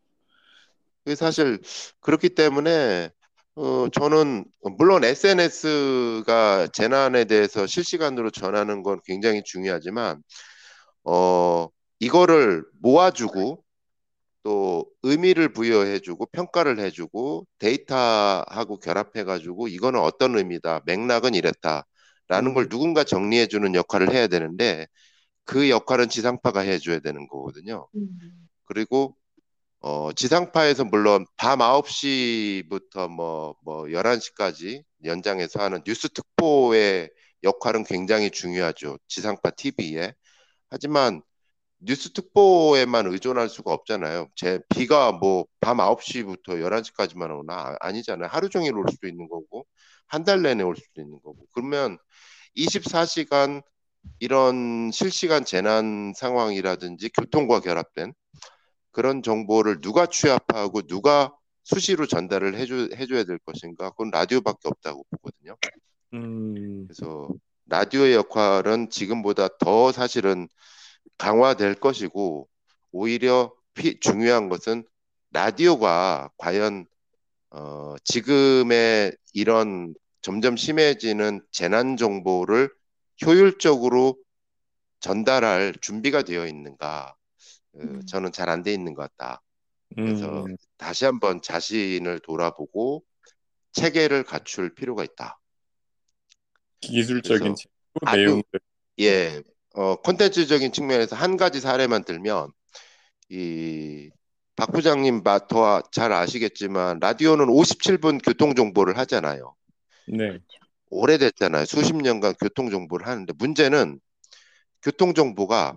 그게 1.04 1.14
사실 1.14 1.60
그렇기 2.00 2.30
때문에 2.30 3.10
어 3.56 3.88
저는 3.90 4.44
물론 4.78 5.04
SNS가 5.04 6.68
재난에 6.72 7.24
대해서 7.24 7.66
실시간으로 7.66 8.30
전하는 8.30 8.82
건 8.82 9.00
굉장히 9.04 9.42
중요하지만 9.44 10.22
어 11.04 11.68
이거를 12.00 12.64
모아주고 12.81 13.64
또 14.42 14.87
의미를 15.02 15.52
부여해주고 15.52 16.27
평가를 16.33 16.79
해주고 16.81 17.46
데이터하고 17.58 18.79
결합해가지고 18.79 19.68
이거는 19.68 20.00
어떤 20.00 20.37
의미다 20.37 20.83
맥락은 20.87 21.35
이랬다라는 21.35 21.85
음. 22.50 22.54
걸 22.54 22.68
누군가 22.68 23.04
정리해주는 23.04 23.75
역할을 23.75 24.12
해야 24.12 24.27
되는데 24.29 24.87
그 25.44 25.70
역할은 25.70 26.08
지상파가 26.08 26.60
해줘야 26.60 27.00
되는 27.00 27.27
거거든요. 27.29 27.88
음, 27.96 28.48
그리고 28.64 29.16
어, 29.81 30.12
지상파에서 30.12 30.85
물론 30.85 31.24
밤 31.37 31.60
9시부터 31.62 33.08
뭐, 33.08 33.56
뭐 33.64 33.90
11시까지 33.92 34.83
연장해서 35.04 35.60
하는 35.62 35.83
뉴스 35.85 36.08
특보의 36.10 37.10
역할은 37.42 37.85
굉장히 37.85 38.31
중요하죠. 38.31 38.98
지상파 39.08 39.50
TV에. 39.52 40.12
하지만 40.70 41.22
뉴스 41.81 42.12
특보에만 42.12 43.06
의존할 43.08 43.48
수가 43.50 43.72
없잖아요. 43.72 44.28
제 44.37 44.60
비가 44.70 45.12
뭐 45.12 45.46
밤 45.60 45.81
9시부터 45.81 46.60
11시까지만 46.60 47.31
오나 47.38 47.54
아, 47.54 47.76
아니잖아요. 47.81 48.28
하루 48.31 48.48
종일 48.50 48.76
올 48.76 48.87
수도 48.90 49.08
있는 49.08 49.28
거고 49.28 49.66
한 50.08 50.24
달 50.24 50.42
내내 50.42 50.62
올 50.64 50.76
수도 50.76 51.00
있는 51.02 51.20
거고. 51.22 51.46
그러면 51.54 51.98
24시간 52.56 53.62
이런 54.20 54.90
실시간 54.92 55.44
재난 55.44 56.12
상황이라든지 56.16 57.10
교통과 57.10 57.60
결합된 57.60 58.14
그런 58.92 59.22
정보를 59.22 59.80
누가 59.80 60.06
취합하고 60.06 60.82
누가 60.82 61.34
수시로 61.64 62.06
전달을 62.06 62.56
해줘, 62.56 62.88
해줘야 62.96 63.24
될 63.24 63.38
것인가? 63.38 63.90
그건 63.90 64.10
라디오밖에 64.10 64.68
없다고 64.68 65.04
보거든요. 65.10 65.56
음, 66.14 66.86
그래서 66.86 67.28
라디오의 67.66 68.14
역할은 68.14 68.90
지금보다 68.90 69.48
더 69.58 69.92
사실은 69.92 70.48
강화될 71.18 71.74
것이고 71.76 72.48
오히려 72.92 73.52
피, 73.74 74.00
중요한 74.00 74.48
것은 74.48 74.84
라디오가 75.32 76.30
과연 76.36 76.86
어, 77.50 77.94
지금의 78.04 79.16
이런 79.32 79.94
점점 80.22 80.56
심해지는 80.56 81.40
재난 81.52 81.96
정보를 81.96 82.70
효율적으로 83.24 84.16
전달할 85.00 85.74
준비가 85.80 86.22
되어 86.22 86.46
있는가? 86.46 87.14
어, 87.75 87.79
음. 87.81 88.00
저는 88.06 88.33
잘 88.33 88.48
안 88.48 88.62
돼 88.62 88.73
있는 88.73 88.94
것 88.94 89.02
같다. 89.16 89.42
그래서 89.94 90.46
음, 90.46 90.56
다시 90.79 91.04
한번 91.04 91.42
자신을 91.42 92.21
돌아보고 92.21 93.04
체계를 93.73 94.25
갖출 94.25 94.75
필요가 94.75 95.04
있다. 95.04 95.38
기술적인 96.81 97.54
내용들. 98.12 98.60
예, 99.00 99.42
어, 99.75 99.96
콘텐츠적인 99.96 100.73
측면에서 100.73 101.16
한 101.16 101.37
가지 101.37 101.60
사례만 101.60 102.04
들면 102.04 102.50
이 103.31 104.10
박 104.56 104.73
부장님 104.73 105.23
마토와 105.23 105.85
잘 105.90 106.12
아시겠지만 106.12 106.98
라디오는 107.00 107.48
57분 107.48 108.18
교통 108.18 108.54
정보를 108.54 108.98
하잖아요. 108.98 109.54
네. 110.06 110.40
오래됐잖아요. 110.90 111.64
수십 111.64 111.96
년간 111.96 112.35
교통 112.40 112.71
정보를 112.71 113.06
하는데 113.06 113.33
문제는 113.38 114.00
교통 114.83 115.14
정보가 115.14 115.77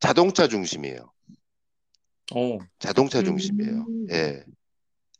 자동차 0.00 0.48
중심이에요. 0.48 1.12
어, 2.34 2.58
자동차 2.78 3.20
음. 3.20 3.24
중심이에요. 3.24 3.86
예. 4.10 4.44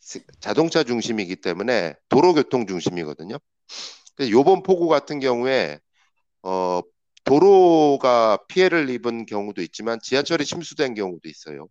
스- 0.00 0.24
자동차 0.40 0.84
중심이기 0.84 1.36
때문에 1.36 1.94
도로교통 2.08 2.66
중심이거든요. 2.66 3.38
근데 4.16 4.30
요번 4.30 4.62
폭우 4.62 4.88
같은 4.88 5.20
경우에 5.20 5.78
어, 6.42 6.80
도로가 7.24 8.38
피해를 8.48 8.90
입은 8.90 9.26
경우도 9.26 9.62
있지만 9.62 9.98
지하철이 10.02 10.44
침수된 10.44 10.94
경우도 10.94 11.28
있어요. 11.28 11.68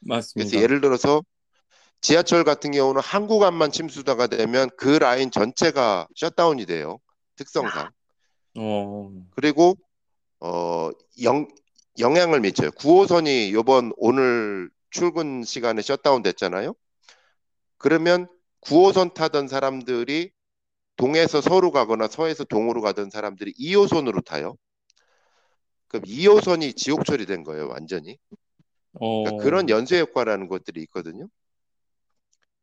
맞습니다. 0.00 0.50
그래서 0.50 0.62
예를 0.62 0.80
들어서 0.80 1.22
지하철 2.00 2.44
같은 2.44 2.72
경우는 2.72 3.00
한 3.00 3.26
구간만 3.26 3.70
침수가 3.70 4.26
되면 4.26 4.68
그 4.76 4.88
라인 4.88 5.30
전체가 5.30 6.08
shutdown이 6.16 6.66
돼요. 6.66 6.98
특성상. 7.36 7.90
어, 8.58 9.10
그리고 9.30 9.76
어, 10.40 10.90
영, 11.22 11.48
영향을 11.98 12.40
미쳐요. 12.40 12.70
9호선이 12.72 13.48
이번 13.48 13.92
오늘 13.96 14.70
출근 14.90 15.42
시간에 15.44 15.82
셧다운 15.82 16.22
됐잖아요. 16.22 16.74
그러면 17.78 18.28
9호선 18.62 19.14
타던 19.14 19.48
사람들이 19.48 20.32
동에서 20.96 21.40
서로 21.40 21.70
가거나 21.70 22.06
서에서 22.08 22.44
동으로 22.44 22.80
가던 22.80 23.10
사람들이 23.10 23.52
2호선으로 23.58 24.24
타요. 24.24 24.56
그럼 25.88 26.04
2호선이 26.06 26.74
지옥철이 26.74 27.04
된 27.04 27.44
거예요, 27.44 27.68
완전히. 27.68 28.18
어, 28.94 29.22
그러니까 29.22 29.44
그런 29.44 29.68
연쇄 29.68 30.00
효과라는 30.00 30.48
것들이 30.48 30.80
있거든요. 30.82 31.28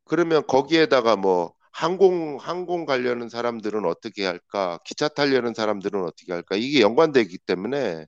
그러면 0.06 0.46
거기에다가 0.48 1.16
뭐 1.16 1.54
항공 1.72 2.38
항공 2.38 2.86
가려는 2.86 3.30
사람들은 3.30 3.86
어떻게 3.86 4.26
할까? 4.26 4.80
기차 4.86 5.08
타려는 5.08 5.54
사람들은 5.54 6.04
어떻게 6.04 6.34
할까? 6.34 6.56
이게 6.56 6.82
연관되기 6.82 7.38
때문에 7.40 8.06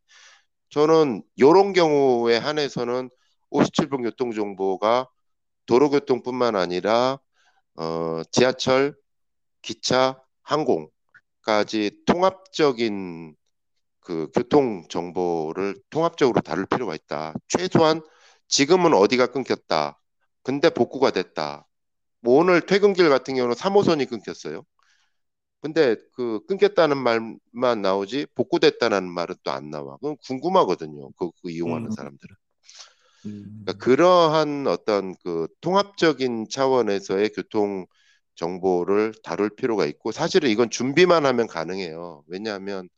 저는 0.74 1.22
이런 1.36 1.72
경우에 1.72 2.36
한해서는 2.38 3.12
57분 3.52 4.02
교통 4.02 4.32
정보가 4.32 5.08
도로교통뿐만 5.68 6.56
아니라 6.56 7.20
어, 7.76 8.24
지하철, 8.32 8.96
기차, 9.62 10.20
항공까지 10.42 11.92
통합적인 12.08 13.36
그 14.00 14.32
교통 14.34 14.88
정보를 14.90 15.76
통합적으로 15.92 16.42
다룰 16.42 16.66
필요가 16.66 16.96
있다. 16.96 17.36
최소한 17.48 18.02
지금은 18.48 18.96
어디가 18.96 19.28
끊겼다. 19.28 20.00
근데 20.42 20.72
복구가 20.72 21.12
됐다. 21.12 21.68
뭐 22.22 22.40
오늘 22.40 22.62
퇴근길 22.62 23.10
같은 23.10 23.36
경우는 23.36 23.56
3호선이 23.56 24.10
끊겼어요. 24.10 24.64
근데 25.64 25.98
그 26.14 26.42
끊겼다는 26.48 26.98
말만 27.00 27.82
나오지 27.84 28.28
복구됐다는 28.36 29.10
말은 29.10 29.36
또 29.44 29.52
안 29.52 29.72
나와. 29.72 29.98
그건 29.98 30.18
궁금하거든요. 30.26 31.12
그, 31.18 31.32
그 31.44 31.52
이용하는 31.52 31.90
음. 31.90 31.92
사람들은. 31.92 32.36
음, 33.26 33.66
그러니까 33.66 33.84
그러한 33.86 34.68
어떤 34.68 35.16
그 35.24 35.48
통합적인 35.62 36.48
차원에서의 36.50 37.30
교통 37.30 37.86
정보를 38.36 39.14
다룰 39.24 39.50
필요가 39.56 39.86
있고 39.86 40.12
사실은 40.12 40.50
이건 40.50 40.70
준비만 40.70 41.26
하면 41.26 41.48
가능해요. 41.48 42.24
왜냐하면 42.28 42.90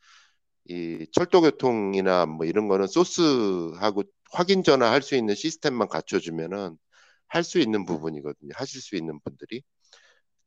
이 0.69 1.07
철도교통이나 1.13 2.25
뭐 2.27 2.45
이런 2.45 2.67
거는 2.69 2.87
소스하고 2.87 4.03
확인 4.31 4.63
전화할 4.63 5.01
수 5.03 5.15
있는 5.15 5.35
시스템만 5.35 5.89
갖춰주면은 5.89 6.77
할 7.27 7.43
수 7.43 7.59
있는 7.59 7.85
부분이거든요. 7.85 8.51
하실 8.55 8.81
수 8.81 8.95
있는 8.97 9.19
분들이. 9.21 9.63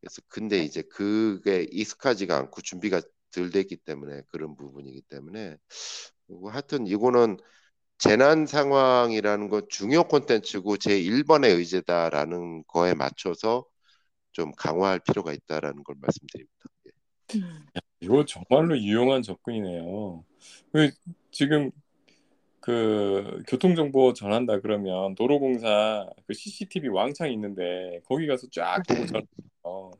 그래서 0.09 0.23
근데 0.29 0.59
이제 0.61 0.83
그게 0.83 1.67
익숙하지가 1.71 2.37
않고 2.37 2.63
준비가 2.63 3.03
덜 3.31 3.51
됐기 3.51 3.77
때문에 3.77 4.23
그런 4.29 4.57
부분이기 4.57 5.03
때문에 5.03 5.57
그리고 6.27 6.51
하여튼 6.51 6.87
이거는 6.87 7.37
재난 7.99 8.47
상황이라는 8.47 9.49
건 9.49 9.67
중요 9.69 10.05
콘텐츠고 10.05 10.79
제 10.79 10.99
1번의 10.99 11.55
의제다라는 11.55 12.65
거에 12.67 12.95
맞춰서 12.95 13.67
좀 14.33 14.53
강화할 14.53 15.01
필요가 15.01 15.33
있다라는 15.33 15.85
걸 15.85 15.97
말씀드립니다. 16.01 16.55
예. 16.87 17.39
음. 17.39 17.67
이거 18.01 18.25
정말로 18.25 18.79
유용한 18.79 19.23
접근이네요. 19.23 20.25
그 20.73 20.91
지금 21.31 21.71
그 22.69 23.43
교통정보 23.49 24.13
전한다 24.13 24.61
그러면 24.61 25.15
도로공사 25.15 26.07
그 26.27 26.35
CCTV 26.35 26.89
왕창 26.91 27.33
있는데 27.33 28.01
거기 28.07 28.27
가서 28.27 28.47
쫙 28.53 28.83
보고 28.87 29.07
네. 29.07 29.07
전해요. 29.07 29.91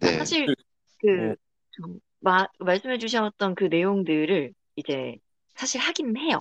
네. 0.00 0.18
사실 0.18 0.50
그- 1.00 1.34
마, 2.20 2.46
말씀해 2.58 2.98
주셨던 2.98 3.54
그 3.54 3.64
내용들을 3.64 4.54
이제 4.76 5.16
사실 5.54 5.80
하긴 5.80 6.16
해요. 6.16 6.40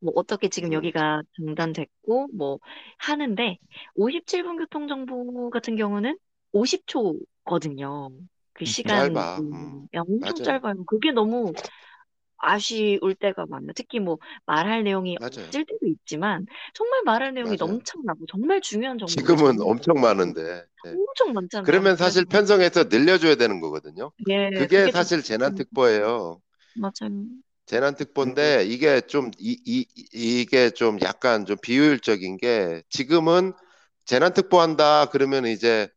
뭐 0.00 0.12
어떻게 0.16 0.48
지금 0.48 0.70
음. 0.70 0.74
여기가 0.74 1.22
중단됐고 1.34 2.28
뭐 2.34 2.58
하는데 2.98 3.58
57분 3.96 4.58
교통 4.58 4.88
정보 4.88 5.50
같은 5.50 5.76
경우는 5.76 6.18
50초거든요. 6.52 8.10
그 8.52 8.64
음, 8.66 8.66
시간이 8.66 9.14
짧아. 9.14 9.38
음. 9.52 9.88
야, 9.96 10.00
엄청 10.02 10.40
맞아요. 10.40 10.42
짧아요. 10.42 10.84
그게 10.86 11.12
너무 11.12 11.54
아쉬울 12.44 13.14
때가 13.16 13.46
많아요. 13.46 13.72
특히 13.74 14.00
뭐 14.00 14.18
말할 14.46 14.84
내용이 14.84 15.16
맞아요. 15.16 15.54
없을 15.54 15.64
때도 15.66 15.86
있지만 15.86 16.46
정말 16.74 17.02
말할 17.04 17.34
내용이 17.34 17.56
맞아요. 17.56 17.58
넘쳐나고 17.58 18.26
정말 18.26 18.60
중요한 18.60 18.98
정보를 18.98 19.36
지금은 19.36 19.60
엄청 19.60 20.00
많은데. 20.00 20.64
네. 20.84 20.98
엄청 21.08 21.32
많잖아요. 21.34 21.62
그러면 21.62 21.96
사실 21.96 22.24
그래서 22.24 22.26
편성해서 22.26 22.84
늘려줘야 22.84 23.36
되는 23.36 23.60
거거든요. 23.60 24.12
예, 24.28 24.50
그게 24.54 24.68
그게 24.68 24.88
좀 24.92 24.94
사실 24.94 25.22
재난특보예요. 25.22 26.40
맞아요. 26.74 27.42
재난특보인데 27.66 28.64
이게 28.66 29.00
좀 29.02 29.30
이, 29.38 29.58
이, 29.64 29.86
이게 30.12 30.70
좀 30.70 30.98
약간 31.02 31.46
좀 31.46 31.56
비효율적인 31.62 32.36
게 32.38 32.82
지금은 32.90 33.52
재난특보 34.04 34.60
한다 34.60 35.06
그러면 35.06 35.46
이제 35.46 35.88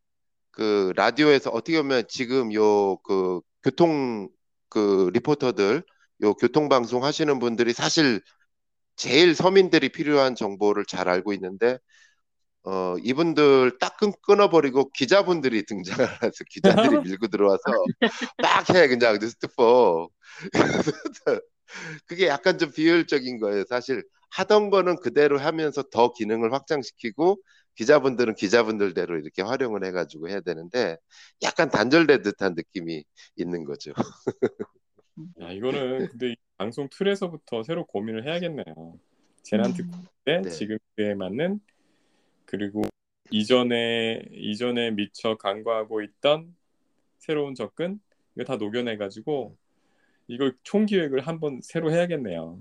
그 0.52 0.92
라디오에서 0.96 1.50
어떻게 1.50 1.78
보면 1.82 2.04
지금 2.08 2.52
요 2.54 2.98
그 3.04 3.40
교통 3.64 4.28
그 4.70 5.10
리포터들 5.14 5.84
요 6.22 6.34
교통방송 6.34 7.04
하시는 7.04 7.38
분들이 7.38 7.72
사실 7.72 8.20
제일 8.96 9.34
서민들이 9.34 9.90
필요한 9.90 10.34
정보를 10.36 10.84
잘 10.86 11.08
알고 11.08 11.32
있는데 11.34 11.78
어 12.64 12.96
이분들 13.02 13.78
딱 13.80 13.96
끊, 13.98 14.12
끊어버리고 14.22 14.90
기자분들이 14.92 15.64
등장을 15.66 16.06
해서 16.24 16.44
기자들이 16.50 16.98
밀고 16.98 17.28
들어와서 17.28 17.62
막 18.40 18.70
해 18.74 18.88
그냥 18.88 19.18
뉴스투포 19.20 20.10
그게 22.06 22.28
약간 22.28 22.58
좀 22.58 22.70
비효율적인 22.72 23.38
거예요. 23.40 23.64
사실 23.68 24.04
하던 24.30 24.70
거는 24.70 24.96
그대로 25.00 25.38
하면서 25.38 25.82
더 25.90 26.12
기능을 26.12 26.52
확장시키고 26.52 27.38
기자분들은 27.76 28.34
기자분들대로 28.34 29.18
이렇게 29.18 29.42
활용을 29.42 29.84
해가지고 29.84 30.28
해야 30.28 30.40
되는데 30.40 30.96
약간 31.42 31.70
단절된 31.70 32.22
듯한 32.22 32.54
느낌이 32.56 33.04
있는 33.36 33.64
거죠. 33.64 33.92
야, 35.40 35.52
이거는 35.52 36.08
근데 36.08 36.32
이 36.32 36.36
방송 36.56 36.88
틀에서부터 36.90 37.62
새로 37.62 37.86
고민을 37.86 38.26
해야겠네요. 38.26 38.98
재난 39.42 39.72
특 39.72 39.86
음. 39.86 40.06
때 40.24 40.42
네. 40.42 40.50
지금 40.50 40.78
그에 40.96 41.14
맞는 41.14 41.60
그리고 42.44 42.82
이전에 43.30 44.22
이전에 44.32 44.90
미처 44.90 45.36
간과하고 45.36 46.02
있던 46.02 46.54
새로운 47.18 47.54
접근 47.54 48.00
이거 48.34 48.44
다 48.44 48.56
녹여내 48.56 48.96
가지고 48.96 49.56
이걸 50.26 50.56
총 50.62 50.86
기획을 50.86 51.26
한번 51.26 51.60
새로 51.62 51.90
해야겠네요. 51.90 52.60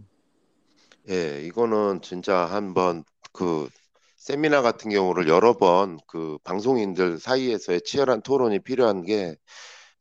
예, 1.09 1.41
이거는 1.45 2.01
진짜 2.01 2.45
한번 2.45 3.03
그 3.31 3.69
세미나 4.17 4.61
같은 4.61 4.91
경우를 4.91 5.27
여러 5.27 5.53
번 5.57 5.97
그 6.07 6.37
방송인들 6.43 7.19
사이에서의 7.19 7.81
치열한 7.81 8.21
토론이 8.21 8.59
필요한 8.59 9.03
게 9.03 9.35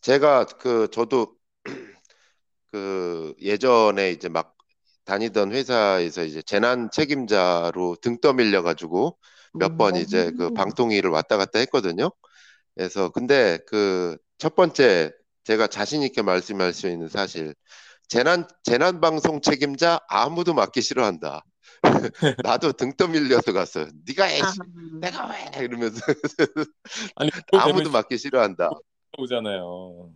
제가 0.01 0.45
그 0.45 0.89
저도 0.91 1.36
그 2.73 3.35
예전에 3.41 4.11
이제 4.11 4.29
막 4.29 4.55
다니던 5.05 5.53
회사에서 5.53 6.25
이제 6.25 6.43
재난 6.43 6.91
책임자로 6.91 7.97
등 8.03 8.19
떠밀려 8.21 8.63
가지고 8.63 9.19
몇번 9.55 9.95
이제 9.97 10.33
그 10.37 10.51
방통위를 10.53 11.11
왔다 11.11 11.37
갔다 11.37 11.59
했거든요. 11.61 12.11
그래서 12.75 13.09
근데 13.11 13.59
그 13.67 14.17
첫 14.39 14.55
번째 14.55 15.13
제가 15.45 15.67
자신 15.67 16.03
있게 16.03 16.23
말씀할 16.23 16.73
수 16.73 16.89
있는 16.89 17.09
사실 17.09 17.55
재난 18.09 18.47
재난 18.63 19.01
방송 19.01 19.41
책임자 19.41 20.01
아무도 20.09 20.55
맡기 20.55 20.83
싫어한다. 20.83 21.43
나도 22.45 22.73
등 22.73 22.93
떠밀려서 22.97 23.53
갔어요. 23.53 23.87
네가 24.07 24.25
해, 24.25 24.41
아하. 24.41 24.53
내가 25.01 25.29
왜 25.29 25.65
이러면서 25.65 26.01
아니 27.17 27.31
아무도 27.53 27.91
맡기 27.91 28.19
싫어한다. 28.19 28.71
오잖아요. 29.19 30.11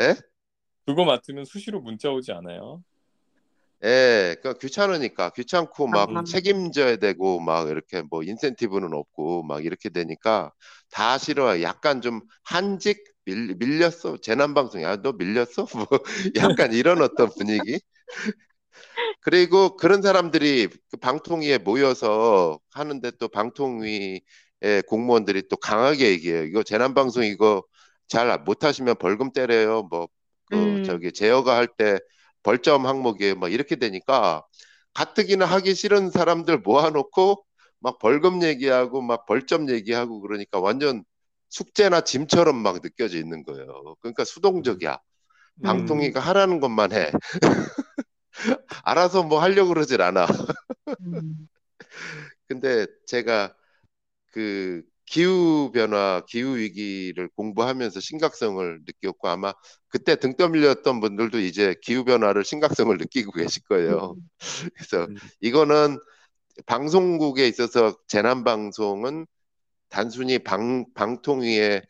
예? 0.00 0.14
그거 0.86 1.04
맡으면 1.04 1.44
수시로 1.44 1.80
문자 1.80 2.10
오지 2.10 2.32
않아요? 2.32 2.82
예, 3.84 4.36
그 4.42 4.56
귀찮으니까 4.58 5.30
귀찮고 5.30 5.88
막 5.88 6.16
아. 6.16 6.24
책임져야 6.24 6.96
되고 6.96 7.40
막 7.40 7.68
이렇게 7.68 8.02
뭐 8.02 8.22
인센티브는 8.22 8.94
없고 8.94 9.42
막 9.42 9.64
이렇게 9.64 9.90
되니까 9.90 10.52
다 10.90 11.18
싫어요. 11.18 11.62
약간 11.62 12.00
좀 12.00 12.20
한직 12.42 13.04
밀, 13.24 13.54
밀렸어. 13.56 14.16
재난 14.18 14.54
방송. 14.54 14.82
야, 14.82 14.96
너 14.96 15.12
밀렸어? 15.12 15.66
뭐 15.76 15.86
약간 16.36 16.72
이런 16.72 17.02
어떤 17.02 17.28
분위기. 17.36 17.80
그리고 19.20 19.76
그런 19.76 20.00
사람들이 20.02 20.68
그 20.90 20.96
방통위에 20.96 21.58
모여서 21.58 22.60
하는데 22.70 23.10
또 23.18 23.28
방통위의 23.28 24.22
공무원들이 24.88 25.48
또 25.48 25.56
강하게 25.56 26.10
얘기해요. 26.10 26.44
이거 26.44 26.62
재난 26.62 26.94
방송 26.94 27.24
이거 27.24 27.64
잘 28.08 28.38
못하시면 28.44 28.96
벌금 28.98 29.32
때려요. 29.32 29.82
뭐 29.90 30.08
그 30.46 30.56
음. 30.56 30.84
저기 30.84 31.12
제어가 31.12 31.56
할 31.56 31.68
때 31.76 31.98
벌점 32.42 32.86
항목이에요. 32.86 33.34
막 33.36 33.52
이렇게 33.52 33.76
되니까 33.76 34.42
가뜩이나 34.94 35.44
하기 35.46 35.74
싫은 35.74 36.10
사람들 36.10 36.58
모아놓고 36.58 37.44
막 37.80 37.98
벌금 37.98 38.42
얘기하고 38.42 39.02
막 39.02 39.26
벌점 39.26 39.68
얘기하고 39.70 40.20
그러니까 40.20 40.60
완전 40.60 41.04
숙제나 41.50 42.02
짐처럼 42.02 42.56
막 42.56 42.80
느껴져 42.82 43.18
있는 43.18 43.42
거예요. 43.44 43.96
그러니까 44.00 44.24
수동적이야. 44.24 44.98
방통위가 45.62 46.20
하라는 46.20 46.60
것만 46.60 46.92
해. 46.92 47.10
알아서 48.84 49.22
뭐 49.22 49.40
하려고 49.40 49.70
그러질 49.70 50.02
않아. 50.02 50.26
음. 51.00 51.48
근데 52.48 52.86
제가 53.06 53.54
그 54.32 54.82
기후 55.06 55.70
변화, 55.72 56.22
기후 56.26 56.56
위기를 56.56 57.28
공부하면서 57.36 58.00
심각성을 58.00 58.80
느꼈고 58.84 59.28
아마 59.28 59.52
그때 59.88 60.16
등 60.16 60.36
떠밀렸던 60.36 61.00
분들도 61.00 61.38
이제 61.38 61.74
기후 61.82 62.04
변화를 62.04 62.44
심각성을 62.44 62.96
느끼고 62.98 63.32
계실 63.32 63.62
거예요. 63.64 64.16
그래서 64.74 65.04
음. 65.04 65.16
이거는 65.40 65.98
방송국에 66.66 67.46
있어서 67.46 67.96
재난 68.08 68.42
방송은 68.42 69.26
단순히 69.88 70.38
방 70.40 70.84
방통위에 70.94 71.82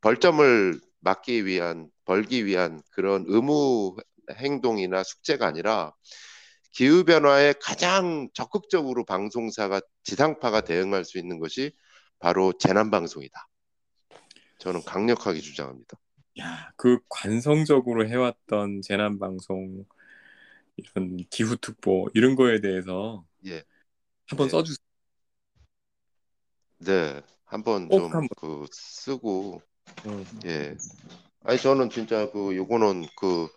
벌점을 0.00 0.80
막기 1.00 1.44
위한 1.44 1.88
벌기 2.04 2.46
위한 2.46 2.80
그런 2.90 3.24
의무 3.28 3.96
행동이나 4.30 5.02
숙제가 5.02 5.46
아니라 5.46 5.92
기후 6.72 7.04
변화에 7.04 7.54
가장 7.60 8.28
적극적으로 8.32 9.04
방송사가 9.04 9.82
지상파가 10.04 10.62
대응할 10.62 11.04
수 11.04 11.18
있는 11.18 11.38
것이 11.38 11.72
바로 12.22 12.52
재난 12.52 12.88
방송이다. 12.92 13.48
저는 14.58 14.84
강력하게 14.84 15.40
주장합니다. 15.40 15.98
야, 16.38 16.70
그 16.76 17.00
관성적으로 17.08 18.08
해왔던 18.08 18.80
재난 18.82 19.18
방송 19.18 19.84
이런 20.76 21.16
기후 21.30 21.56
특보 21.56 22.08
이런 22.14 22.36
거에 22.36 22.60
대해서 22.60 23.24
예. 23.46 23.64
한번 24.28 24.46
예. 24.46 24.50
써주세요. 24.50 24.76
네, 26.78 27.22
한번 27.44 27.88
꼭 27.88 28.12
좀. 28.12 28.28
그 28.36 28.66
쓰고 28.70 29.60
음. 30.06 30.24
예. 30.46 30.76
아니 31.42 31.58
저는 31.58 31.90
진짜 31.90 32.30
그 32.30 32.54
요거는 32.54 33.06
그 33.16 33.48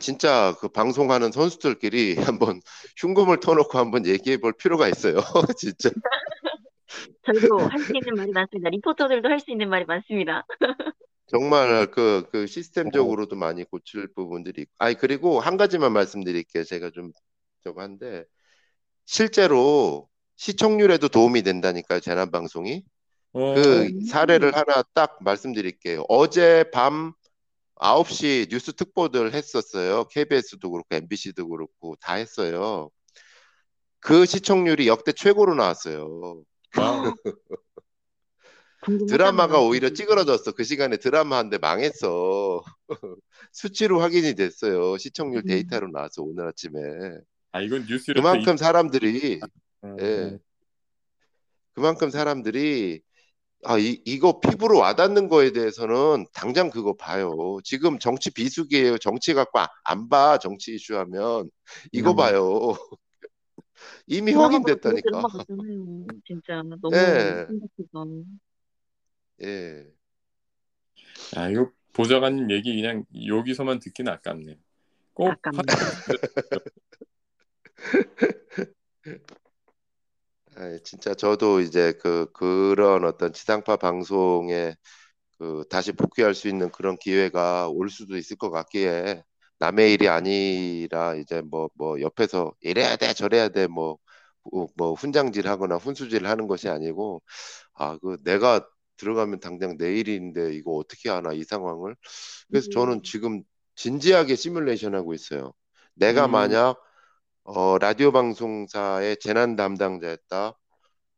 진짜 0.00 0.56
그 0.58 0.68
방송하는 0.68 1.30
선수들끼리 1.30 2.16
한번 2.34 2.60
흉금을 2.96 3.38
터놓고 3.38 3.78
한번 3.78 4.04
얘기해 4.04 4.38
볼 4.38 4.52
필요가 4.52 4.88
있어요. 4.88 5.20
진짜. 5.56 5.90
저희도 7.26 7.58
할 7.58 7.80
수 7.80 7.92
있는 7.96 8.14
말이 8.16 8.32
많습니다. 8.32 8.70
리포터들도 8.70 9.28
할 9.28 9.40
수 9.40 9.50
있는 9.50 9.68
말이 9.68 9.84
많습니다. 9.84 10.46
정말 11.26 11.90
그, 11.90 12.26
그 12.32 12.46
시스템적으로도 12.46 13.36
많이 13.36 13.64
고칠 13.64 14.08
부분들이 14.14 14.62
있고. 14.62 14.72
아니, 14.78 14.96
그리고 14.96 15.38
한 15.40 15.56
가지만 15.56 15.92
말씀드릴게요. 15.92 16.64
제가 16.64 16.90
좀 16.90 17.12
저거 17.62 17.82
한데, 17.82 18.24
실제로 19.06 20.08
시청률에도 20.36 21.08
도움이 21.08 21.42
된다니까요, 21.42 22.00
재난방송이. 22.00 22.82
어, 23.32 23.54
그 23.54 23.82
음. 23.84 24.00
사례를 24.06 24.56
하나 24.56 24.82
딱 24.94 25.18
말씀드릴게요. 25.22 26.04
어제 26.08 26.64
밤 26.72 27.12
9시 27.76 28.48
뉴스 28.50 28.72
특보들 28.74 29.34
했었어요. 29.34 30.04
KBS도 30.08 30.70
그렇고, 30.70 30.88
MBC도 30.96 31.48
그렇고, 31.48 31.96
다 32.00 32.14
했어요. 32.14 32.90
그 34.00 34.26
시청률이 34.26 34.88
역대 34.88 35.12
최고로 35.12 35.54
나왔어요. 35.54 36.42
궁금하다. 38.82 39.06
드라마가 39.12 39.60
오히려 39.60 39.90
찌그러졌어. 39.90 40.52
그 40.52 40.64
시간에 40.64 40.96
드라마 40.96 41.36
한 41.38 41.50
대 41.50 41.58
망했어. 41.58 42.62
수치로 43.52 44.00
확인이 44.00 44.34
됐어요. 44.34 44.96
시청률 44.96 45.42
음. 45.42 45.46
데이터로 45.46 45.88
나와서 45.92 46.22
오늘 46.22 46.46
아침에. 46.48 46.80
아 47.52 47.60
이건 47.60 47.86
뉴스를 47.88 48.22
그만큼 48.22 48.56
사람들이, 48.56 49.40
또 49.40 49.88
이- 49.88 50.02
예. 50.02 50.38
그만큼 51.74 52.10
사람들이, 52.10 53.02
아, 53.64 53.76
이, 53.78 54.00
이거 54.06 54.40
피부로 54.40 54.78
와닿는 54.78 55.28
거에 55.28 55.52
대해서는 55.52 56.26
당장 56.32 56.70
그거 56.70 56.94
봐요. 56.94 57.58
지금 57.64 57.98
정치 57.98 58.30
비수기예요. 58.30 58.98
정치 58.98 59.34
갖고 59.34 59.58
아- 59.60 59.68
안 59.84 60.08
봐. 60.08 60.38
정치 60.38 60.74
이슈 60.74 60.96
하면. 60.98 61.50
이거 61.92 62.12
음. 62.12 62.16
봐요. 62.16 62.74
이미 64.06 64.32
확인됐다니까. 64.32 65.22
진짜 66.26 66.62
너무 66.62 66.96
예. 66.96 67.46
심각해서. 67.48 68.06
예. 69.42 69.86
아 71.36 71.48
이거 71.48 71.70
보좌관님 71.92 72.50
얘기 72.50 72.74
그냥 72.74 73.04
여기서만 73.26 73.78
듣기는 73.78 74.12
아깝네. 74.12 74.58
꼭 75.14 75.28
아깝네. 75.28 75.62
아, 80.56 80.78
진짜 80.84 81.14
저도 81.14 81.60
이제 81.60 81.92
그 82.00 82.30
그런 82.32 83.04
어떤 83.04 83.32
지상파 83.32 83.76
방송에 83.76 84.74
그 85.38 85.64
다시 85.70 85.92
복귀할 85.92 86.34
수 86.34 86.48
있는 86.48 86.70
그런 86.70 86.96
기회가 86.98 87.68
올 87.68 87.88
수도 87.88 88.16
있을 88.16 88.36
것 88.36 88.50
같기에 88.50 89.22
남의 89.60 89.94
일이 89.94 90.08
아니라 90.08 91.16
이제 91.16 91.42
뭐 91.42 91.70
뭐 91.76 92.00
옆에서 92.02 92.54
이래야 92.62 92.96
돼 92.96 93.14
저래야 93.14 93.48
돼뭐 93.50 93.98
뭐 94.76 94.94
훈장질 94.94 95.48
하거나 95.48 95.76
훈수질 95.76 96.26
하는 96.26 96.46
것이 96.48 96.68
아니고 96.68 97.22
아 97.74 97.98
그 98.00 98.18
내가 98.24 98.66
들어가면 98.98 99.40
당장 99.40 99.76
내일인데 99.78 100.54
이거 100.54 100.72
어떻게 100.74 101.10
하나 101.10 101.32
이 101.34 101.44
상황을 101.44 101.96
그래서 102.50 102.68
음. 102.68 102.72
저는 102.72 103.02
지금 103.04 103.42
진지하게 103.76 104.36
시뮬레이션 104.36 104.94
하고 104.94 105.14
있어요. 105.14 105.52
내가 105.94 106.26
음. 106.26 106.32
만약 106.32 106.78
어, 107.44 107.78
라디오 107.78 108.12
방송사의 108.12 109.18
재난 109.18 109.56
담당자였다. 109.56 110.54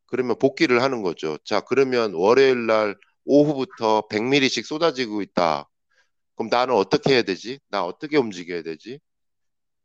그러면 0.07 0.37
복귀를 0.39 0.83
하는 0.83 1.03
거죠. 1.03 1.39
자, 1.45 1.61
그러면 1.63 2.15
월요일 2.15 2.67
날 2.67 2.97
오후부터 3.25 4.09
100mm씩 4.11 4.65
쏟아지고 4.65 5.23
있다. 5.23 5.69
그럼 6.37 6.49
나는 6.51 6.75
어떻게 6.75 7.15
해야 7.15 7.23
되지? 7.23 7.59
나 7.69 7.85
어떻게 7.85 8.17
움직여야 8.17 8.63
되지? 8.63 8.99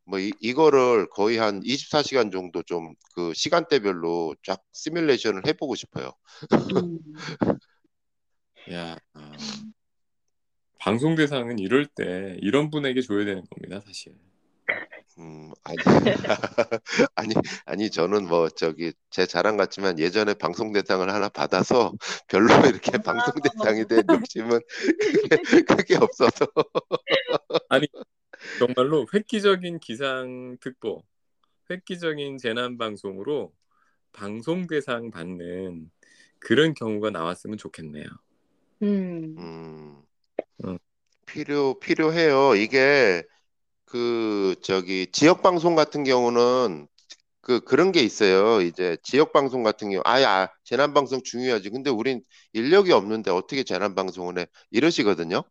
뭐 0.05 0.19
이, 0.19 0.31
이거를 0.39 1.09
거의 1.09 1.37
한 1.37 1.61
24시간 1.61 2.31
정도 2.31 2.63
좀 2.63 2.95
그 3.17 3.33
시간대별로 3.33 4.35
쫙 4.43 4.61
시뮬레이션을 4.73 5.47
해보고 5.47 5.73
싶어요. 5.73 6.11
음. 6.53 6.99
야, 8.71 8.95
아, 9.13 9.31
방송 10.77 11.15
대상은 11.15 11.57
이럴 11.57 11.87
때 11.87 12.37
이런 12.41 12.69
분에게 12.69 13.01
줘야 13.01 13.25
되는 13.25 13.43
겁니다, 13.49 13.81
사실. 13.81 14.13
음, 15.19 15.51
아니, 15.63 15.77
아니, 17.15 17.33
아니, 17.65 17.89
저는 17.89 18.27
뭐, 18.27 18.49
저기, 18.49 18.93
제 19.09 19.25
자랑 19.25 19.57
같지만 19.57 19.97
예전에 19.97 20.35
방송 20.35 20.71
대상을 20.71 21.09
하나 21.11 21.27
받아서 21.29 21.91
별로 22.27 22.47
이렇게 22.75 22.97
방송 22.99 23.33
대상에 23.41 23.85
대한 23.85 24.03
욕심은 24.09 24.59
크게, 24.69 25.61
크게 25.63 25.95
없어서. 25.95 26.45
아니, 27.69 27.87
정말로 28.59 29.07
획기적인 29.11 29.79
기상특보, 29.79 31.03
획기적인 31.71 32.37
재난방송으로 32.37 33.51
방송 34.13 34.67
대상 34.67 35.09
받는 35.09 35.89
그런 36.39 36.75
경우가 36.75 37.09
나왔으면 37.09 37.57
좋겠네요. 37.57 38.05
음, 38.83 39.35
음, 39.39 40.03
음. 40.63 40.77
필요, 41.25 41.79
필요해요. 41.79 42.55
이게, 42.55 43.23
그, 43.87 44.55
저기, 44.61 45.07
지역 45.11 45.41
방송 45.41 45.73
같은 45.75 46.03
경우는 46.03 46.87
그, 47.41 47.61
그런 47.61 47.93
게 47.93 48.01
있어요. 48.01 48.61
이제 48.61 48.97
지역 49.01 49.31
방송 49.31 49.63
같은 49.63 49.89
경우, 49.89 50.01
아야, 50.05 50.29
아, 50.29 50.49
재난 50.65 50.93
방송 50.93 51.21
중요하지. 51.23 51.69
근데 51.69 51.89
우린 51.89 52.21
인력이 52.51 52.91
없는데 52.91 53.31
어떻게 53.31 53.63
재난 53.63 53.95
방송을 53.95 54.39
해? 54.39 54.47
이러시거든요. 54.71 55.43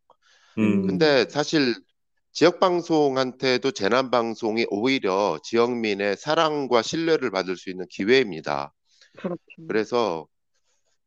음, 0.58 0.86
근데 0.86 1.26
사실 1.30 1.74
지역 2.32 2.60
방송한테도 2.60 3.70
재난 3.70 4.10
방송이 4.10 4.66
오히려 4.68 5.38
지역민의 5.42 6.18
사랑과 6.18 6.82
신뢰를 6.82 7.30
받을 7.30 7.56
수 7.56 7.70
있는 7.70 7.86
기회입니다. 7.88 8.74
그렇죠. 9.16 9.38
그래서 9.66 10.26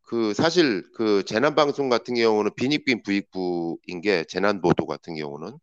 그 0.02 0.34
사실 0.34 0.84
그 0.96 1.24
재난 1.24 1.54
방송 1.54 1.90
같은 1.90 2.16
경우는 2.16 2.56
빈익빈 2.56 3.04
부익부인 3.04 4.02
게 4.02 4.24
재난 4.28 4.60
보도 4.60 4.88
같은 4.88 5.16
경우는 5.16 5.60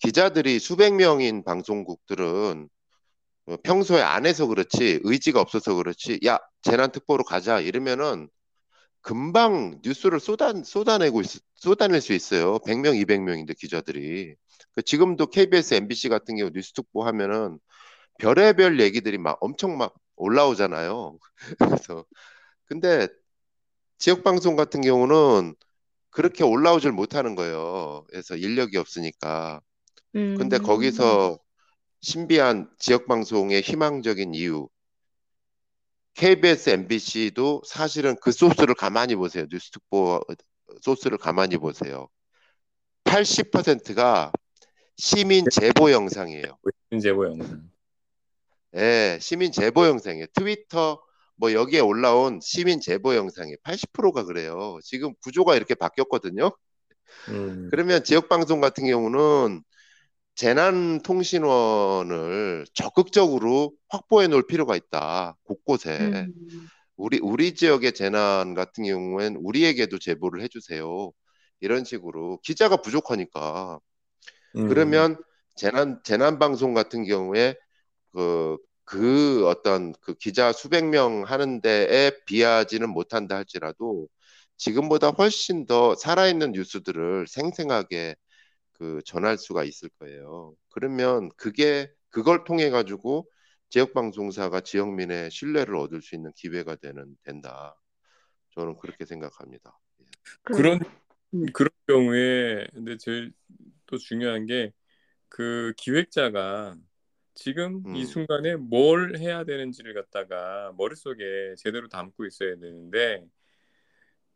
기자들이 0.00 0.58
수백 0.58 0.94
명인 0.94 1.44
방송국들은 1.44 2.68
어, 3.46 3.56
평소에 3.62 4.02
안 4.02 4.26
해서 4.26 4.46
그렇지 4.46 5.00
의지가 5.04 5.40
없어서 5.40 5.74
그렇지 5.74 6.20
야 6.26 6.38
재난 6.62 6.90
특보로 6.92 7.24
가자 7.24 7.60
이러면은 7.60 8.28
금방 9.02 9.80
뉴스를 9.84 10.20
쏟아 10.20 10.52
쏟아내고 10.64 11.20
있, 11.22 11.26
쏟아낼 11.54 12.00
수 12.00 12.12
있어요. 12.12 12.58
100명, 12.60 13.00
200명인데 13.04 13.56
기자들이 13.56 14.34
그 14.74 14.82
지금도 14.82 15.28
KBS, 15.28 15.74
MBC 15.74 16.08
같은 16.08 16.36
경우 16.36 16.50
뉴스 16.52 16.72
특보 16.72 17.04
하면은 17.04 17.58
별의별 18.18 18.80
얘기들이 18.80 19.18
막 19.18 19.38
엄청 19.40 19.78
막 19.78 19.94
올라오잖아요. 20.16 21.18
그래서 21.58 22.04
근데 22.66 23.08
지역 23.98 24.24
방송 24.24 24.56
같은 24.56 24.80
경우는 24.80 25.54
그렇게 26.10 26.44
올라오질 26.44 26.92
못하는 26.92 27.34
거예요. 27.34 28.04
그래서 28.08 28.36
인력이 28.36 28.76
없으니까. 28.78 29.60
근데 30.16 30.56
음, 30.56 30.62
거기서 30.62 31.38
신비한 32.00 32.70
지역 32.78 33.06
방송의 33.06 33.60
희망적인 33.60 34.34
이유. 34.34 34.68
KBS, 36.14 36.70
MBC도 36.70 37.62
사실은 37.66 38.16
그 38.22 38.32
소스를 38.32 38.74
가만히 38.74 39.14
보세요. 39.14 39.46
뉴스 39.50 39.70
특보 39.70 40.20
소스를 40.80 41.18
가만히 41.18 41.58
보세요. 41.58 42.08
80%가 43.04 44.32
시민 44.96 45.44
제보 45.50 45.92
영상이에요. 45.92 46.56
제보 47.02 47.26
영상. 47.26 47.68
예, 48.76 49.18
시민 49.20 49.52
제보 49.52 49.86
영상이에요. 49.86 50.26
트위터 50.32 51.02
뭐 51.34 51.52
여기에 51.52 51.80
올라온 51.80 52.40
시민 52.42 52.80
제보 52.80 53.14
영상이 53.14 53.54
80%가 53.62 54.24
그래요. 54.24 54.78
지금 54.82 55.12
구조가 55.22 55.56
이렇게 55.56 55.74
바뀌었거든요. 55.74 56.50
음, 57.28 57.68
그러면 57.70 58.02
지역 58.02 58.30
방송 58.30 58.62
같은 58.62 58.86
경우는 58.86 59.62
재난통신원을 60.36 62.66
적극적으로 62.74 63.72
확보해 63.88 64.28
놓을 64.28 64.46
필요가 64.46 64.76
있다. 64.76 65.36
곳곳에. 65.44 65.98
음, 65.98 66.32
우리 66.96 67.18
우리 67.20 67.54
지역의 67.54 67.92
재난 67.92 68.54
같은 68.54 68.84
경우엔 68.84 69.36
우리에게도 69.36 69.98
제보를 69.98 70.42
해주세요. 70.42 71.12
이런 71.60 71.84
식으로 71.84 72.38
기자가 72.42 72.76
부족하니까 72.76 73.80
음, 74.56 74.68
그러면 74.68 75.16
재난 75.56 76.00
재난 76.04 76.38
방송 76.38 76.74
같은 76.74 77.04
경우에 77.04 77.54
그, 78.12 78.58
그 78.84 79.48
어떤 79.48 79.94
그 80.00 80.14
기자 80.14 80.52
수백 80.52 80.84
명 80.84 81.24
하는 81.24 81.60
데에 81.62 82.12
비하지는 82.26 82.90
못한다 82.90 83.36
할지라도 83.36 84.08
지금보다 84.58 85.10
훨씬 85.10 85.66
더 85.66 85.94
살아있는 85.94 86.52
뉴스들을 86.52 87.26
생생하게 87.26 88.16
그 88.78 89.00
전할 89.04 89.38
수가 89.38 89.64
있을 89.64 89.88
거예요. 89.98 90.54
그러면 90.70 91.30
그게 91.36 91.90
그걸 92.10 92.44
통해 92.44 92.70
가지고 92.70 93.28
지역 93.68 93.92
방송사가 93.94 94.60
지역민의 94.60 95.30
신뢰를 95.30 95.76
얻을 95.76 96.02
수 96.02 96.14
있는 96.14 96.32
기회가 96.36 96.76
되는 96.76 97.16
된다. 97.22 97.74
저는 98.50 98.76
그렇게 98.76 99.04
생각합니다. 99.04 99.78
예. 100.00 100.04
그런 100.42 100.78
음. 101.34 101.46
그런 101.52 101.70
경우에 101.86 102.66
근데 102.72 102.96
제일 102.96 103.32
또 103.86 103.98
중요한 103.98 104.46
게 104.46 104.72
그 105.28 105.72
기획자가 105.76 106.76
지금 107.34 107.82
이 107.94 108.00
음. 108.00 108.04
순간에 108.04 108.56
뭘 108.56 109.16
해야 109.18 109.44
되는지를 109.44 109.94
갖다가 109.94 110.72
머릿속에 110.78 111.54
제대로 111.58 111.88
담고 111.88 112.24
있어야 112.26 112.56
되는데 112.56 113.22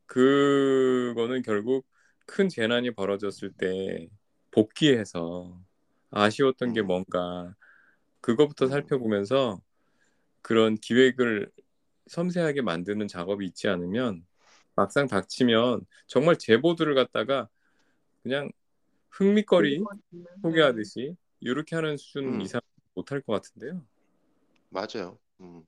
그거는 0.06 1.42
결국 1.42 1.86
큰 2.26 2.48
재난이 2.48 2.90
벌어졌을 2.92 3.52
때 3.52 4.08
복귀해서 4.50 5.58
아쉬웠던 6.10 6.72
게 6.72 6.80
음. 6.80 6.86
뭔가 6.86 7.54
그거부터 8.20 8.66
음. 8.66 8.70
살펴보면서 8.70 9.60
그런 10.42 10.76
기획을 10.76 11.50
섬세하게 12.08 12.62
만드는 12.62 13.08
작업이 13.08 13.46
있지 13.46 13.68
않으면 13.68 14.26
막상 14.74 15.06
닥치면 15.06 15.86
정말 16.06 16.36
제보들을 16.36 16.94
갖다가 16.94 17.48
그냥 18.22 18.50
흥미거리 19.10 19.82
소개하듯이 20.42 21.14
이렇게 21.40 21.76
하는 21.76 21.96
수준 21.96 22.34
음. 22.34 22.40
이상 22.40 22.60
못할 22.94 23.20
것 23.20 23.32
같은데요. 23.34 23.84
맞아요. 24.70 25.18
음. 25.40 25.62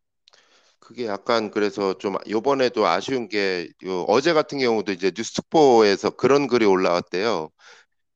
그게 0.79 1.07
약간 1.07 1.53
그래서 1.53 1.97
좀 1.99 2.17
요번에도 2.29 2.87
아쉬운 2.87 3.29
게요 3.29 3.69
어제 4.09 4.33
같은 4.33 4.59
경우도 4.59 4.91
이제 4.91 5.13
뉴스특보에서 5.17 6.11
그런 6.11 6.49
글이 6.49 6.67
올라왔대요. 6.67 7.51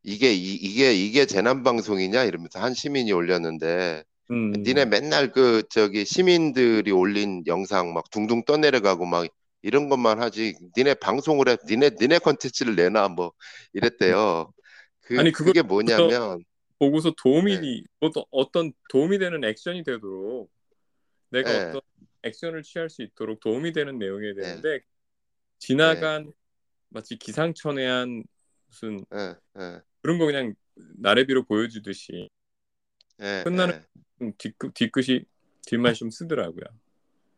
이게 0.07 0.33
이, 0.33 0.55
이게 0.55 0.95
이게 0.95 1.27
재난 1.27 1.65
방송이냐 1.65 2.23
이러면서 2.23 2.61
한 2.61 2.75
시민이 2.75 3.11
올렸는데 3.11 4.05
음, 4.31 4.53
니네 4.53 4.85
맨날 4.85 5.33
그 5.33 5.65
저기 5.69 6.05
시민들이 6.05 6.93
올린 6.93 7.43
영상 7.49 7.93
막 7.93 8.09
둥둥 8.11 8.45
떠내려가고 8.45 9.05
막 9.05 9.27
이런 9.63 9.89
것만 9.89 10.23
하지 10.23 10.55
니네 10.77 10.95
방송을 10.95 11.49
해 11.49 11.57
니네 11.69 11.91
니네 12.01 12.21
컨텐츠를 12.21 12.77
내놔 12.77 13.09
뭐 13.09 13.33
이랬대요. 13.73 14.53
그 15.01 15.19
아니, 15.19 15.33
그게 15.33 15.63
뭐냐면 15.63 16.45
보고서 16.79 17.13
도움이 17.21 17.59
네. 17.59 17.83
어떤 17.99 18.23
어떤 18.31 18.73
도움이 18.91 19.19
되는 19.19 19.43
액션이 19.43 19.83
되도록 19.83 20.49
내가 21.31 21.51
네. 21.51 21.67
어떤 21.67 21.81
액션을 22.23 22.63
취할 22.63 22.89
수 22.91 23.03
있도록 23.03 23.41
도움이 23.41 23.73
되는 23.73 23.99
내용이 23.99 24.35
네. 24.35 24.35
되는데 24.35 24.79
지나간 25.59 26.33
마치 26.91 27.17
기상천외한 27.17 28.23
무슨 28.69 29.05
예, 29.15 29.35
예, 29.59 29.81
그런 30.07 30.19
거 30.19 30.27
그냥 30.27 30.55
나래비로 30.99 31.47
보여주듯이 31.47 32.29
예, 33.21 33.43
끝나는 33.45 33.75
예. 33.75 33.83
좀 34.21 34.33
뒤끝 34.39 34.73
뒤끝이 34.73 35.25
뒷말 35.67 35.95
좀 35.95 36.11
쓰더라고요. 36.11 36.63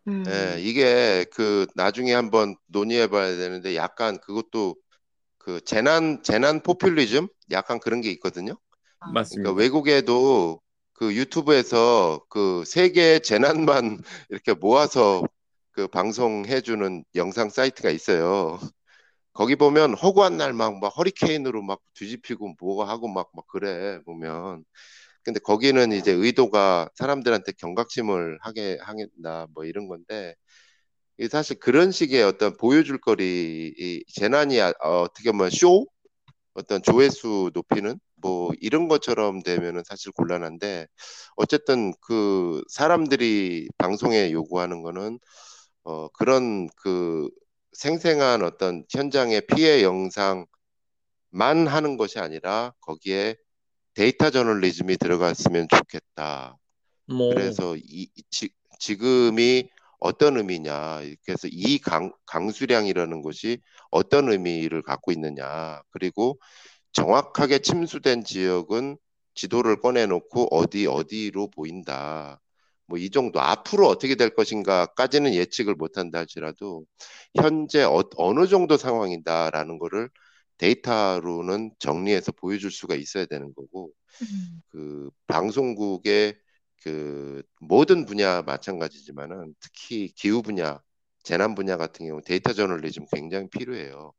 음, 0.09 0.23
예, 0.29 0.61
이게 0.61 1.25
그 1.33 1.67
나중에 1.75 2.13
한번 2.13 2.57
논의해 2.67 3.07
봐야 3.07 3.35
되는데 3.35 3.75
약간 3.75 4.19
그것도 4.19 4.77
그 5.39 5.63
재난 5.63 6.23
재난 6.23 6.63
포퓰리즘 6.63 7.29
약간 7.53 7.81
그런 7.81 8.03
게 8.03 8.11
있거든요. 8.11 8.59
맞습니다. 9.15 9.51
그러니까 9.51 9.63
외국에도 9.63 10.61
그 10.93 11.15
유튜브에서 11.17 12.23
그 12.29 12.65
세계 12.67 13.19
재난만 13.19 13.97
이렇게 14.29 14.53
모아서 14.53 15.23
그 15.71 15.89
방송해 15.89 16.61
주는 16.61 17.03
영상 17.15 17.49
사이트가 17.49 17.89
있어요. 17.89 18.59
거기 19.39 19.57
보면 19.57 19.95
허구한 19.95 20.37
날 20.37 20.53
막 20.53 20.81
막 20.81 20.89
허리케인으로 20.97 21.63
막 21.63 21.81
뒤집히고 21.95 22.57
뭐가 22.61 22.89
하고 22.89 23.09
막 23.09 23.31
막 23.35 23.47
그래 23.49 24.01
보면. 24.05 24.65
근데 25.25 25.41
거기는 25.41 25.93
이제 25.93 26.13
의도가 26.13 26.91
사람들한테 26.97 27.53
경각심을 27.53 28.39
하게 28.43 28.79
하겠다 28.83 29.47
뭐 29.55 29.65
이런 29.67 29.89
건데 29.89 30.35
사실 31.31 31.59
그런 31.59 31.91
식의 31.93 32.23
어떤 32.25 32.57
보여줄 32.57 33.01
거리 33.01 33.73
이 33.77 34.05
재난이 34.15 34.61
아- 34.61 34.73
어, 34.83 35.03
어떻게 35.03 35.33
보면 35.33 35.51
쇼? 35.51 35.87
어떤 36.55 36.83
조회수 36.83 37.51
높이는? 37.55 37.99
뭐 38.17 38.53
이런 38.61 38.89
것처럼 38.89 39.43
되면은 39.43 39.85
사실 39.87 40.13
곤란한데 40.13 40.87
어쨌든 41.37 41.93
그 42.03 42.63
사람들이 42.71 43.69
방송에 43.79 44.33
요구하는 44.33 44.83
거는 44.83 45.19
어 45.85 46.09
그런 46.11 46.69
그 46.77 47.29
생생한 47.73 48.43
어떤 48.43 48.85
현장의 48.91 49.47
피해 49.47 49.83
영상 49.83 50.47
하는 51.33 51.97
것이 51.97 52.19
아니라 52.19 52.73
거기에 52.81 53.37
데이터 53.95 54.31
저널리즘이 54.31 54.97
들어갔으면 54.97 55.69
좋겠다. 55.69 56.57
뭐 57.07 57.31
그래서 57.31 57.77
이, 57.77 58.09
지, 58.31 58.51
지금이 58.79 59.69
어떤 59.99 60.37
의미냐. 60.37 61.01
그래서 61.25 61.49
이 61.51 61.79
강, 61.79 62.13
강수량이라는 62.27 63.23
것이 63.23 63.59
어떤 63.91 64.31
의미를 64.31 64.83
갖고 64.83 65.13
있느냐. 65.13 65.83
그리고 65.91 66.39
정확하게 66.93 67.61
침수된 67.61 68.25
지역은 68.25 68.97
지도를 69.35 69.81
꺼내놓고 69.81 70.49
어디 70.51 70.87
어디로 70.87 71.51
보인다. 71.51 72.41
뭐 72.89 72.99
이 72.99 73.11
정도 73.11 73.41
앞으로 73.41 73.87
어떻게 73.89 74.15
될 74.17 74.35
것인가까지는 74.35 75.35
예측을 75.35 75.75
못한다 75.77 76.21
할지라도 76.21 76.87
현재 77.37 77.85
어, 77.85 78.03
어느 78.17 78.47
정도 78.49 78.77
상황이다라는 78.79 79.79
거를 79.79 80.11
데이터로는 80.59 81.73
정리해서 81.79 82.33
보여줄 82.33 82.71
수가 82.73 82.97
있어야 82.97 83.27
되는 83.27 83.53
거고 83.55 83.93
음. 84.23 84.63
그 84.71 85.11
방송국의 85.27 86.37
그 86.83 87.43
모든 87.61 88.07
분야 88.07 88.43
마찬가지지만은 88.43 89.55
특히 89.61 90.09
기후 90.17 90.43
분야, 90.43 90.81
재난 91.25 91.55
분야 91.55 91.77
같은 91.77 92.07
경우 92.07 92.21
데이터 92.23 92.53
저널리즘 92.53 93.07
굉장히 93.13 93.49
필요해요. 93.51 94.13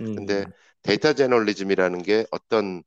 음, 0.00 0.16
근데 0.16 0.46
데이터 0.82 1.12
저널리즘이라는 1.14 2.02
게 2.02 2.26
어떤 2.30 2.82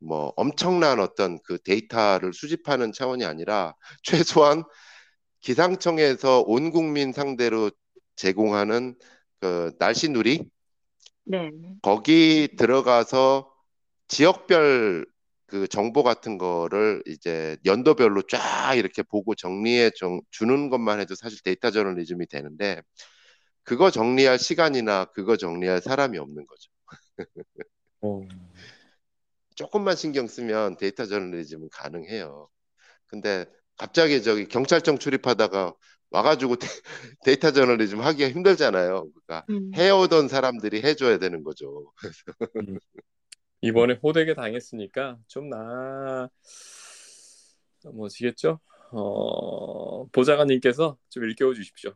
뭐 0.00 0.32
엄청난 0.36 0.98
어떤 0.98 1.38
그 1.44 1.58
데이터를 1.62 2.32
수집하는 2.32 2.92
차원이 2.92 3.24
아니라 3.24 3.74
최소한 4.02 4.64
기상청에서 5.40 6.42
온 6.46 6.70
국민 6.70 7.12
상대로 7.12 7.70
제공하는 8.16 8.96
그 9.40 9.72
날씨누리 9.78 10.50
네. 11.24 11.50
거기 11.82 12.48
들어가서 12.56 13.50
지역별 14.08 15.06
그 15.46 15.66
정보 15.66 16.02
같은 16.02 16.38
거를 16.38 17.02
이제 17.06 17.56
연도별로 17.64 18.22
쫙 18.22 18.74
이렇게 18.76 19.02
보고 19.02 19.34
정리해 19.34 19.90
정, 19.96 20.20
주는 20.30 20.70
것만 20.70 21.00
해도 21.00 21.14
사실 21.14 21.42
데이터 21.42 21.70
저널리즘이 21.70 22.26
되는데 22.26 22.82
그거 23.62 23.90
정리할 23.90 24.38
시간이나 24.38 25.06
그거 25.06 25.36
정리할 25.36 25.80
사람이 25.80 26.18
없는 26.18 26.46
거죠. 26.46 26.70
어, 28.02 28.20
조금만 29.60 29.94
신경 29.94 30.26
쓰면 30.26 30.78
데이터 30.78 31.04
저널리즘은 31.04 31.68
가능해요. 31.70 32.48
근데 33.06 33.44
갑자기 33.76 34.22
저기 34.22 34.48
경찰청 34.48 34.98
출입하다가 34.98 35.74
와가지고 36.08 36.56
데, 36.56 36.66
데이터 37.26 37.52
저널리즘 37.52 38.00
하기가 38.00 38.30
힘들잖아요. 38.30 39.06
그러니까 39.26 39.44
음. 39.50 39.70
해오던 39.74 40.28
사람들이 40.28 40.80
해줘야 40.82 41.18
되는 41.18 41.42
거죠. 41.44 41.92
이번에 43.60 43.98
호되게 44.02 44.32
당했으니까 44.34 45.18
좀 45.28 45.50
나 45.50 46.30
뭐지겠죠? 47.84 48.60
어, 48.92 50.06
보좌관님께서 50.08 50.96
좀 51.10 51.24
일깨워 51.24 51.52
주십시오. 51.52 51.92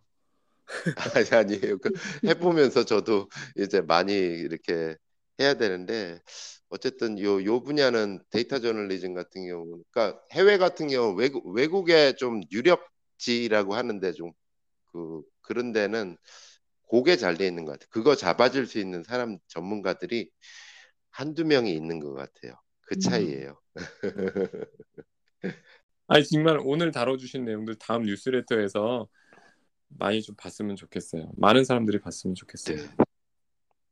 아니 1.15 1.31
아니에요. 1.31 1.79
그 1.79 1.91
해보면서 2.27 2.85
저도 2.85 3.29
이제 3.57 3.81
많이 3.81 4.13
이렇게 4.15 4.97
해야 5.41 5.55
되는데 5.55 6.21
어쨌든 6.69 7.19
요 7.21 7.45
요 7.45 7.63
분야는 7.63 8.21
데이터 8.31 8.61
저널리즘 8.61 9.15
같은 9.15 9.47
경우, 9.47 9.83
그러니까 9.93 10.21
해외 10.33 10.59
같은 10.59 10.89
경우 10.89 11.15
외국 11.15 11.47
외국의 11.55 12.17
좀 12.17 12.41
유력지라고 12.53 13.75
하는데 13.75 14.13
좀 14.13 14.33
그 14.93 15.23
그런 15.43 15.73
데는 15.73 16.17
고게 16.83 17.17
잘 17.17 17.37
돼 17.39 17.47
있는 17.49 17.65
것 17.65 17.73
같아요. 17.73 17.89
그거 17.91 18.17
잡아줄 18.17 18.67
수 18.67 18.79
있는 18.81 19.03
사람 19.05 19.39
전문가들이 19.49 20.31
한두 21.11 21.45
명이 21.45 21.75
있는 21.75 22.01
것 22.01 22.15
같아요. 22.15 22.55
그 22.83 22.97
음. 22.97 23.01
차이예요. 23.01 23.61
아니 26.07 26.25
정말 26.25 26.59
오늘 26.63 26.91
다뤄주신 26.93 27.45
내용들 27.45 27.77
다음 27.79 28.03
뉴스레터에서 28.05 29.09
많이 29.89 30.23
좀 30.23 30.37
봤으면 30.37 30.77
좋겠어요. 30.77 31.33
많은 31.37 31.65
사람들이 31.65 32.01
봤으면 32.01 32.35
좋겠어요. 32.35 32.77
네, 32.77 32.89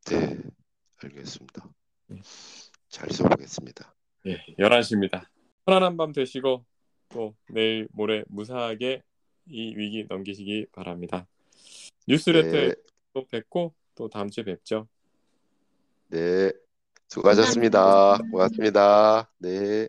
네, 0.06 0.36
알겠습니다. 1.06 1.68
네. 2.08 2.20
잘 2.88 3.10
써보겠습니다. 3.10 3.94
예, 4.26 4.38
11시입니다. 4.58 5.26
편안한 5.66 5.96
밤 5.96 6.12
되시고 6.12 6.64
또 7.08 7.34
내일 7.48 7.88
모레 7.92 8.24
무사하게 8.28 9.02
이 9.46 9.74
위기 9.76 10.06
넘기시기 10.08 10.66
바랍니다. 10.72 11.26
뉴스레터에 12.06 12.68
네, 12.68 12.74
또 13.12 13.26
뵙고 13.26 13.74
또 13.94 14.08
다음 14.08 14.30
주에 14.30 14.44
뵙죠. 14.44 14.88
네, 16.08 16.52
수고하셨습니다. 17.08 18.18
고맙습니다. 18.30 19.30
네. 19.38 19.88